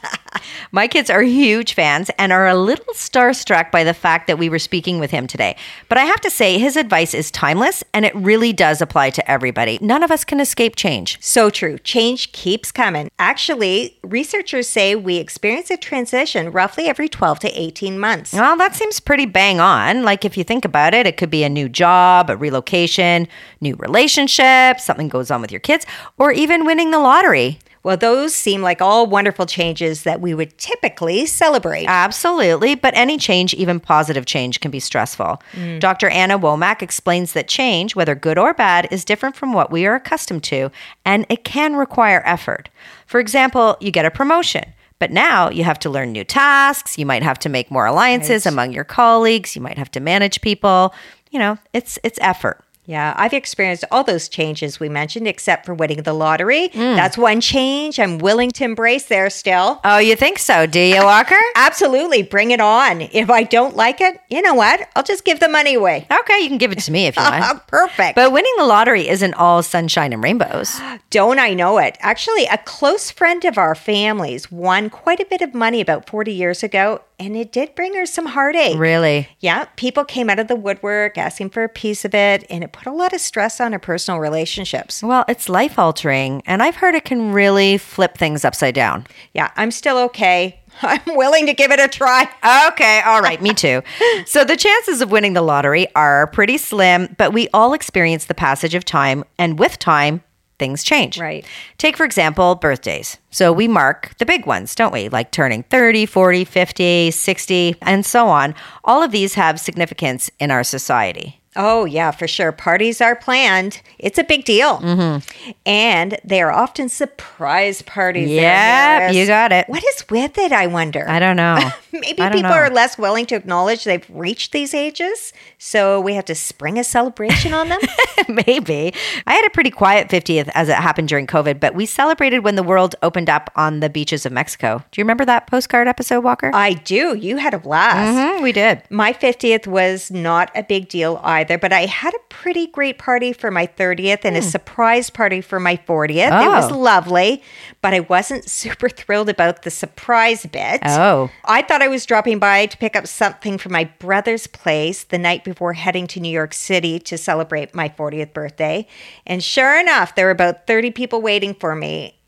my 0.71 0.87
kids 0.87 1.09
are 1.09 1.23
huge 1.23 1.73
fans 1.73 2.11
and 2.19 2.31
are 2.31 2.47
a 2.47 2.53
little 2.53 2.93
starstruck 2.93 3.71
by 3.71 3.83
the 3.83 3.95
fact 3.95 4.27
that 4.27 4.37
we 4.37 4.47
were 4.47 4.59
speaking 4.59 4.99
with 4.99 5.09
him 5.09 5.25
today. 5.25 5.57
But 5.89 5.97
I 5.97 6.05
have 6.05 6.21
to 6.21 6.29
say, 6.29 6.59
his 6.59 6.77
advice 6.77 7.15
is 7.15 7.31
timeless 7.31 7.83
and 7.91 8.05
it 8.05 8.15
really 8.15 8.53
does 8.53 8.83
apply 8.83 9.09
to 9.11 9.31
everybody. 9.31 9.79
None 9.81 10.03
of 10.03 10.11
us 10.11 10.23
can 10.23 10.39
escape 10.39 10.75
change. 10.75 11.17
So 11.21 11.49
true. 11.49 11.79
Change 11.79 12.31
keeps 12.33 12.71
coming. 12.71 13.09
Actually, 13.17 13.97
researchers 14.03 14.69
say 14.69 14.95
we 14.95 15.17
experience 15.17 15.71
a 15.71 15.77
transition 15.77 16.51
roughly 16.51 16.85
every 16.85 17.09
12 17.09 17.39
to 17.39 17.59
18 17.59 17.97
months. 17.97 18.33
Well, 18.33 18.57
that 18.57 18.75
seems 18.75 18.99
pretty 18.99 19.25
bang 19.25 19.59
on. 19.59 20.03
Like, 20.03 20.23
if 20.23 20.37
you 20.37 20.43
think 20.43 20.65
about 20.65 20.93
it, 20.93 21.07
it 21.07 21.17
could 21.17 21.31
be 21.31 21.43
a 21.43 21.49
new 21.49 21.67
job, 21.67 22.29
a 22.29 22.37
relocation, 22.37 23.27
new 23.59 23.75
relationship, 23.77 24.79
something 24.79 25.09
goes 25.09 25.31
on 25.31 25.41
with 25.41 25.51
your 25.51 25.59
kids, 25.59 25.87
or 26.21 26.31
even 26.31 26.65
winning 26.65 26.91
the 26.91 26.99
lottery. 26.99 27.57
Well, 27.81 27.97
those 27.97 28.35
seem 28.35 28.61
like 28.61 28.79
all 28.79 29.07
wonderful 29.07 29.47
changes 29.47 30.03
that 30.03 30.21
we 30.21 30.35
would 30.35 30.55
typically 30.59 31.25
celebrate. 31.25 31.87
Absolutely. 31.87 32.75
But 32.75 32.95
any 32.95 33.17
change, 33.17 33.55
even 33.55 33.79
positive 33.79 34.27
change, 34.27 34.59
can 34.59 34.69
be 34.69 34.79
stressful. 34.79 35.41
Mm. 35.53 35.79
Dr. 35.79 36.09
Anna 36.09 36.37
Womack 36.37 36.83
explains 36.83 37.33
that 37.33 37.47
change, 37.47 37.95
whether 37.95 38.13
good 38.13 38.37
or 38.37 38.53
bad, 38.53 38.87
is 38.91 39.03
different 39.03 39.35
from 39.35 39.53
what 39.53 39.71
we 39.71 39.87
are 39.87 39.95
accustomed 39.95 40.43
to, 40.43 40.69
and 41.05 41.25
it 41.27 41.43
can 41.43 41.75
require 41.75 42.21
effort. 42.23 42.69
For 43.07 43.19
example, 43.19 43.75
you 43.81 43.89
get 43.89 44.05
a 44.05 44.11
promotion. 44.11 44.65
But 44.99 45.09
now 45.09 45.49
you 45.49 45.63
have 45.63 45.79
to 45.79 45.89
learn 45.89 46.11
new 46.11 46.23
tasks. 46.23 46.99
You 46.99 47.07
might 47.07 47.23
have 47.23 47.39
to 47.39 47.49
make 47.49 47.71
more 47.71 47.87
alliances 47.87 48.45
right. 48.45 48.53
among 48.53 48.73
your 48.73 48.83
colleagues. 48.83 49.55
You 49.55 49.61
might 49.63 49.79
have 49.79 49.89
to 49.91 49.99
manage 49.99 50.41
people. 50.41 50.93
You 51.31 51.39
know, 51.39 51.57
it's 51.73 51.97
it's 52.03 52.19
effort. 52.21 52.63
Yeah, 52.85 53.13
I've 53.15 53.33
experienced 53.33 53.83
all 53.91 54.03
those 54.03 54.27
changes 54.27 54.79
we 54.79 54.89
mentioned, 54.89 55.27
except 55.27 55.65
for 55.65 55.73
winning 55.73 56.01
the 56.01 56.13
lottery. 56.13 56.69
Mm. 56.69 56.95
That's 56.95 57.17
one 57.17 57.39
change 57.39 57.99
I'm 57.99 58.17
willing 58.17 58.49
to 58.51 58.63
embrace 58.63 59.05
there 59.05 59.29
still. 59.29 59.79
Oh, 59.83 59.99
you 59.99 60.15
think 60.15 60.39
so? 60.39 60.65
Do 60.65 60.79
you, 60.79 61.03
Walker? 61.03 61.39
Absolutely. 61.55 62.23
Bring 62.23 62.51
it 62.51 62.59
on. 62.59 63.01
If 63.01 63.29
I 63.29 63.43
don't 63.43 63.75
like 63.75 64.01
it, 64.01 64.19
you 64.29 64.41
know 64.41 64.55
what? 64.55 64.89
I'll 64.95 65.03
just 65.03 65.25
give 65.25 65.39
the 65.39 65.47
money 65.47 65.75
away. 65.75 66.07
Okay, 66.11 66.39
you 66.39 66.47
can 66.47 66.57
give 66.57 66.71
it 66.71 66.79
to 66.79 66.91
me 66.91 67.05
if 67.05 67.15
you 67.15 67.21
want. 67.21 67.67
Perfect. 67.67 68.15
But 68.15 68.31
winning 68.31 68.53
the 68.57 68.65
lottery 68.65 69.07
isn't 69.07 69.35
all 69.35 69.61
sunshine 69.61 70.11
and 70.11 70.23
rainbows. 70.23 70.79
Don't 71.11 71.39
I 71.39 71.53
know 71.53 71.77
it? 71.77 71.97
Actually, 71.99 72.45
a 72.45 72.57
close 72.57 73.11
friend 73.11 73.45
of 73.45 73.57
our 73.57 73.75
family's 73.75 74.51
won 74.51 74.89
quite 74.89 75.19
a 75.19 75.25
bit 75.25 75.41
of 75.41 75.53
money 75.53 75.81
about 75.81 76.09
40 76.09 76.33
years 76.33 76.63
ago 76.63 77.01
and 77.21 77.37
it 77.37 77.51
did 77.51 77.75
bring 77.75 77.93
her 77.93 78.05
some 78.05 78.25
heartache. 78.25 78.77
Really? 78.77 79.29
Yeah. 79.39 79.65
People 79.75 80.03
came 80.03 80.29
out 80.29 80.39
of 80.39 80.47
the 80.47 80.55
woodwork 80.55 81.17
asking 81.17 81.51
for 81.51 81.63
a 81.63 81.69
piece 81.69 82.03
of 82.03 82.15
it, 82.15 82.45
and 82.49 82.63
it 82.63 82.71
put 82.71 82.87
a 82.87 82.91
lot 82.91 83.13
of 83.13 83.21
stress 83.21 83.61
on 83.61 83.73
her 83.73 83.79
personal 83.79 84.19
relationships. 84.19 85.03
Well, 85.03 85.23
it's 85.27 85.47
life 85.47 85.77
altering, 85.77 86.41
and 86.45 86.63
I've 86.63 86.77
heard 86.77 86.95
it 86.95 87.05
can 87.05 87.31
really 87.31 87.77
flip 87.77 88.17
things 88.17 88.43
upside 88.43 88.73
down. 88.73 89.05
Yeah, 89.33 89.51
I'm 89.55 89.69
still 89.69 89.97
okay. 89.99 90.59
I'm 90.81 91.01
willing 91.07 91.45
to 91.45 91.53
give 91.53 91.71
it 91.71 91.79
a 91.79 91.87
try. 91.87 92.23
Okay, 92.69 93.01
all 93.05 93.21
right, 93.21 93.41
me 93.41 93.53
too. 93.53 93.83
so 94.25 94.43
the 94.43 94.57
chances 94.57 95.01
of 95.01 95.11
winning 95.11 95.33
the 95.33 95.41
lottery 95.41 95.87
are 95.95 96.27
pretty 96.27 96.57
slim, 96.57 97.13
but 97.17 97.33
we 97.33 97.47
all 97.53 97.73
experience 97.73 98.25
the 98.25 98.33
passage 98.33 98.73
of 98.73 98.83
time, 98.83 99.23
and 99.37 99.59
with 99.59 99.77
time, 99.77 100.23
things 100.61 100.83
change. 100.83 101.17
Right. 101.17 101.43
Take, 101.79 101.97
for 101.97 102.05
example, 102.05 102.53
birthdays. 102.53 103.17
So 103.31 103.51
we 103.51 103.67
mark 103.67 104.15
the 104.19 104.27
big 104.27 104.45
ones, 104.45 104.75
don't 104.75 104.93
we? 104.93 105.09
Like 105.09 105.31
turning 105.31 105.63
30, 105.63 106.05
40, 106.05 106.45
50, 106.45 107.09
60, 107.09 107.75
and 107.81 108.05
so 108.05 108.27
on. 108.27 108.53
All 108.83 109.01
of 109.01 109.11
these 109.11 109.33
have 109.33 109.59
significance 109.59 110.29
in 110.39 110.51
our 110.51 110.63
society. 110.63 111.40
Oh, 111.55 111.83
yeah, 111.83 112.11
for 112.11 112.29
sure. 112.29 112.53
Parties 112.53 113.01
are 113.01 113.13
planned. 113.13 113.81
It's 113.99 114.17
a 114.17 114.23
big 114.23 114.45
deal. 114.45 114.77
Mm-hmm. 114.77 115.51
And 115.65 116.17
they 116.23 116.41
are 116.41 116.51
often 116.51 116.87
surprise 116.87 117.81
parties. 117.81 118.29
Yeah, 118.29 119.11
you 119.11 119.25
got 119.25 119.51
it. 119.51 119.67
What 119.67 119.83
is 119.83 120.05
with 120.09 120.37
it, 120.37 120.53
I 120.53 120.67
wonder? 120.67 121.05
I 121.09 121.19
don't 121.19 121.35
know. 121.35 121.59
Maybe 121.91 122.13
don't 122.13 122.31
people 122.31 122.51
know. 122.51 122.55
are 122.55 122.69
less 122.69 122.97
willing 122.97 123.25
to 123.27 123.35
acknowledge 123.35 123.83
they've 123.83 124.05
reached 124.09 124.53
these 124.53 124.73
ages. 124.73 125.33
So 125.57 125.99
we 125.99 126.13
have 126.13 126.23
to 126.25 126.35
spring 126.35 126.79
a 126.79 126.85
celebration 126.85 127.53
on 127.53 127.67
them? 127.67 127.81
Maybe. 128.47 128.93
I 129.27 129.33
had 129.33 129.45
a 129.45 129.49
pretty 129.49 129.71
quiet 129.71 130.07
50th 130.07 130.49
as 130.53 130.69
it 130.69 130.75
happened 130.75 131.09
during 131.09 131.27
COVID, 131.27 131.59
but 131.59 131.75
we 131.75 131.85
celebrated 131.85 132.39
when 132.45 132.55
the 132.55 132.63
world 132.63 132.95
opened 133.03 133.29
up 133.29 133.51
on 133.57 133.81
the 133.81 133.89
beaches 133.89 134.25
of 134.25 134.31
Mexico. 134.31 134.85
Do 134.91 135.01
you 135.01 135.03
remember 135.03 135.25
that 135.25 135.47
postcard 135.47 135.89
episode, 135.89 136.21
Walker? 136.21 136.51
I 136.53 136.73
do. 136.73 137.13
You 137.17 137.37
had 137.37 137.53
a 137.53 137.59
blast. 137.59 138.17
Mm-hmm, 138.17 138.41
we 138.41 138.53
did. 138.53 138.83
My 138.89 139.11
50th 139.11 139.67
was 139.67 140.11
not 140.11 140.49
a 140.55 140.63
big 140.63 140.87
deal 140.87 141.19
either 141.23 141.40
either, 141.41 141.57
but 141.57 141.73
I 141.73 141.85
had 141.85 142.13
a 142.13 142.19
pretty 142.29 142.67
great 142.67 142.97
party 142.97 143.33
for 143.33 143.51
my 143.51 143.67
30th 143.67 144.23
and 144.23 144.35
mm. 144.35 144.39
a 144.39 144.41
hmm. 144.41 144.47
surprise 144.49 145.09
party 145.09 145.41
for 145.41 145.59
my 145.59 145.75
40th. 145.75 146.31
Oh. 146.31 146.45
It 146.45 146.55
was 146.55 146.71
oh. 146.71 146.77
lovely, 146.77 147.43
but 147.81 147.93
I 147.93 147.99
wasn't 147.99 148.49
super 148.49 148.89
thrilled 148.89 149.29
about 149.29 149.63
the 149.63 149.71
surprise 149.71 150.45
bit. 150.45 150.81
Oh. 150.85 151.29
I 151.45 151.61
thought 151.61 151.81
I 151.81 151.87
was 151.87 152.05
dropping 152.05 152.39
by 152.39 152.67
to 152.67 152.77
pick 152.77 152.95
up 152.95 153.07
something 153.07 153.57
from 153.57 153.73
my 153.73 153.85
brother's 153.99 154.47
place 154.47 155.03
the 155.03 155.17
night 155.17 155.43
before 155.43 155.73
heading 155.73 156.07
to 156.07 156.19
New 156.19 156.31
York 156.31 156.53
City 156.53 156.99
to 156.99 157.17
celebrate 157.17 157.75
my 157.75 157.89
40th 157.89 158.33
birthday. 158.33 158.87
And 159.25 159.43
sure 159.43 159.79
enough, 159.79 160.15
there 160.15 160.25
were 160.25 160.31
about 160.31 160.67
30 160.67 160.91
people 160.91 161.21
waiting 161.21 161.53
for 161.53 161.75
me. 161.75 162.20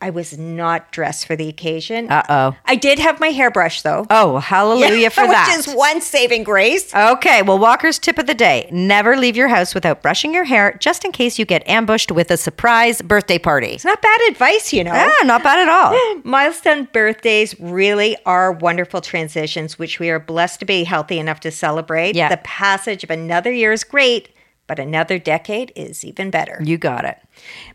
I 0.00 0.10
was 0.10 0.36
not 0.36 0.92
dressed 0.92 1.26
for 1.26 1.36
the 1.36 1.48
occasion. 1.48 2.10
Uh 2.10 2.22
oh. 2.28 2.56
I 2.66 2.76
did 2.76 2.98
have 2.98 3.18
my 3.18 3.28
hairbrush 3.28 3.82
though. 3.82 4.06
Oh, 4.10 4.38
hallelujah 4.38 4.96
yeah, 4.96 5.08
for 5.08 5.26
that. 5.26 5.56
Which 5.56 5.66
is 5.66 5.74
one 5.74 6.00
saving 6.00 6.44
grace. 6.44 6.94
Okay, 6.94 7.42
well, 7.42 7.58
Walker's 7.58 7.98
tip 7.98 8.18
of 8.18 8.26
the 8.26 8.34
day 8.34 8.68
never 8.70 9.16
leave 9.16 9.36
your 9.36 9.48
house 9.48 9.74
without 9.74 10.02
brushing 10.02 10.34
your 10.34 10.44
hair 10.44 10.76
just 10.80 11.04
in 11.04 11.12
case 11.12 11.38
you 11.38 11.46
get 11.46 11.66
ambushed 11.66 12.12
with 12.12 12.30
a 12.30 12.36
surprise 12.36 13.00
birthday 13.00 13.38
party. 13.38 13.68
It's 13.68 13.84
not 13.84 14.02
bad 14.02 14.20
advice, 14.28 14.72
you 14.72 14.84
know. 14.84 14.92
Yeah, 14.92 15.10
not 15.24 15.42
bad 15.42 15.60
at 15.60 15.68
all. 15.68 16.20
Milestone 16.24 16.88
birthdays 16.92 17.58
really 17.58 18.16
are 18.26 18.52
wonderful 18.52 19.00
transitions, 19.00 19.78
which 19.78 19.98
we 19.98 20.10
are 20.10 20.20
blessed 20.20 20.60
to 20.60 20.66
be 20.66 20.84
healthy 20.84 21.18
enough 21.18 21.40
to 21.40 21.50
celebrate. 21.50 22.14
Yeah. 22.14 22.28
The 22.28 22.36
passage 22.38 23.02
of 23.02 23.10
another 23.10 23.50
year 23.52 23.72
is 23.72 23.82
great, 23.82 24.28
but 24.66 24.78
another 24.78 25.18
decade 25.18 25.72
is 25.76 26.04
even 26.04 26.30
better. 26.30 26.60
You 26.62 26.78
got 26.78 27.04
it. 27.04 27.18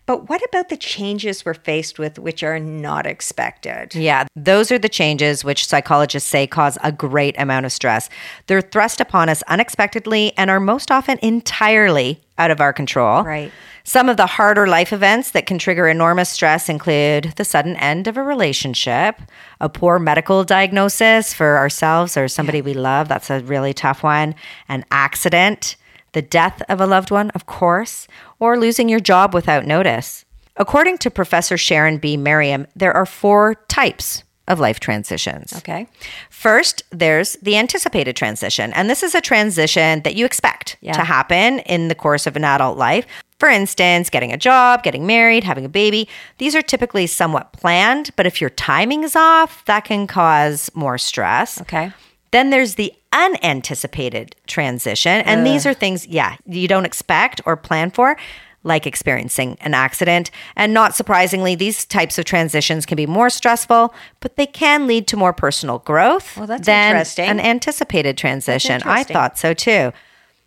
But 0.05 0.29
what 0.29 0.41
about 0.49 0.69
the 0.69 0.77
changes 0.77 1.45
we're 1.45 1.53
faced 1.53 1.99
with 1.99 2.19
which 2.19 2.43
are 2.43 2.59
not 2.59 3.05
expected? 3.05 3.95
Yeah, 3.95 4.25
those 4.35 4.71
are 4.71 4.79
the 4.79 4.89
changes 4.89 5.43
which 5.43 5.65
psychologists 5.65 6.29
say 6.29 6.47
cause 6.47 6.77
a 6.83 6.91
great 6.91 7.35
amount 7.39 7.65
of 7.65 7.71
stress. 7.71 8.09
They're 8.47 8.61
thrust 8.61 8.99
upon 8.99 9.29
us 9.29 9.43
unexpectedly 9.43 10.33
and 10.37 10.49
are 10.49 10.59
most 10.59 10.91
often 10.91 11.17
entirely 11.21 12.21
out 12.37 12.51
of 12.51 12.59
our 12.59 12.73
control. 12.73 13.23
Right. 13.23 13.51
Some 13.83 14.09
of 14.09 14.17
the 14.17 14.27
harder 14.27 14.67
life 14.67 14.93
events 14.93 15.31
that 15.31 15.47
can 15.47 15.57
trigger 15.57 15.87
enormous 15.87 16.29
stress 16.29 16.69
include 16.69 17.33
the 17.35 17.45
sudden 17.45 17.75
end 17.77 18.07
of 18.07 18.17
a 18.17 18.23
relationship, 18.23 19.19
a 19.59 19.69
poor 19.69 19.97
medical 19.97 20.43
diagnosis 20.43 21.33
for 21.33 21.57
ourselves 21.57 22.15
or 22.15 22.27
somebody 22.27 22.61
we 22.61 22.73
love. 22.73 23.07
That's 23.07 23.29
a 23.29 23.41
really 23.41 23.73
tough 23.73 24.03
one, 24.03 24.35
an 24.69 24.85
accident 24.91 25.77
the 26.13 26.21
death 26.21 26.61
of 26.69 26.81
a 26.81 26.87
loved 26.87 27.11
one, 27.11 27.29
of 27.31 27.45
course, 27.45 28.07
or 28.39 28.57
losing 28.57 28.89
your 28.89 28.99
job 28.99 29.33
without 29.33 29.65
notice. 29.65 30.25
According 30.57 30.97
to 30.99 31.09
Professor 31.09 31.57
Sharon 31.57 31.97
B. 31.97 32.17
Merriam, 32.17 32.67
there 32.75 32.93
are 32.93 33.05
four 33.05 33.55
types 33.67 34.23
of 34.47 34.59
life 34.59 34.79
transitions. 34.79 35.53
Okay. 35.57 35.87
First, 36.29 36.83
there's 36.91 37.33
the 37.41 37.55
anticipated 37.57 38.15
transition, 38.15 38.73
and 38.73 38.89
this 38.89 39.01
is 39.01 39.15
a 39.15 39.21
transition 39.21 40.01
that 40.01 40.15
you 40.15 40.25
expect 40.25 40.77
yeah. 40.81 40.93
to 40.93 41.03
happen 41.03 41.59
in 41.59 41.87
the 41.87 41.95
course 41.95 42.27
of 42.27 42.35
an 42.35 42.43
adult 42.43 42.77
life. 42.77 43.05
For 43.39 43.49
instance, 43.49 44.09
getting 44.09 44.31
a 44.33 44.37
job, 44.37 44.83
getting 44.83 45.07
married, 45.07 45.43
having 45.43 45.65
a 45.65 45.69
baby. 45.69 46.07
These 46.37 46.55
are 46.55 46.61
typically 46.61 47.07
somewhat 47.07 47.53
planned, 47.53 48.11
but 48.15 48.27
if 48.27 48.41
your 48.41 48.51
timing 48.51 49.03
is 49.03 49.15
off, 49.15 49.65
that 49.65 49.85
can 49.85 50.05
cause 50.05 50.69
more 50.75 50.97
stress. 50.97 51.59
Okay. 51.61 51.91
Then 52.31 52.49
there's 52.49 52.75
the 52.75 52.93
unanticipated 53.13 54.35
transition. 54.47 55.21
And 55.21 55.41
Ugh. 55.41 55.45
these 55.45 55.65
are 55.65 55.73
things, 55.73 56.07
yeah, 56.07 56.37
you 56.45 56.67
don't 56.67 56.85
expect 56.85 57.41
or 57.45 57.55
plan 57.57 57.91
for. 57.91 58.17
like 58.63 58.85
experiencing 58.85 59.57
an 59.61 59.73
accident. 59.73 60.29
And 60.55 60.71
not 60.71 60.93
surprisingly, 60.93 61.55
these 61.55 61.83
types 61.83 62.19
of 62.19 62.25
transitions 62.25 62.85
can 62.85 62.95
be 62.95 63.07
more 63.07 63.31
stressful, 63.31 63.91
but 64.19 64.35
they 64.35 64.45
can 64.45 64.85
lead 64.85 65.07
to 65.07 65.17
more 65.17 65.33
personal 65.33 65.79
growth 65.79 66.37
Well, 66.37 66.45
that's 66.45 66.67
than 66.67 66.91
interesting. 66.91 67.25
an 67.25 67.39
anticipated 67.39 68.19
transition. 68.19 68.83
I 68.85 69.03
thought 69.03 69.39
so 69.39 69.55
too. 69.55 69.91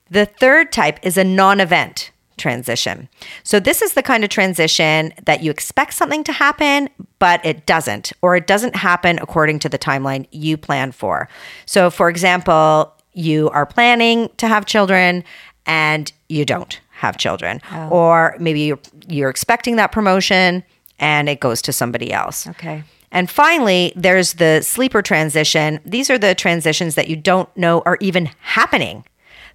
The 0.09 0.27
third 0.27 0.71
type 0.71 1.01
is 1.03 1.17
a 1.17 1.25
non 1.25 1.59
event 1.59 2.13
transition. 2.37 3.09
So, 3.43 3.61
this 3.61 3.83
is 3.83 3.95
the 3.95 4.03
kind 4.03 4.25
of 4.25 4.31
transition 4.31 5.13
that 5.25 5.43
you 5.43 5.51
expect 5.51 5.95
something 5.95 6.25
to 6.25 6.33
happen, 6.33 6.89
but 7.19 7.45
it 7.45 7.67
doesn't, 7.67 8.13
or 8.23 8.37
it 8.37 8.47
doesn't 8.47 8.77
happen 8.77 9.19
according 9.21 9.59
to 9.61 9.69
the 9.69 9.79
timeline 9.79 10.27
you 10.31 10.57
plan 10.57 10.93
for. 10.93 11.29
So, 11.67 11.91
for 11.91 12.09
example, 12.09 12.93
you 13.13 13.51
are 13.51 13.67
planning 13.67 14.31
to 14.39 14.49
have 14.49 14.67
children 14.67 15.25
and 15.67 16.13
you 16.29 16.45
don't 16.45 16.81
have 16.91 17.17
children, 17.17 17.61
oh. 17.73 17.89
or 17.89 18.37
maybe 18.39 18.61
you're, 18.61 18.79
you're 19.09 19.31
expecting 19.31 19.77
that 19.77 19.93
promotion 19.93 20.63
and 20.99 21.29
it 21.29 21.41
goes 21.41 21.63
to 21.63 21.73
somebody 21.73 22.13
else. 22.13 22.47
Okay. 22.47 22.83
And 23.11 23.31
finally, 23.31 23.93
there's 23.95 24.35
the 24.35 24.61
sleeper 24.63 25.01
transition. 25.01 25.81
These 25.85 26.11
are 26.11 26.19
the 26.19 26.35
transitions 26.35 26.97
that 26.97 27.09
you 27.09 27.15
don't 27.15 27.55
know 27.57 27.83
are 27.87 27.97
even 28.01 28.29
happening. 28.41 29.05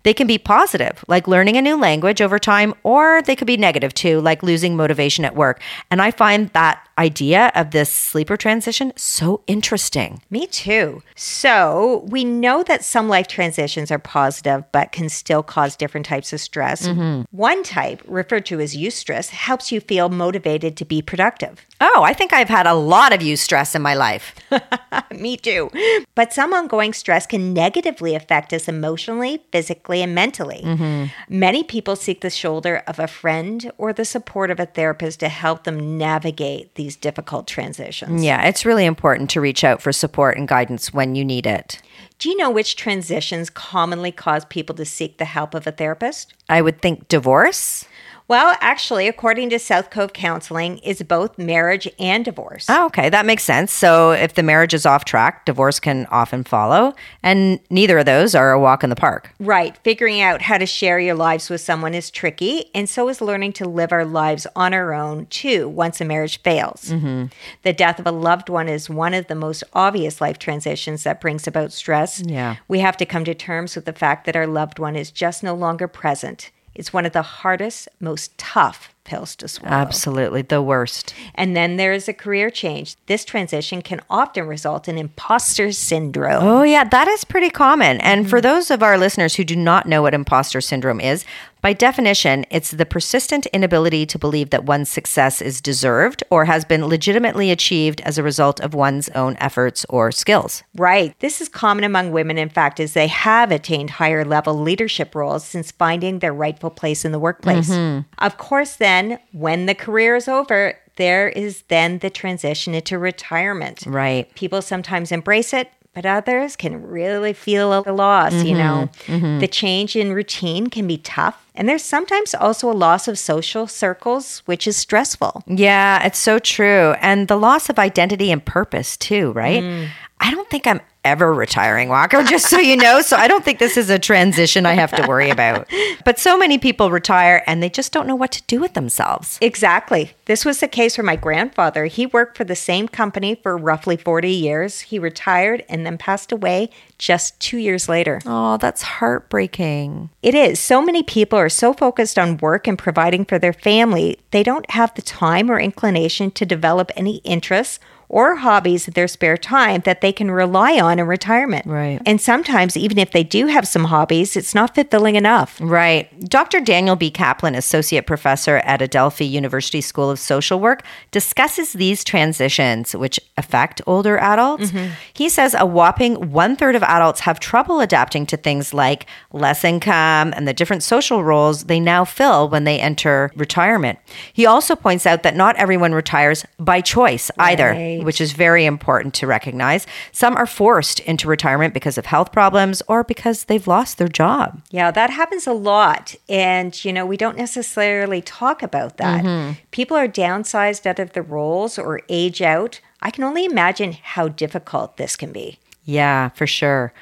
They 0.04 0.14
can 0.14 0.28
be 0.28 0.38
positive, 0.38 1.04
like 1.08 1.28
learning 1.28 1.58
a 1.58 1.62
new 1.62 1.78
language 1.78 2.22
over 2.22 2.40
time, 2.40 2.74
or 2.84 3.22
they 3.22 3.36
could 3.36 3.48
be 3.48 3.58
negative 3.58 3.94
too, 3.94 4.22
like 4.22 4.44
losing 4.44 4.76
motivation 4.76 5.26
at 5.26 5.36
work. 5.36 5.62
And 5.92 6.02
I 6.02 6.12
find 6.12 6.50
that 6.50 6.88
idea 6.98 7.52
of 7.56 7.72
this 7.72 7.92
sleeper 7.92 8.36
transition 8.36 8.92
so 8.96 9.42
interesting. 9.48 10.22
Me 10.30 10.46
too. 10.46 11.02
So 11.16 12.06
we 12.08 12.24
know 12.26 12.62
that 12.64 12.84
some 12.84 13.08
life 13.08 13.28
transitions 13.28 13.90
are 13.90 14.00
positive, 14.00 14.64
but 14.72 14.92
can 14.92 15.10
still 15.10 15.42
cause 15.42 15.76
different 15.76 16.06
types 16.06 16.34
of 16.34 16.42
stress. 16.42 16.88
Mm-hmm. 16.88 17.22
One 17.32 17.64
type, 17.64 18.02
referred 18.06 18.46
to 18.48 18.60
as 18.60 18.76
eustress, 18.76 19.30
helps 19.30 19.72
you 19.72 19.80
feel 19.80 20.10
motivated 20.10 20.76
to 20.78 20.86
be 20.86 21.02
productive. 21.02 21.66
Oh, 21.82 22.04
I 22.04 22.14
think 22.14 22.34
I've 22.34 22.50
had 22.50 22.68
a 22.68 22.74
lot 22.74 23.14
of 23.14 23.22
eustress 23.22 23.74
in 23.74 23.82
my 23.82 23.94
life. 23.94 24.36
Me 25.18 25.38
too. 25.38 25.72
But 26.14 26.34
some 26.34 26.54
ongoing 26.54 26.92
stress 26.92 27.26
can 27.26 27.54
negatively 27.54 28.14
affect 28.16 28.52
us 28.52 28.68
emotionally, 28.68 29.42
physically, 29.54 29.89
and 29.98 30.16
mentally. 30.16 30.62
Mm-hmm. 30.64 31.06
Many 31.30 31.64
people 31.64 31.96
seek 31.96 32.22
the 32.22 32.30
shoulder 32.30 32.84
of 32.88 33.00
a 33.00 33.08
friend 33.08 33.72
or 33.78 33.92
the 33.92 34.06
support 34.06 34.52
of 34.52 34.60
a 34.60 34.66
therapist 34.66 35.20
to 35.22 35.30
help 35.30 35.64
them 35.64 35.98
navigate 35.98 36.76
these 36.76 36.96
difficult 36.96 37.48
transitions. 37.48 38.24
Yeah, 38.24 38.46
it's 38.46 38.66
really 38.66 38.86
important 38.86 39.30
to 39.32 39.42
reach 39.42 39.64
out 39.64 39.82
for 39.82 39.92
support 39.92 40.38
and 40.38 40.48
guidance 40.48 40.94
when 40.94 41.16
you 41.16 41.26
need 41.26 41.46
it. 41.46 41.82
Do 42.20 42.30
you 42.30 42.38
know 42.38 42.52
which 42.52 42.76
transitions 42.76 43.50
commonly 43.50 44.12
cause 44.12 44.46
people 44.46 44.76
to 44.76 44.86
seek 44.86 45.18
the 45.18 45.26
help 45.26 45.54
of 45.54 45.66
a 45.66 45.72
therapist? 45.72 46.34
I 46.50 46.62
would 46.62 46.82
think 46.82 47.08
divorce. 47.08 47.86
Well, 48.30 48.56
actually, 48.62 49.08
according 49.08 49.50
to 49.50 49.58
South 49.58 49.90
Cove 49.90 50.14
Counseling, 50.14 50.78
is 50.78 51.02
both 51.02 51.40
marriage 51.40 51.88
and 51.98 52.24
divorce. 52.24 52.68
Oh, 52.70 52.86
okay, 52.86 53.10
that 53.10 53.26
makes 53.26 53.44
sense. 53.44 53.74
So 53.74 54.12
if 54.12 54.36
the 54.36 54.44
marriage 54.44 54.76
is 54.76 54.86
off 54.86 55.04
track, 55.04 55.46
divorce 55.46 55.80
can 55.80 56.06
often 56.12 56.44
follow, 56.44 56.94
and 57.24 57.60
neither 57.72 57.98
of 57.98 58.06
those 58.06 58.36
are 58.36 58.52
a 58.52 58.60
walk 58.60 58.84
in 58.84 58.92
the 58.92 58.96
park. 58.96 59.34
Right. 59.40 59.76
Figuring 59.84 60.22
out 60.22 60.44
how 60.44 60.60
to 60.60 60.68
share 60.68 61.00
your 61.00 61.16
lives 61.16 61.50
with 61.50 61.60
someone 61.60 61.96
is 61.96 62.12
tricky, 62.12 62.70
and 62.76 62.88
so 62.88 63.10
is 63.10 63.20
learning 63.20 63.54
to 63.54 63.68
live 63.68 63.92
our 63.92 64.06
lives 64.06 64.46
on 64.56 64.76
our 64.76 64.94
own, 64.94 65.26
too, 65.26 65.68
once 65.68 66.00
a 66.00 66.06
marriage 66.06 66.40
fails. 66.44 66.92
Mm-hmm. 66.92 67.26
The 67.64 67.74
death 67.74 67.98
of 67.98 68.06
a 68.06 68.12
loved 68.12 68.48
one 68.48 68.70
is 68.70 68.92
one 68.92 69.16
of 69.16 69.26
the 69.26 69.34
most 69.34 69.64
obvious 69.74 70.22
life 70.22 70.38
transitions 70.38 71.02
that 71.02 71.20
brings 71.20 71.48
about 71.48 71.72
stress. 71.72 72.22
Yeah. 72.24 72.58
We 72.68 72.78
have 72.78 72.98
to 72.98 73.08
come 73.08 73.26
to 73.26 73.34
terms 73.34 73.76
with 73.76 73.86
the 73.86 73.94
fact 73.94 74.28
that 74.28 74.36
our 74.36 74.46
loved 74.46 74.78
one 74.78 74.96
is 74.96 75.10
just 75.10 75.42
no 75.42 75.56
longer 75.56 75.88
present. 75.88 76.52
It's 76.80 76.94
one 76.94 77.06
of 77.06 77.12
the 77.12 77.22
hardest, 77.22 77.90
most 78.00 78.38
tough 78.38 78.96
pills 79.10 79.36
to 79.38 79.48
swallow. 79.48 79.76
Absolutely, 79.76 80.44
the 80.44 80.62
worst. 80.62 81.16
And 81.34 81.58
then 81.58 81.78
there 81.78 81.92
is 81.92 82.08
a 82.08 82.14
career 82.14 82.52
change. 82.52 82.96
This 83.08 83.26
transition 83.26 83.82
can 83.82 84.02
often 84.08 84.46
result 84.46 84.88
in 84.88 85.00
imposter 85.00 85.72
syndrome. 85.72 86.44
Oh, 86.44 86.62
yeah, 86.62 86.84
that 86.84 87.08
is 87.08 87.24
pretty 87.24 87.50
common. 87.50 88.00
And 88.02 88.30
for 88.30 88.38
mm-hmm. 88.38 88.44
those 88.44 88.70
of 88.70 88.84
our 88.84 89.00
listeners 89.00 89.36
who 89.36 89.44
do 89.44 89.56
not 89.56 89.88
know 89.88 90.04
what 90.04 90.14
imposter 90.14 90.62
syndrome 90.62 91.02
is, 91.02 91.26
by 91.62 91.74
definition, 91.74 92.46
it's 92.50 92.72
the 92.72 92.86
persistent 92.86 93.46
inability 93.48 94.06
to 94.06 94.18
believe 94.18 94.50
that 94.52 94.64
one's 94.64 94.90
success 94.90 95.42
is 95.42 95.60
deserved 95.60 96.24
or 96.30 96.46
has 96.46 96.64
been 96.64 96.86
legitimately 96.86 97.52
achieved 97.52 98.00
as 98.02 98.18
a 98.18 98.24
result 98.24 98.62
of 98.62 98.74
one's 98.74 99.10
own 99.10 99.36
efforts 99.42 99.86
or 99.90 100.10
skills. 100.12 100.64
Right. 100.76 101.20
This 101.20 101.42
is 101.42 101.50
common 101.50 101.84
among 101.84 102.12
women, 102.12 102.38
in 102.38 102.48
fact, 102.48 102.80
as 102.80 102.94
they 102.94 103.08
have 103.08 103.52
attained 103.52 103.90
higher 103.90 104.24
level 104.24 104.54
leadership 104.54 105.14
roles 105.14 105.44
since 105.44 105.72
finding 105.72 106.20
their 106.20 106.34
rightful 106.34 106.70
place 106.70 107.04
in 107.04 107.12
the 107.12 107.20
workplace. 107.20 107.70
Mm-hmm. 107.70 108.08
Of 108.20 108.38
course, 108.38 108.76
then, 108.76 108.99
when 109.32 109.66
the 109.66 109.76
career 109.76 110.16
is 110.16 110.28
over, 110.28 110.76
there 110.96 111.30
is 111.30 111.64
then 111.70 112.00
the 112.00 112.10
transition 112.10 112.74
into 112.74 112.98
retirement. 112.98 113.84
Right. 113.86 114.34
People 114.36 114.62
sometimes 114.62 115.12
embrace 115.12 115.54
it, 115.54 115.72
but 115.94 116.06
others 116.06 116.56
can 116.56 116.82
really 116.88 117.34
feel 117.34 117.74
a 117.74 117.92
loss, 117.92 118.34
you 118.44 118.54
know. 118.54 118.90
Mm-hmm. 119.06 119.14
Mm-hmm. 119.14 119.40
The 119.40 119.48
change 119.48 119.96
in 119.96 120.14
routine 120.14 120.70
can 120.70 120.88
be 120.88 120.98
tough. 120.98 121.46
And 121.56 121.68
there's 121.68 121.84
sometimes 121.84 122.34
also 122.36 122.72
a 122.72 122.74
loss 122.74 123.08
of 123.08 123.18
social 123.18 123.66
circles, 123.66 124.40
which 124.46 124.68
is 124.68 124.78
stressful. 124.78 125.44
Yeah, 125.48 126.06
it's 126.06 126.20
so 126.20 126.40
true. 126.40 126.94
And 127.02 127.28
the 127.28 127.38
loss 127.38 127.70
of 127.70 127.80
identity 127.80 128.32
and 128.32 128.44
purpose, 128.44 128.98
too, 128.98 129.32
right? 129.34 129.64
Mm. 129.64 129.90
I 130.20 130.32
don't 130.32 130.50
think 130.50 130.68
I'm 130.68 130.82
ever 131.10 131.34
retiring, 131.34 131.90
Walker, 131.90 132.24
just 132.24 132.50
so 132.50 132.58
you 132.58 132.78
know. 132.78 133.02
So 133.02 133.18
I 133.18 133.28
don't 133.28 133.44
think 133.44 133.60
this 133.60 133.78
is 133.78 133.90
a 133.90 134.00
transition 134.00 134.66
I 134.66 134.74
have 134.74 134.92
to 134.94 135.08
worry 135.08 135.30
about. 135.30 135.68
But 136.06 136.20
so 136.20 136.38
many 136.38 136.58
people 136.58 136.92
retire 136.92 137.44
and 137.48 137.62
they 137.62 137.70
just 137.70 137.92
don't 137.92 138.08
know 138.08 138.16
what 138.16 138.32
to 138.34 138.44
do 138.44 138.60
with 138.60 138.74
themselves. 138.74 139.38
Exactly. 139.42 140.12
This 140.26 140.46
was 140.46 140.60
the 140.60 140.68
case 140.68 140.96
for 140.96 141.04
my 141.04 141.16
grandfather. 141.16 141.86
He 141.86 142.06
worked 142.06 142.38
for 142.38 142.44
the 142.44 142.56
same 142.56 142.88
company 142.88 143.36
for 143.36 143.58
roughly 143.58 143.98
40 143.98 144.30
years. 144.30 144.82
He 144.82 145.00
retired 145.00 145.66
and 145.68 145.86
then 145.86 145.98
passed 145.98 146.32
away 146.32 146.70
just 147.00 147.40
two 147.40 147.58
years 147.58 147.90
later. 147.90 148.22
Oh, 148.26 148.58
that's 148.58 148.84
heartbreaking. 148.84 150.10
It 150.22 150.36
is. 150.36 150.60
So 150.60 150.82
many 150.82 151.02
people 151.02 151.40
are 151.40 151.50
so 151.50 151.74
focused 151.74 152.20
on 152.20 152.38
work 152.38 152.68
and 152.68 152.78
providing 152.78 153.26
for 153.26 153.40
their 153.40 153.54
family, 153.54 154.20
they 154.32 154.44
don't 154.44 154.70
have 154.72 154.94
the 154.94 155.02
time 155.02 155.50
or 155.50 155.60
inclination 155.60 156.30
to 156.32 156.46
develop 156.46 156.92
any 156.96 157.18
interests 157.18 157.80
or 158.10 158.38
hobbies 158.38 158.88
in 158.88 158.94
their 158.94 159.08
spare 159.08 159.38
time 159.38 159.82
that 159.86 160.02
they 160.02 160.12
can 160.12 160.32
rely 160.32 160.80
on 160.80 161.00
in 161.00 161.06
retirement. 161.06 161.66
Right. 161.66 162.02
And 162.06 162.20
sometimes, 162.20 162.76
even 162.76 162.98
if 162.98 163.12
they 163.12 163.24
do 163.24 163.48
have 163.48 163.68
some 163.68 163.86
hobbies, 163.86 164.36
it's 164.36 164.56
not 164.56 164.76
fulfilling 164.76 165.16
enough. 165.16 165.58
Right. 165.62 166.08
Dr. 166.28 166.60
Daniel 166.60 166.96
B. 166.96 167.12
Kaplan, 167.12 167.56
Associate 167.56 168.06
Professor 168.06 168.58
at 168.58 168.82
Adelphi 168.82 169.26
University 169.26 169.82
School 169.82 170.10
of 170.10 170.20
Social 170.20 170.60
Work, 170.60 170.84
discusses 171.12 171.74
these 171.74 172.04
transitions 172.04 172.96
which 172.96 173.20
affect 173.38 173.82
older 173.86 174.18
adults. 174.18 174.72
Mm-hmm. 174.72 174.94
He 175.14 175.30
says 175.30 175.56
a 175.58 175.66
whopping 175.66 176.32
one 176.32 176.56
third 176.56 176.76
of 176.76 176.84
adults 176.84 177.22
have 177.22 177.40
trouble 177.40 177.80
adapting 177.80 178.26
to 178.28 178.38
things 178.38 178.74
like 178.74 179.06
less 179.32 179.64
income 179.64 180.34
and 180.36 180.48
the 180.48 180.54
different 180.54 180.84
social 180.84 181.24
roles 181.24 181.66
they 181.66 181.80
now 181.80 182.04
fill 182.04 182.50
when 182.50 182.64
they 182.64 182.80
enter 182.80 183.32
retirement. 183.36 184.00
He 184.34 184.46
also 184.46 184.76
points 184.76 185.06
out 185.06 185.24
that 185.24 185.36
not 185.36 185.56
everyone 185.58 185.94
retires 185.94 186.46
by 186.58 186.82
choice 186.82 187.30
either, 187.38 187.74
Right. 188.00 188.06
which 188.06 188.22
is 188.22 188.32
very 188.34 188.66
important 188.66 189.14
to 189.16 189.28
recognize. 189.28 189.86
Some 190.12 190.36
are 190.36 190.46
forced 190.46 191.00
into 191.02 191.28
retirement 191.28 191.74
because 191.74 191.98
of 191.98 192.06
health 192.06 192.32
problems 192.32 192.82
or 192.88 193.04
because 193.04 193.46
they've 193.46 193.68
lost 193.68 193.98
their 193.98 194.08
job. 194.08 194.62
Yeah, 194.72 194.92
that 194.92 195.10
happens 195.10 195.48
a 195.48 195.54
lot. 195.54 196.16
And, 196.28 196.84
you 196.84 196.92
know, 196.92 197.06
we 197.06 197.18
don't 197.18 197.38
necessarily 197.38 198.22
talk 198.22 198.64
about 198.64 198.98
that. 198.98 199.24
Mm-hmm. 199.24 199.54
People 199.72 199.98
are 199.98 200.08
downsized 200.08 200.86
out 200.86 201.00
of 201.00 201.14
the 201.14 201.22
roles 201.22 201.78
or 201.78 202.02
age 202.10 202.42
out. 202.42 202.82
I 203.02 203.12
can 203.12 203.24
only 203.24 203.46
imagine 203.46 203.94
how 203.94 204.28
difficult 204.28 204.98
this 204.98 205.16
can 205.16 205.32
be. 205.32 205.60
Yeah, 205.86 206.30
for 206.30 206.46
sure. 206.46 206.94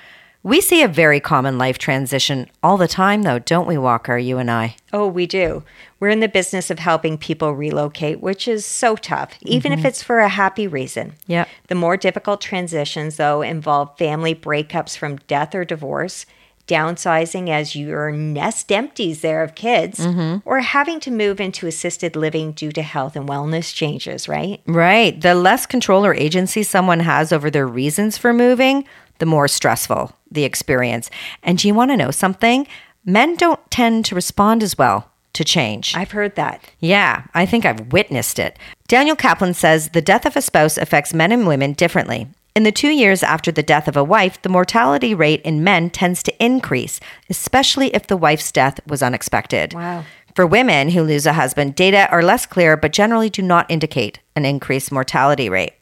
We 0.47 0.61
see 0.61 0.81
a 0.81 0.87
very 0.87 1.19
common 1.19 1.57
life 1.57 1.77
transition 1.77 2.49
all 2.63 2.77
the 2.77 2.87
time, 2.87 3.23
though, 3.23 3.37
don't 3.37 3.67
we, 3.67 3.77
Walker, 3.77 4.17
you 4.17 4.37
and 4.37 4.49
I? 4.49 4.77
Oh, 4.93 5.05
we 5.05 5.27
do. 5.27 5.63
We're 5.99 6.07
in 6.07 6.21
the 6.21 6.29
business 6.29 6.71
of 6.71 6.79
helping 6.79 7.17
people 7.17 7.53
relocate, 7.53 8.21
which 8.21 8.47
is 8.47 8.65
so 8.65 8.95
tough, 8.95 9.33
even 9.41 9.73
if 9.73 9.79
mm-hmm. 9.79 9.87
it's 9.87 10.01
for 10.01 10.19
a 10.19 10.29
happy 10.29 10.65
reason. 10.65 11.15
Yep. 11.27 11.49
The 11.67 11.75
more 11.75 11.97
difficult 11.97 12.39
transitions, 12.39 13.17
though, 13.17 13.41
involve 13.41 13.97
family 13.97 14.33
breakups 14.33 14.97
from 14.97 15.17
death 15.27 15.53
or 15.53 15.65
divorce, 15.65 16.25
downsizing 16.65 17.49
as 17.49 17.75
your 17.75 18.11
nest 18.11 18.71
empties 18.71 19.19
there 19.19 19.43
of 19.43 19.53
kids, 19.53 19.99
mm-hmm. 19.99 20.47
or 20.47 20.61
having 20.61 21.01
to 21.01 21.11
move 21.11 21.41
into 21.41 21.67
assisted 21.67 22.15
living 22.15 22.53
due 22.53 22.71
to 22.71 22.81
health 22.81 23.17
and 23.17 23.27
wellness 23.27 23.73
changes, 23.73 24.29
right? 24.29 24.61
Right. 24.65 25.19
The 25.19 25.35
less 25.35 25.65
control 25.65 26.05
or 26.05 26.13
agency 26.13 26.63
someone 26.63 27.01
has 27.01 27.33
over 27.33 27.49
their 27.49 27.67
reasons 27.67 28.17
for 28.17 28.31
moving, 28.31 28.85
the 29.19 29.25
more 29.25 29.47
stressful 29.47 30.13
the 30.29 30.43
experience. 30.43 31.09
And 31.43 31.57
do 31.57 31.67
you 31.67 31.73
want 31.73 31.91
to 31.91 31.97
know 31.97 32.11
something? 32.11 32.67
Men 33.05 33.35
don't 33.35 33.59
tend 33.71 34.05
to 34.05 34.15
respond 34.15 34.61
as 34.61 34.77
well 34.77 35.09
to 35.33 35.45
change. 35.45 35.95
I've 35.95 36.11
heard 36.11 36.35
that. 36.35 36.61
Yeah, 36.79 37.23
I 37.33 37.45
think 37.45 37.65
I've 37.65 37.93
witnessed 37.93 38.39
it. 38.39 38.57
Daniel 38.87 39.15
Kaplan 39.15 39.53
says 39.53 39.89
the 39.89 40.01
death 40.01 40.25
of 40.25 40.35
a 40.35 40.41
spouse 40.41 40.77
affects 40.77 41.13
men 41.13 41.31
and 41.31 41.47
women 41.47 41.73
differently. 41.73 42.27
In 42.55 42.63
the 42.63 42.71
two 42.71 42.89
years 42.89 43.21
after 43.21 43.51
the 43.51 43.61
death 43.61 43.87
of 43.87 43.95
a 43.95 44.03
wife, 44.03 44.41
the 44.41 44.49
mortality 44.49 45.13
rate 45.13 45.41
in 45.43 45.63
men 45.63 45.91
tends 45.91 46.23
to 46.23 46.43
increase, 46.43 46.99
especially 47.29 47.93
if 47.93 48.07
the 48.07 48.17
wife's 48.17 48.51
death 48.51 48.79
was 48.87 49.03
unexpected. 49.03 49.75
Wow. 49.75 50.05
For 50.33 50.45
women 50.45 50.89
who 50.89 51.03
lose 51.03 51.27
a 51.27 51.33
husband, 51.33 51.75
data 51.75 52.09
are 52.09 52.23
less 52.23 52.47
clear 52.47 52.75
but 52.75 52.93
generally 52.93 53.29
do 53.29 53.43
not 53.43 53.69
indicate 53.69 54.19
an 54.35 54.43
increased 54.43 54.91
mortality 54.91 55.49
rate. 55.49 55.73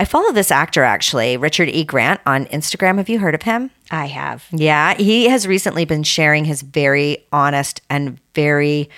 I 0.00 0.06
follow 0.06 0.32
this 0.32 0.50
actor 0.50 0.82
actually, 0.82 1.36
Richard 1.36 1.68
E. 1.68 1.84
Grant, 1.84 2.22
on 2.24 2.46
Instagram. 2.46 2.96
Have 2.96 3.10
you 3.10 3.18
heard 3.18 3.34
of 3.34 3.42
him? 3.42 3.70
I 3.90 4.06
have. 4.06 4.46
Yeah, 4.50 4.94
he 4.94 5.28
has 5.28 5.46
recently 5.46 5.84
been 5.84 6.04
sharing 6.04 6.46
his 6.46 6.62
very 6.62 7.26
honest 7.34 7.82
and 7.90 8.18
very 8.34 8.88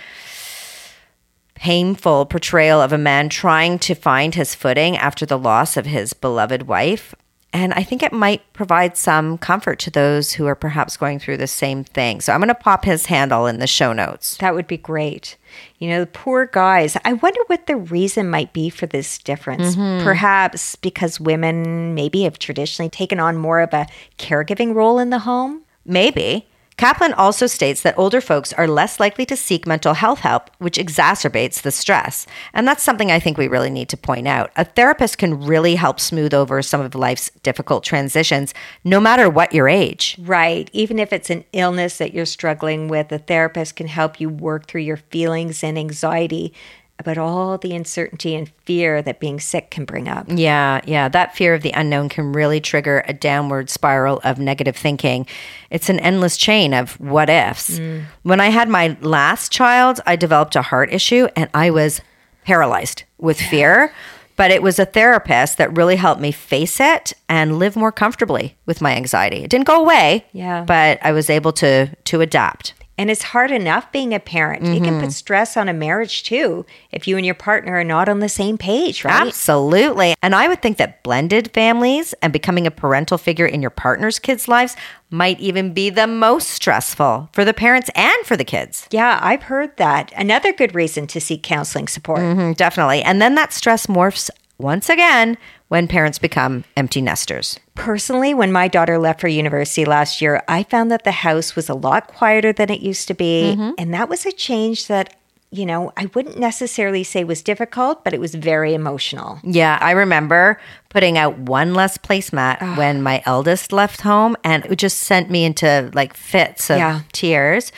painful 1.57 2.27
portrayal 2.27 2.81
of 2.81 2.93
a 2.93 2.99
man 2.99 3.29
trying 3.29 3.81
to 3.81 3.97
find 3.97 4.37
his 4.37 4.55
footing 4.55 4.97
after 4.97 5.27
the 5.27 5.39
loss 5.39 5.77
of 5.77 5.87
his 5.87 6.13
beloved 6.13 6.69
wife. 6.69 7.17
And 7.53 7.75
I 7.75 7.83
think 7.83 8.05
it 8.05 8.13
might 8.13 8.53
provide 8.53 8.97
some 8.97 9.39
comfort 9.39 9.81
to 9.81 9.91
those 9.91 10.35
who 10.35 10.47
are 10.47 10.55
perhaps 10.55 10.97
going 10.97 11.19
through 11.19 11.39
the 11.39 11.49
same 11.49 11.83
thing. 11.83 12.21
So 12.21 12.33
I'm 12.33 12.39
going 12.39 12.47
to 12.47 12.55
pop 12.55 12.85
his 12.85 13.07
handle 13.07 13.49
in 13.49 13.59
the 13.59 13.67
show 13.67 13.93
notes. 13.93 14.37
That 14.37 14.55
would 14.55 14.69
be 14.69 14.77
great. 14.79 15.37
You 15.79 15.91
know, 15.91 16.01
the 16.01 16.07
poor 16.07 16.47
guys. 16.47 16.97
I 17.05 17.15
wonder 17.15 17.41
what 17.47 17.67
the 17.67 17.77
reason 17.77 18.29
might 18.29 18.53
be 18.53 18.71
for 18.71 18.87
this 18.87 19.19
difference. 19.19 19.77
Mm-hmm. 19.77 20.05
Perhaps 20.05 20.77
because 20.77 21.21
women 21.21 21.95
maybe 21.95 22.23
have 22.23 22.39
traditionally 22.39 22.91
taken 22.91 23.21
on 23.21 23.37
more 23.37 23.61
of 23.61 23.73
a 23.73 23.87
caregiving 24.19 24.75
role 24.75 24.99
in 24.99 25.11
the 25.11 25.21
home. 25.21 25.63
Maybe. 25.85 26.47
Kaplan 26.77 27.13
also 27.13 27.47
states 27.47 27.83
that 27.83 27.99
older 27.99 28.21
folks 28.21 28.53
are 28.55 28.67
less 28.67 28.99
likely 28.99 29.27
to 29.27 29.37
seek 29.37 29.67
mental 29.67 29.95
health 29.95 30.21
help, 30.21 30.51
which 30.59 30.79
exacerbates 30.79 31.63
the 31.63 31.71
stress. 31.71 32.27
And 32.53 32.67
that's 32.67 32.83
something 32.83 33.11
I 33.11 33.21
think 33.21 33.39
we 33.39 33.49
really 33.49 33.71
need 33.71 33.89
to 33.91 33.97
point 33.97 34.27
out. 34.27 34.51
A 34.57 34.65
therapist 34.65 35.19
can 35.19 35.45
really 35.45 35.75
help 35.75 36.01
smooth 36.01 36.35
over 36.35 36.63
some 36.63 36.81
of 36.81 36.95
life's 36.95 37.31
difficult 37.43 37.85
transitions, 37.85 38.55
no 38.85 39.01
matter 39.01 39.29
what 39.29 39.53
your 39.53 39.69
age. 39.69 40.17
Right. 40.21 40.69
Even 40.73 40.99
if 40.99 41.13
it's 41.13 41.31
an 41.31 41.45
illness 41.53 41.99
that 41.99 42.15
you're 42.15 42.27
struggling 42.27 42.89
with, 42.89 43.13
a 43.13 43.19
therapist 43.19 43.77
can 43.77 43.87
help 43.87 44.21
you 44.21 44.29
work 44.29 44.67
through 44.67 44.83
your 44.83 44.97
feelings 44.97 45.63
and 45.63 45.79
anxiety 45.79 46.55
about 47.03 47.19
all 47.19 47.59
the 47.59 47.75
uncertainty 47.75 48.35
and 48.35 48.51
fear 48.65 49.03
that 49.03 49.21
being 49.21 49.39
sick 49.39 49.71
can 49.71 49.85
bring 49.85 50.09
up. 50.09 50.27
Yeah, 50.29 50.81
yeah. 50.87 51.09
That 51.09 51.37
fear 51.37 51.53
of 51.55 51.63
the 51.63 51.73
unknown 51.73 52.09
can 52.09 52.33
really 52.33 52.61
trigger 52.61 53.05
a 53.07 53.13
downward 53.13 53.69
spiral 53.69 54.21
of 54.25 54.39
negative 54.39 54.77
thinking. 54.77 55.27
It's 55.71 55.91
an 55.91 56.01
endless 56.01 56.37
chain 56.37 56.73
of 56.73 56.99
what 57.01 57.29
ifs. 57.29 57.79
Mm. 57.79 58.05
When 58.23 58.41
I 58.41 58.49
had 58.49 58.69
my 58.69 58.97
last 59.01 59.53
child, 59.53 60.01
I 60.07 60.17
developed 60.17 60.57
a 60.57 60.63
heart 60.63 60.93
issue 60.93 61.29
and 61.37 61.51
I 61.53 61.71
was 61.71 62.01
paralyzed 62.45 63.05
with 63.19 63.39
fear. 63.51 63.93
But 64.35 64.51
it 64.51 64.63
was 64.63 64.79
a 64.79 64.87
therapist 64.87 65.59
that 65.59 65.77
really 65.77 65.97
helped 65.97 66.21
me 66.21 66.33
face 66.33 66.81
it 66.81 67.13
and 67.29 67.59
live 67.59 67.77
more 67.77 67.93
comfortably 67.93 68.57
with 68.65 68.81
my 68.81 68.97
anxiety. 68.97 69.45
It 69.45 69.51
didn't 69.51 69.67
go 69.67 69.83
away, 69.83 70.25
Yeah. 70.33 70.65
but 70.67 70.99
I 71.03 71.13
was 71.13 71.29
able 71.29 71.53
to 71.55 71.95
to 72.05 72.21
adapt. 72.23 72.73
And 72.99 73.11
it's 73.11 73.23
hard 73.23 73.51
enough 73.51 73.91
being 73.91 74.13
a 74.15 74.21
parent. 74.21 74.63
It 74.67 74.83
can 74.85 74.93
Mm-hmm. 74.95 75.01
put 75.01 75.13
stress 75.13 75.57
on 75.57 75.69
a 75.69 75.73
marriage 75.73 76.23
too 76.25 76.67
if 76.93 77.09
you 77.09 77.17
and 77.17 77.25
your 77.25 77.35
partner 77.35 77.75
are 77.77 77.85
not 77.85 78.09
on 78.09 78.21
the 78.21 78.29
same 78.29 78.59
page, 78.59 79.03
right? 79.05 79.27
Absolutely. 79.27 80.15
And 80.23 80.35
I 80.35 80.47
would 80.47 80.61
think 80.61 80.77
that 80.77 81.03
blended 81.03 81.53
families 81.55 82.13
and 82.21 82.33
becoming 82.33 82.67
a 82.67 82.71
parental 82.71 83.17
figure 83.19 83.47
in 83.47 83.63
your 83.63 83.71
partner's 83.71 84.19
kids' 84.19 84.47
lives 84.47 84.77
might 85.11 85.41
even 85.41 85.73
be 85.73 85.89
the 85.91 86.07
most 86.07 86.51
stressful 86.51 87.31
for 87.33 87.45
the 87.45 87.55
parents 87.55 87.91
and 87.95 88.27
for 88.27 88.37
the 88.37 88.45
kids. 88.45 88.87
Yeah, 88.91 89.19
I've 89.23 89.45
heard 89.45 89.77
that. 89.79 90.13
Another 90.17 90.53
good 90.53 90.75
reason 90.75 91.07
to 91.09 91.21
seek 91.21 91.43
counseling 91.43 91.89
support. 91.89 92.21
Mhm, 92.21 92.57
definitely. 92.57 93.03
And 93.03 93.21
then 93.23 93.35
that 93.37 93.53
stress 93.55 93.87
morphs 93.87 94.29
once 94.59 94.89
again 94.89 95.39
when 95.73 95.89
parents 95.89 96.19
become 96.19 96.65
empty 96.77 97.01
nesters. 97.01 97.59
Personally, 97.75 98.35
when 98.35 98.53
my 98.53 98.69
daughter 98.69 98.99
left 98.99 99.23
for 99.23 99.29
university 99.29 99.87
last 99.87 100.21
year, 100.21 100.43
I 100.47 100.65
found 100.65 100.91
that 100.91 101.05
the 101.05 101.13
house 101.13 101.57
was 101.57 101.71
a 101.71 101.75
lot 101.75 102.09
quieter 102.09 102.53
than 102.53 102.69
it 102.69 102.83
used 102.83 103.09
to 103.09 103.15
be. 103.15 103.55
Mm-hmm. 103.57 103.71
And 103.79 103.95
that 103.95 104.11
was 104.11 104.27
a 104.27 104.33
change 104.33 104.87
that, 104.89 105.17
you 105.51 105.65
know, 105.65 105.91
I 105.97 106.11
wouldn't 106.15 106.39
necessarily 106.39 107.03
say 107.03 107.25
was 107.25 107.43
difficult, 107.43 108.05
but 108.05 108.13
it 108.13 108.21
was 108.21 108.35
very 108.35 108.75
emotional. 108.75 109.41
Yeah, 109.43 109.79
I 109.81 109.93
remember 109.93 110.61
putting 110.91 111.17
out 111.17 111.39
one 111.39 111.73
less 111.73 111.97
placemat 111.97 112.77
when 112.77 113.01
my 113.03 113.23
eldest 113.25 113.73
left 113.73 114.03
home, 114.03 114.37
and 114.45 114.67
it 114.67 114.77
just 114.77 114.99
sent 114.99 115.31
me 115.31 115.43
into 115.47 115.91
like 115.95 116.13
fits 116.13 116.69
of 116.69 116.77
Yeah. 116.77 117.01
tears. 117.13 117.73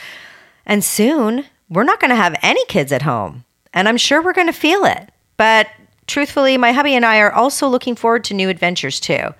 And 0.67 0.83
soon, 0.83 1.45
we're 1.69 1.85
not 1.85 2.01
going 2.01 2.11
to 2.11 2.17
have 2.17 2.35
any 2.43 2.65
kids 2.65 2.91
at 2.91 3.03
home, 3.03 3.45
and 3.73 3.89
I'm 3.89 3.99
sure 3.99 4.21
we're 4.21 4.33
going 4.33 4.49
to 4.49 4.53
feel 4.53 4.85
it. 4.85 5.11
But 5.37 5.69
truthfully, 6.07 6.57
my 6.59 6.73
hubby 6.73 6.95
and 6.95 7.05
I 7.05 7.19
are 7.19 7.33
also 7.33 7.69
looking 7.69 7.95
forward 7.97 8.25
to 8.25 8.35
new 8.35 8.49
adventures 8.49 9.01
too. 9.01 9.35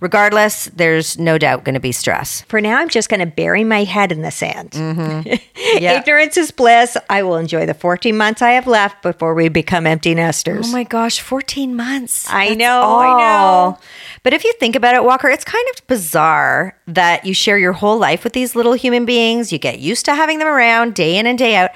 Regardless, 0.00 0.64
there's 0.74 1.16
no 1.16 1.38
doubt 1.38 1.62
going 1.62 1.74
to 1.74 1.80
be 1.80 1.92
stress. 1.92 2.40
For 2.48 2.60
now, 2.60 2.78
I'm 2.78 2.88
just 2.88 3.08
going 3.08 3.20
to 3.20 3.26
bury 3.26 3.62
my 3.62 3.84
head 3.84 4.10
in 4.10 4.22
the 4.22 4.32
sand. 4.32 4.70
Mm-hmm. 4.72 5.34
Yeah. 5.80 5.98
Ignorance 6.00 6.36
is 6.36 6.50
bliss. 6.50 6.98
I 7.08 7.22
will 7.22 7.36
enjoy 7.36 7.64
the 7.64 7.72
14 7.72 8.14
months 8.14 8.42
I 8.42 8.50
have 8.50 8.66
left 8.66 9.00
before 9.00 9.32
we 9.32 9.48
become 9.48 9.86
empty 9.86 10.14
nesters. 10.14 10.68
Oh 10.68 10.72
my 10.72 10.84
gosh, 10.84 11.18
14 11.20 11.74
months. 11.74 12.28
I 12.28 12.48
That's 12.48 12.58
know, 12.58 12.98
I 12.98 13.18
know. 13.18 13.78
But 14.22 14.34
if 14.34 14.44
you 14.44 14.52
think 14.54 14.76
about 14.76 14.94
it, 14.96 15.02
Walker, 15.04 15.30
it's 15.30 15.44
kind 15.44 15.64
of 15.74 15.86
bizarre 15.86 16.76
that 16.88 17.24
you 17.24 17.32
share 17.32 17.56
your 17.58 17.72
whole 17.72 17.96
life 17.96 18.22
with 18.22 18.34
these 18.34 18.54
little 18.54 18.74
human 18.74 19.06
beings. 19.06 19.50
You 19.50 19.58
get 19.58 19.78
used 19.78 20.04
to 20.06 20.14
having 20.14 20.40
them 20.40 20.48
around 20.48 20.94
day 20.94 21.16
in 21.16 21.26
and 21.26 21.38
day 21.38 21.56
out. 21.56 21.70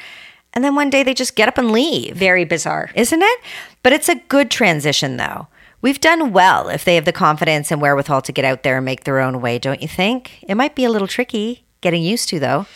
And 0.52 0.62
then 0.62 0.74
one 0.74 0.90
day 0.90 1.02
they 1.02 1.14
just 1.14 1.36
get 1.36 1.48
up 1.48 1.56
and 1.58 1.70
leave, 1.70 2.16
Very 2.16 2.44
bizarre. 2.44 2.90
isn't 2.94 3.22
it? 3.22 3.40
But 3.86 3.92
it's 3.92 4.08
a 4.08 4.16
good 4.16 4.50
transition, 4.50 5.16
though. 5.16 5.46
We've 5.80 6.00
done 6.00 6.32
well 6.32 6.68
if 6.68 6.84
they 6.84 6.96
have 6.96 7.04
the 7.04 7.12
confidence 7.12 7.70
and 7.70 7.80
wherewithal 7.80 8.22
to 8.22 8.32
get 8.32 8.44
out 8.44 8.64
there 8.64 8.78
and 8.78 8.84
make 8.84 9.04
their 9.04 9.20
own 9.20 9.40
way, 9.40 9.60
don't 9.60 9.80
you 9.80 9.86
think? 9.86 10.42
It 10.42 10.56
might 10.56 10.74
be 10.74 10.84
a 10.84 10.90
little 10.90 11.06
tricky 11.06 11.64
getting 11.82 12.02
used 12.02 12.28
to, 12.30 12.40
though. 12.40 12.66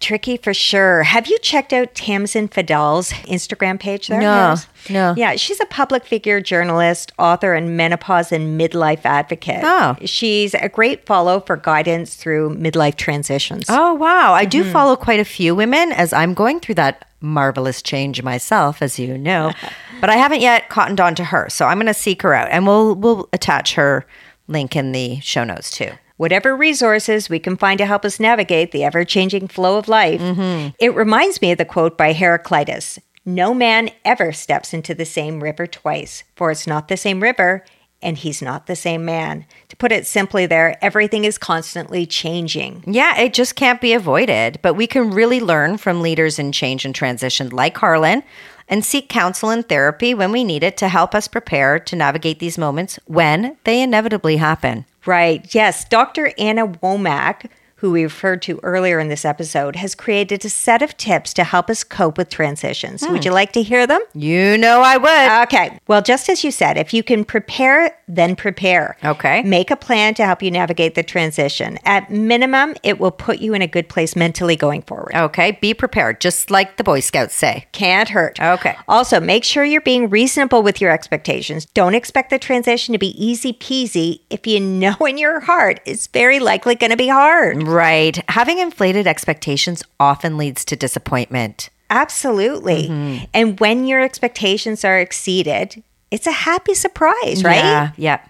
Tricky 0.00 0.36
for 0.36 0.54
sure. 0.54 1.02
Have 1.02 1.26
you 1.26 1.38
checked 1.38 1.72
out 1.72 1.94
Tamsen 1.94 2.48
Fadal's 2.48 3.12
Instagram 3.26 3.80
page 3.80 4.08
there? 4.08 4.20
No, 4.20 4.50
Yes. 4.50 4.66
no. 4.88 5.14
Yeah, 5.16 5.36
she's 5.36 5.60
a 5.60 5.66
public 5.66 6.04
figure, 6.04 6.40
journalist, 6.40 7.12
author, 7.18 7.54
and 7.54 7.76
menopause 7.76 8.30
and 8.30 8.60
midlife 8.60 9.04
advocate. 9.04 9.60
Oh. 9.62 9.96
She's 10.04 10.54
a 10.54 10.68
great 10.68 11.04
follow 11.06 11.40
for 11.40 11.56
guidance 11.56 12.14
through 12.14 12.56
midlife 12.56 12.96
transitions. 12.96 13.66
Oh, 13.68 13.94
wow. 13.94 14.32
I 14.32 14.44
do 14.44 14.62
mm-hmm. 14.62 14.72
follow 14.72 14.96
quite 14.96 15.20
a 15.20 15.24
few 15.24 15.54
women 15.54 15.92
as 15.92 16.12
I'm 16.12 16.34
going 16.34 16.60
through 16.60 16.76
that 16.76 17.08
marvelous 17.20 17.82
change 17.82 18.22
myself, 18.22 18.80
as 18.80 18.98
you 18.98 19.18
know. 19.18 19.52
but 20.00 20.10
I 20.10 20.16
haven't 20.16 20.40
yet 20.40 20.68
cottoned 20.68 21.00
on 21.00 21.14
to 21.16 21.24
her. 21.24 21.48
So 21.48 21.66
I'm 21.66 21.78
going 21.78 21.86
to 21.86 21.94
seek 21.94 22.22
her 22.22 22.34
out 22.34 22.48
and 22.50 22.66
we'll, 22.66 22.94
we'll 22.94 23.28
attach 23.32 23.74
her 23.74 24.06
link 24.46 24.76
in 24.76 24.92
the 24.92 25.20
show 25.20 25.44
notes 25.44 25.70
too. 25.70 25.90
Whatever 26.18 26.54
resources 26.54 27.30
we 27.30 27.38
can 27.38 27.56
find 27.56 27.78
to 27.78 27.86
help 27.86 28.04
us 28.04 28.20
navigate 28.20 28.72
the 28.72 28.84
ever 28.84 29.04
changing 29.04 29.48
flow 29.48 29.78
of 29.78 29.88
life. 29.88 30.20
Mm-hmm. 30.20 30.70
It 30.80 30.94
reminds 30.94 31.40
me 31.40 31.52
of 31.52 31.58
the 31.58 31.64
quote 31.64 31.96
by 31.96 32.12
Heraclitus 32.12 32.98
No 33.24 33.54
man 33.54 33.90
ever 34.04 34.32
steps 34.32 34.74
into 34.74 34.94
the 34.94 35.04
same 35.04 35.42
river 35.42 35.66
twice, 35.66 36.24
for 36.34 36.50
it's 36.50 36.66
not 36.66 36.88
the 36.88 36.96
same 36.96 37.22
river, 37.22 37.64
and 38.02 38.18
he's 38.18 38.42
not 38.42 38.66
the 38.66 38.76
same 38.76 39.04
man. 39.04 39.46
To 39.68 39.76
put 39.76 39.92
it 39.92 40.06
simply, 40.06 40.46
there, 40.46 40.76
everything 40.82 41.24
is 41.24 41.38
constantly 41.38 42.04
changing. 42.04 42.82
Yeah, 42.86 43.18
it 43.18 43.32
just 43.32 43.56
can't 43.56 43.80
be 43.80 43.92
avoided. 43.92 44.58
But 44.62 44.74
we 44.74 44.86
can 44.86 45.10
really 45.10 45.40
learn 45.40 45.78
from 45.78 46.00
leaders 46.00 46.38
in 46.38 46.52
change 46.52 46.84
and 46.84 46.94
transition 46.94 47.48
like 47.50 47.76
Harlan 47.76 48.22
and 48.68 48.84
seek 48.84 49.08
counsel 49.08 49.50
and 49.50 49.68
therapy 49.68 50.14
when 50.14 50.30
we 50.30 50.44
need 50.44 50.62
it 50.62 50.76
to 50.76 50.88
help 50.88 51.14
us 51.14 51.26
prepare 51.28 51.78
to 51.78 51.96
navigate 51.96 52.38
these 52.38 52.58
moments 52.58 52.98
when 53.06 53.56
they 53.64 53.82
inevitably 53.82 54.36
happen. 54.36 54.84
Right. 55.06 55.54
Yes. 55.54 55.84
Dr. 55.88 56.32
Anna 56.38 56.68
Womack, 56.68 57.48
who 57.78 57.92
we 57.92 58.02
referred 58.02 58.42
to 58.42 58.60
earlier 58.62 58.98
in 58.98 59.08
this 59.08 59.24
episode, 59.24 59.76
has 59.76 59.94
created 59.94 60.44
a 60.44 60.48
set 60.48 60.82
of 60.82 60.96
tips 60.96 61.32
to 61.34 61.44
help 61.44 61.70
us 61.70 61.84
cope 61.84 62.18
with 62.18 62.28
transitions. 62.28 63.06
Would 63.08 63.24
you 63.24 63.30
hmm. 63.30 63.36
like 63.36 63.52
to 63.52 63.62
hear 63.62 63.86
them? 63.86 64.00
You 64.14 64.58
know 64.58 64.82
I 64.82 64.96
would. 64.96 65.48
Okay. 65.48 65.78
Well, 65.86 66.02
just 66.02 66.28
as 66.28 66.44
you 66.44 66.50
said, 66.50 66.76
if 66.76 66.92
you 66.92 67.02
can 67.02 67.24
prepare, 67.24 67.96
then 68.06 68.36
prepare. 68.36 68.96
Okay. 69.04 69.42
Make 69.42 69.70
a 69.70 69.76
plan 69.76 70.14
to 70.14 70.26
help 70.26 70.42
you 70.42 70.50
navigate 70.50 70.94
the 70.94 71.02
transition. 71.02 71.78
At 71.84 72.10
minimum, 72.10 72.74
it 72.82 72.98
will 72.98 73.10
put 73.10 73.38
you 73.38 73.54
in 73.54 73.62
a 73.62 73.66
good 73.66 73.88
place 73.88 74.16
mentally 74.16 74.56
going 74.56 74.82
forward. 74.82 75.14
okay, 75.14 75.52
be 75.52 75.74
prepared, 75.74 76.20
just 76.20 76.50
like 76.50 76.76
the 76.76 76.84
Boy 76.84 77.00
Scouts 77.00 77.34
say. 77.34 77.66
Can't 77.72 78.08
hurt. 78.08 78.40
Okay. 78.40 78.76
Also, 78.88 79.20
make 79.20 79.44
sure 79.44 79.64
you're 79.64 79.80
being 79.80 80.10
reasonable 80.10 80.62
with 80.62 80.80
your 80.80 80.90
expectations. 80.90 81.66
Don't 81.66 81.94
expect 81.94 82.30
the 82.30 82.38
transition 82.38 82.92
to 82.92 82.98
be 82.98 83.14
easy 83.22 83.52
peasy 83.52 84.20
if 84.30 84.46
you 84.46 84.60
know 84.78 84.96
in 85.06 85.18
your 85.18 85.40
heart 85.40 85.80
it's 85.84 86.06
very 86.06 86.38
likely 86.40 86.74
going 86.74 86.90
to 86.90 86.96
be 86.96 87.08
hard. 87.08 87.67
Right. 87.68 88.22
Having 88.30 88.58
inflated 88.58 89.06
expectations 89.06 89.82
often 90.00 90.36
leads 90.36 90.64
to 90.66 90.76
disappointment. 90.76 91.70
Absolutely. 91.90 92.88
Mm-hmm. 92.88 93.24
And 93.34 93.60
when 93.60 93.86
your 93.86 94.00
expectations 94.00 94.84
are 94.84 94.98
exceeded, 94.98 95.82
it's 96.10 96.26
a 96.26 96.32
happy 96.32 96.74
surprise, 96.74 97.42
right? 97.44 97.56
Yeah. 97.56 97.92
Yeah. 97.96 98.20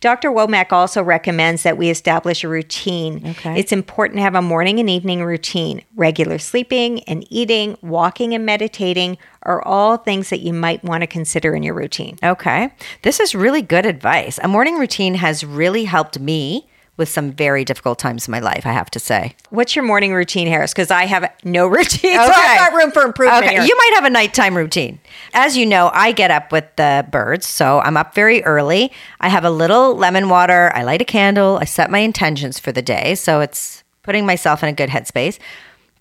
Dr. 0.00 0.30
Womack 0.30 0.72
also 0.72 1.02
recommends 1.02 1.62
that 1.62 1.78
we 1.78 1.90
establish 1.90 2.44
a 2.44 2.48
routine. 2.48 3.26
Okay. 3.28 3.58
It's 3.58 3.72
important 3.72 4.18
to 4.18 4.22
have 4.22 4.34
a 4.34 4.42
morning 4.42 4.78
and 4.78 4.90
evening 4.90 5.24
routine. 5.24 5.82
Regular 5.94 6.38
sleeping 6.38 7.02
and 7.04 7.24
eating, 7.30 7.78
walking 7.80 8.34
and 8.34 8.44
meditating 8.44 9.16
are 9.42 9.62
all 9.62 9.96
things 9.96 10.30
that 10.30 10.40
you 10.40 10.52
might 10.52 10.84
want 10.84 11.02
to 11.02 11.06
consider 11.06 11.54
in 11.54 11.62
your 11.62 11.74
routine. 11.74 12.18
Okay. 12.22 12.70
This 13.02 13.20
is 13.20 13.34
really 13.34 13.62
good 13.62 13.86
advice. 13.86 14.38
A 14.42 14.48
morning 14.48 14.76
routine 14.76 15.14
has 15.14 15.44
really 15.44 15.84
helped 15.84 16.18
me 16.18 16.68
with 16.96 17.08
some 17.08 17.32
very 17.32 17.64
difficult 17.64 17.98
times 17.98 18.28
in 18.28 18.32
my 18.32 18.40
life, 18.40 18.66
I 18.66 18.72
have 18.72 18.90
to 18.90 18.98
say. 18.98 19.34
What's 19.48 19.74
your 19.74 19.84
morning 19.84 20.12
routine, 20.12 20.46
Harris? 20.46 20.72
Because 20.72 20.90
I 20.90 21.06
have 21.06 21.32
no 21.44 21.66
routine, 21.78 22.16
so 22.16 22.22
I've 22.22 22.58
got 22.58 22.72
room 22.74 22.90
for 22.90 23.02
improvement. 23.02 23.44
Okay, 23.44 23.54
here. 23.54 23.62
you 23.62 23.76
might 23.76 23.92
have 23.94 24.04
a 24.04 24.10
nighttime 24.10 24.56
routine. 24.56 25.00
As 25.32 25.56
you 25.56 25.66
know, 25.66 25.90
I 25.94 26.12
get 26.12 26.30
up 26.30 26.52
with 26.52 26.64
the 26.76 27.06
birds, 27.10 27.46
so 27.46 27.80
I'm 27.80 27.96
up 27.96 28.14
very 28.14 28.44
early. 28.44 28.92
I 29.20 29.28
have 29.28 29.44
a 29.44 29.50
little 29.50 29.96
lemon 29.96 30.28
water. 30.28 30.70
I 30.74 30.82
light 30.82 31.00
a 31.00 31.06
candle. 31.06 31.58
I 31.60 31.64
set 31.64 31.90
my 31.90 31.98
intentions 31.98 32.58
for 32.58 32.72
the 32.72 32.82
day, 32.82 33.14
so 33.14 33.40
it's 33.40 33.82
putting 34.02 34.26
myself 34.26 34.62
in 34.62 34.68
a 34.68 34.72
good 34.72 34.90
headspace. 34.90 35.38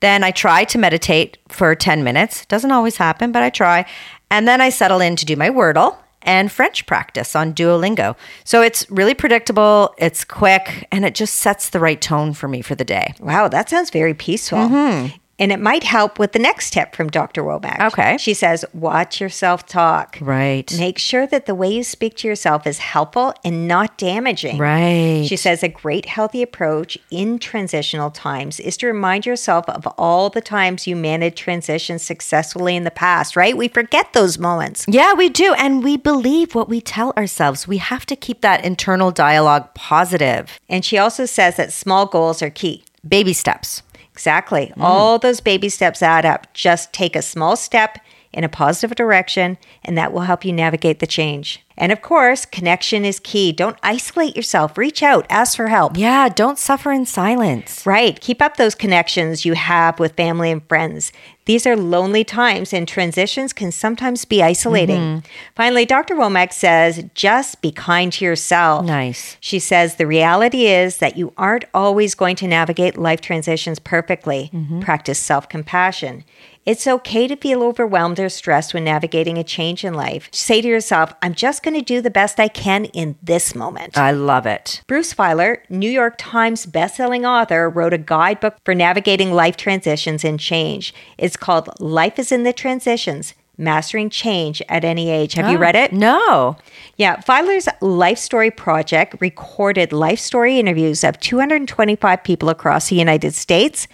Then 0.02 0.24
I 0.24 0.32
try 0.32 0.64
to 0.66 0.78
meditate 0.78 1.38
for 1.50 1.76
10 1.76 2.04
minutes. 2.04 2.46
Doesn't 2.46 2.72
always 2.72 2.98
happen, 2.98 3.32
but 3.32 3.44
I 3.44 3.50
try. 3.50 3.86
And 4.32 4.48
then 4.48 4.62
I 4.62 4.70
settle 4.70 5.02
in 5.02 5.16
to 5.18 5.26
do 5.26 5.36
my 5.36 5.50
Wordle 5.50 5.98
and 6.30 6.52
French 6.52 6.86
practice 6.86 7.36
on 7.36 7.56
Duolingo. 7.56 8.16
So 8.44 8.62
it's 8.62 8.86
really 8.92 9.16
predictable, 9.16 9.96
it's 9.98 10.24
quick, 10.24 10.88
and 10.92 11.04
it 11.04 11.16
just 11.16 11.36
sets 11.38 11.70
the 11.72 11.80
right 11.80 12.00
tone 12.00 12.34
for 12.34 12.48
me 12.48 12.62
for 12.62 12.76
the 12.76 12.86
day. 12.86 13.16
Wow, 13.20 13.48
that 13.48 13.68
sounds 13.68 13.90
very 13.90 14.14
peaceful. 14.14 14.60
Mm-hmm. 14.60 15.18
And 15.40 15.52
it 15.52 15.60
might 15.60 15.84
help 15.84 16.20
with 16.20 16.34
the 16.34 16.40
next 16.40 16.72
tip 16.72 16.94
from 16.96 17.10
Dr. 17.10 17.44
Womack. 17.44 17.80
Okay. 17.88 18.18
She 18.18 18.34
says, 18.34 18.66
watch 18.74 19.22
yourself 19.22 19.66
talk. 19.66 20.18
Right. 20.20 20.72
Make 20.78 21.00
sure 21.00 21.26
that 21.28 21.46
the 21.46 21.56
way 21.56 21.74
you 21.74 21.84
speak 21.84 22.18
to 22.18 22.28
yourself 22.28 22.68
is 22.68 22.80
helpful 22.80 23.34
and 23.44 23.68
not 23.68 23.98
damaging. 23.98 24.58
Right. 24.58 25.26
She 25.26 25.38
says 25.38 25.64
a 25.64 25.70
great 25.70 26.06
healthy 26.06 26.44
approach 26.44 26.98
in 27.10 27.40
transitional 27.40 28.12
times 28.12 28.60
is 28.60 28.76
to 28.78 28.88
remind 28.88 29.26
yourself 29.26 29.68
of 29.70 29.88
all 29.98 30.30
the 30.30 30.42
times 30.42 30.86
you 30.86 30.96
managed 30.96 31.38
transitions 31.38 32.04
successfully 32.04 32.76
in 32.76 32.84
the 32.84 32.92
past, 32.92 33.36
right? 33.38 33.56
We 33.56 33.70
forget 33.70 34.12
those 34.14 34.38
moments. 34.38 34.86
Yeah, 34.90 35.14
we 35.14 35.30
do. 35.30 35.54
And 35.54 35.84
we 35.84 35.96
believe 35.96 36.54
what 36.54 36.68
we 36.68 36.82
tell 36.82 37.12
ourselves. 37.16 37.68
We 37.68 37.78
have 37.78 38.06
to 38.08 38.16
keep 38.18 38.42
that 38.42 38.66
internal 38.66 39.12
dialogue 39.12 39.74
positive. 39.74 40.60
And 40.68 40.84
she 40.84 40.98
also 40.98 41.26
says 41.26 41.56
that 41.56 41.72
small 41.72 42.06
goals 42.06 42.42
are 42.42 42.50
key. 42.50 42.84
Baby 43.08 43.32
steps. 43.32 43.82
Exactly. 44.20 44.74
Mm. 44.76 44.84
All 44.84 45.18
those 45.18 45.40
baby 45.40 45.70
steps 45.70 46.04
add 46.04 46.26
up. 46.26 46.54
Just 46.54 46.92
take 46.92 47.16
a 47.16 47.22
small 47.22 47.56
step 47.56 48.00
in 48.32 48.44
a 48.44 48.50
positive 48.50 48.96
direction, 48.96 49.58
and 49.84 49.98
that 49.98 50.14
will 50.14 50.22
help 50.22 50.46
you 50.46 50.54
navigate 50.54 51.00
the 51.00 51.08
change. 51.08 51.66
And 51.80 51.92
of 51.92 52.02
course, 52.02 52.46
connection 52.46 53.06
is 53.06 53.20
key. 53.22 53.54
Don't 53.54 53.78
isolate 53.82 54.36
yourself. 54.36 54.78
Reach 54.78 55.02
out, 55.02 55.26
ask 55.30 55.56
for 55.56 55.68
help. 55.68 55.98
Yeah, 55.98 56.28
don't 56.28 56.60
suffer 56.60 56.92
in 56.92 57.06
silence. 57.06 57.86
Right. 57.86 58.20
Keep 58.20 58.42
up 58.42 58.58
those 58.58 58.76
connections 58.76 59.46
you 59.46 59.54
have 59.54 59.98
with 59.98 60.18
family 60.18 60.52
and 60.52 60.68
friends. 60.68 61.14
These 61.46 61.66
are 61.66 61.76
lonely 61.76 62.24
times, 62.24 62.74
and 62.74 62.88
transitions 62.88 63.54
can 63.54 63.72
sometimes 63.72 64.24
be 64.24 64.44
isolating. 64.44 65.00
Mm-hmm. 65.00 65.28
Finally, 65.56 65.86
Dr. 65.88 66.14
Womack 66.14 66.54
says 66.54 67.04
just 67.16 67.62
be 67.62 67.72
kind 67.72 68.14
to 68.14 68.26
yourself. 68.26 68.86
Nice. 68.86 69.38
She 69.40 69.58
says 69.58 69.96
the 69.96 70.06
reality 70.06 70.68
is 70.68 70.98
that 70.98 71.18
you 71.18 71.34
aren't 71.38 71.66
always 71.74 72.14
going 72.14 72.36
to 72.36 72.48
navigate 72.48 72.98
life 72.98 73.22
transitions 73.22 73.80
perfectly. 73.80 74.52
Mm-hmm. 74.54 74.82
Practice 74.82 75.18
self 75.18 75.50
compassion. 75.50 76.24
It's 76.70 76.86
okay 76.86 77.28
to 77.28 77.36
feel 77.36 77.64
overwhelmed 77.64 78.20
or 78.20 78.30
stressed 78.30 78.76
when 78.76 78.84
navigating 78.84 79.40
a 79.40 79.44
change 79.44 79.84
in 79.84 79.96
life. 79.96 80.30
Say 80.32 80.62
to 80.62 80.68
yourself, 80.68 81.12
I'm 81.20 81.34
just 81.34 81.64
going 81.64 81.74
to 81.74 81.82
do 81.82 82.00
the 82.00 82.12
best 82.12 82.40
I 82.40 82.48
can 82.48 82.86
in 82.86 83.18
this 83.24 83.56
moment. 83.56 83.98
I 83.98 84.12
love 84.12 84.46
it. 84.46 84.84
Bruce 84.86 85.12
Feiler, 85.12 85.62
New 85.68 85.90
York 85.90 86.14
Times 86.20 86.68
bestselling 86.68 87.28
author, 87.28 87.68
wrote 87.72 87.94
a 87.94 87.98
guidebook 87.98 88.58
for 88.64 88.76
navigating 88.76 89.34
life 89.34 89.58
transitions 89.58 90.24
and 90.24 90.40
change. 90.40 90.94
It's 91.18 91.36
called 91.36 91.70
Life 91.80 92.20
is 92.20 92.32
in 92.32 92.44
the 92.44 92.54
Transitions 92.54 93.34
Mastering 93.58 94.12
Change 94.12 94.62
at 94.70 94.86
Any 94.86 95.10
Age. 95.10 95.34
Have 95.34 95.50
you 95.50 95.58
ah, 95.58 95.62
read 95.62 95.76
it? 95.76 95.92
No. 95.92 96.56
Yeah, 96.98 97.18
Feiler's 97.18 97.68
Life 97.82 98.18
Story 98.20 98.52
Project 98.52 99.16
recorded 99.20 99.92
life 99.92 100.20
story 100.20 100.60
interviews 100.60 101.04
of 101.04 101.20
225 101.20 102.24
people 102.24 102.50
across 102.50 102.90
the 102.90 102.96
United 102.96 103.34
States. 103.34 103.88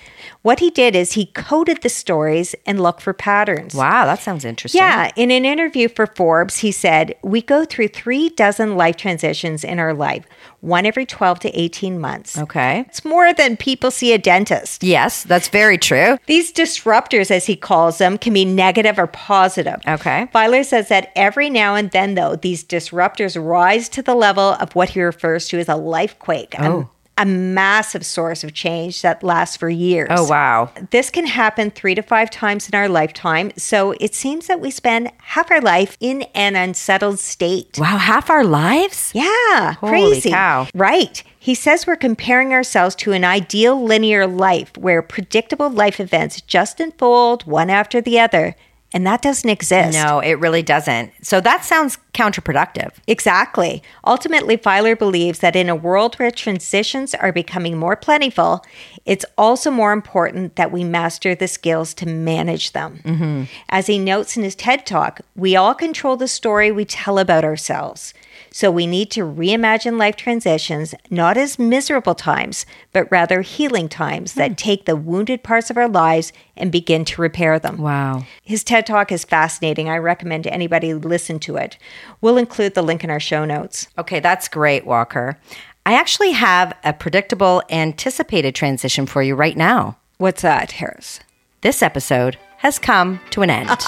What 0.45 0.59
he 0.59 0.69
did 0.69 0.95
is 0.95 1.13
he 1.13 1.25
coded 1.25 1.81
the 1.81 1.89
stories 1.89 2.53
and 2.67 2.79
looked 2.79 3.01
for 3.01 3.13
patterns. 3.13 3.73
Wow, 3.73 4.05
that 4.05 4.19
sounds 4.19 4.45
interesting. 4.45 4.77
Yeah, 4.79 5.09
in 5.15 5.31
an 5.31 5.43
interview 5.43 5.89
for 5.89 6.05
Forbes, 6.05 6.59
he 6.59 6.71
said, 6.71 7.15
We 7.23 7.41
go 7.41 7.65
through 7.65 7.87
three 7.87 8.29
dozen 8.29 8.77
life 8.77 8.95
transitions 8.95 9.63
in 9.63 9.79
our 9.79 9.91
life, 9.91 10.23
one 10.61 10.85
every 10.85 11.07
12 11.07 11.39
to 11.39 11.59
18 11.59 11.99
months. 11.99 12.37
Okay. 12.37 12.81
It's 12.81 13.03
more 13.03 13.33
than 13.33 13.57
people 13.57 13.89
see 13.89 14.13
a 14.13 14.19
dentist. 14.19 14.83
Yes, 14.83 15.23
that's 15.23 15.47
very 15.47 15.79
true. 15.79 16.19
These 16.27 16.53
disruptors, 16.53 17.31
as 17.31 17.47
he 17.47 17.55
calls 17.55 17.97
them, 17.97 18.19
can 18.19 18.33
be 18.33 18.45
negative 18.45 18.99
or 18.99 19.07
positive. 19.07 19.81
Okay. 19.87 20.27
Feiler 20.31 20.63
says 20.63 20.89
that 20.89 21.11
every 21.15 21.49
now 21.49 21.73
and 21.73 21.89
then, 21.89 22.13
though, 22.13 22.35
these 22.35 22.63
disruptors 22.63 23.35
rise 23.43 23.89
to 23.89 24.03
the 24.03 24.13
level 24.13 24.53
of 24.59 24.75
what 24.75 24.89
he 24.89 25.01
refers 25.01 25.47
to 25.47 25.57
as 25.57 25.69
a 25.69 25.75
life 25.75 26.19
quake, 26.19 26.53
Oh. 26.59 26.91
A, 27.17 27.25
massive 27.25 28.05
source 28.05 28.43
of 28.43 28.53
change 28.53 29.01
that 29.01 29.23
lasts 29.23 29.57
for 29.57 29.69
years. 29.69 30.09
Oh, 30.11 30.25
wow. 30.25 30.71
This 30.91 31.09
can 31.09 31.25
happen 31.25 31.71
three 31.71 31.95
to 31.95 32.01
five 32.01 32.29
times 32.29 32.67
in 32.69 32.75
our 32.75 32.89
lifetime. 32.89 33.51
So 33.57 33.93
it 33.99 34.13
seems 34.13 34.47
that 34.47 34.59
we 34.59 34.71
spend 34.71 35.11
half 35.19 35.51
our 35.51 35.61
life 35.61 35.97
in 35.99 36.23
an 36.33 36.55
unsettled 36.55 37.19
state. 37.19 37.77
Wow, 37.79 37.97
half 37.97 38.29
our 38.29 38.43
lives? 38.43 39.11
Yeah, 39.13 39.73
Holy 39.73 39.91
crazy. 39.91 40.29
cow. 40.29 40.67
Right. 40.73 41.23
He 41.39 41.53
says 41.55 41.85
we're 41.85 41.95
comparing 41.95 42.53
ourselves 42.53 42.95
to 42.95 43.11
an 43.11 43.23
ideal 43.23 43.81
linear 43.81 44.25
life 44.25 44.75
where 44.77 45.01
predictable 45.01 45.69
life 45.69 45.99
events 45.99 46.41
just 46.41 46.79
unfold 46.79 47.45
one 47.45 47.69
after 47.69 48.01
the 48.01 48.19
other. 48.19 48.55
And 48.95 49.05
that 49.05 49.21
doesn't 49.21 49.49
exist. 49.49 49.93
No, 49.93 50.19
it 50.21 50.39
really 50.39 50.63
doesn't. 50.63 51.11
So 51.21 51.41
that 51.41 51.65
sounds 51.65 51.97
counterproductive. 52.13 52.93
Exactly. 53.07 53.83
Ultimately, 54.07 54.55
Feiler 54.55 54.97
believes 54.97 55.39
that 55.39 55.53
in 55.53 55.67
a 55.67 55.75
world 55.75 56.15
where 56.15 56.31
transitions 56.31 57.13
are 57.13 57.33
becoming 57.33 57.75
more 57.75 57.97
plentiful, 57.97 58.63
it's 59.05 59.25
also 59.37 59.69
more 59.69 59.91
important 59.91 60.55
that 60.55 60.71
we 60.71 60.85
master 60.85 61.35
the 61.35 61.49
skills 61.49 61.93
to 61.95 62.05
manage 62.05 62.71
them. 62.71 63.01
Mm-hmm. 63.03 63.43
As 63.67 63.87
he 63.87 63.99
notes 63.99 64.37
in 64.37 64.43
his 64.43 64.55
TED 64.55 64.85
Talk, 64.85 65.19
we 65.35 65.57
all 65.57 65.75
control 65.75 66.15
the 66.15 66.29
story 66.29 66.71
we 66.71 66.85
tell 66.85 67.19
about 67.19 67.43
ourselves. 67.43 68.13
So 68.55 68.71
we 68.71 68.87
need 68.87 69.11
to 69.11 69.25
reimagine 69.25 69.99
life 69.99 70.15
transitions 70.15 70.95
not 71.09 71.35
as 71.35 71.59
miserable 71.59 72.15
times, 72.15 72.65
but 72.93 73.11
rather 73.11 73.41
healing 73.41 73.89
times 73.89 74.35
that 74.35 74.51
hmm. 74.51 74.55
take 74.55 74.85
the 74.85 74.95
wounded 74.95 75.43
parts 75.43 75.69
of 75.69 75.75
our 75.75 75.89
lives 75.89 76.31
and 76.55 76.71
begin 76.71 77.03
to 77.03 77.21
repair 77.21 77.59
them. 77.59 77.75
Wow. 77.75 78.23
His 78.43 78.63
TED 78.63 78.85
Talk 78.85 79.11
is 79.11 79.25
fascinating. 79.25 79.89
I 79.89 79.97
recommend 79.97 80.47
anybody 80.47 80.93
listen 80.93 81.37
to 81.39 81.57
it. 81.57 81.77
We'll 82.21 82.37
include 82.37 82.75
the 82.75 82.81
link 82.81 83.03
in 83.03 83.09
our 83.09 83.19
show 83.19 83.43
notes. 83.43 83.89
Okay, 83.97 84.21
that's 84.21 84.47
great, 84.47 84.85
Walker. 84.85 85.37
I 85.85 85.95
actually 85.95 86.31
have 86.31 86.71
a 86.85 86.93
predictable, 86.93 87.61
anticipated 87.69 88.55
transition 88.55 89.05
for 89.05 89.21
you 89.21 89.35
right 89.35 89.57
now. 89.57 89.97
What's 90.17 90.43
that, 90.43 90.71
Harris? 90.71 91.19
This 91.59 91.83
episode 91.83 92.37
has 92.59 92.79
come 92.79 93.19
to 93.31 93.41
an 93.41 93.49
end. 93.49 93.69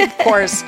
Of 0.00 0.16
course. 0.18 0.64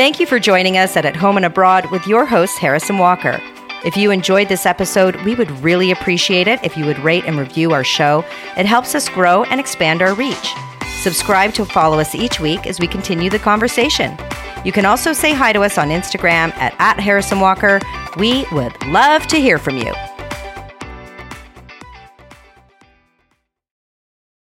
Thank 0.00 0.18
you 0.18 0.24
for 0.24 0.38
joining 0.38 0.78
us 0.78 0.96
at 0.96 1.04
At 1.04 1.14
Home 1.14 1.36
and 1.36 1.44
Abroad 1.44 1.90
with 1.90 2.06
your 2.06 2.24
host, 2.24 2.56
Harrison 2.56 2.96
Walker. 2.96 3.38
If 3.84 3.98
you 3.98 4.10
enjoyed 4.10 4.48
this 4.48 4.64
episode, 4.64 5.14
we 5.26 5.34
would 5.34 5.50
really 5.60 5.90
appreciate 5.90 6.48
it 6.48 6.58
if 6.64 6.74
you 6.74 6.86
would 6.86 6.98
rate 7.00 7.24
and 7.26 7.38
review 7.38 7.72
our 7.72 7.84
show. 7.84 8.24
It 8.56 8.64
helps 8.64 8.94
us 8.94 9.10
grow 9.10 9.44
and 9.44 9.60
expand 9.60 10.00
our 10.00 10.14
reach. 10.14 10.54
Subscribe 11.02 11.52
to 11.52 11.66
follow 11.66 11.98
us 11.98 12.14
each 12.14 12.40
week 12.40 12.66
as 12.66 12.80
we 12.80 12.86
continue 12.86 13.28
the 13.28 13.38
conversation. 13.38 14.16
You 14.64 14.72
can 14.72 14.86
also 14.86 15.12
say 15.12 15.34
hi 15.34 15.52
to 15.52 15.60
us 15.60 15.76
on 15.76 15.90
Instagram 15.90 16.56
at, 16.56 16.74
at 16.78 16.98
Harrison 16.98 17.40
Walker. 17.40 17.78
We 18.16 18.46
would 18.52 18.72
love 18.86 19.26
to 19.26 19.36
hear 19.36 19.58
from 19.58 19.76
you. 19.76 19.92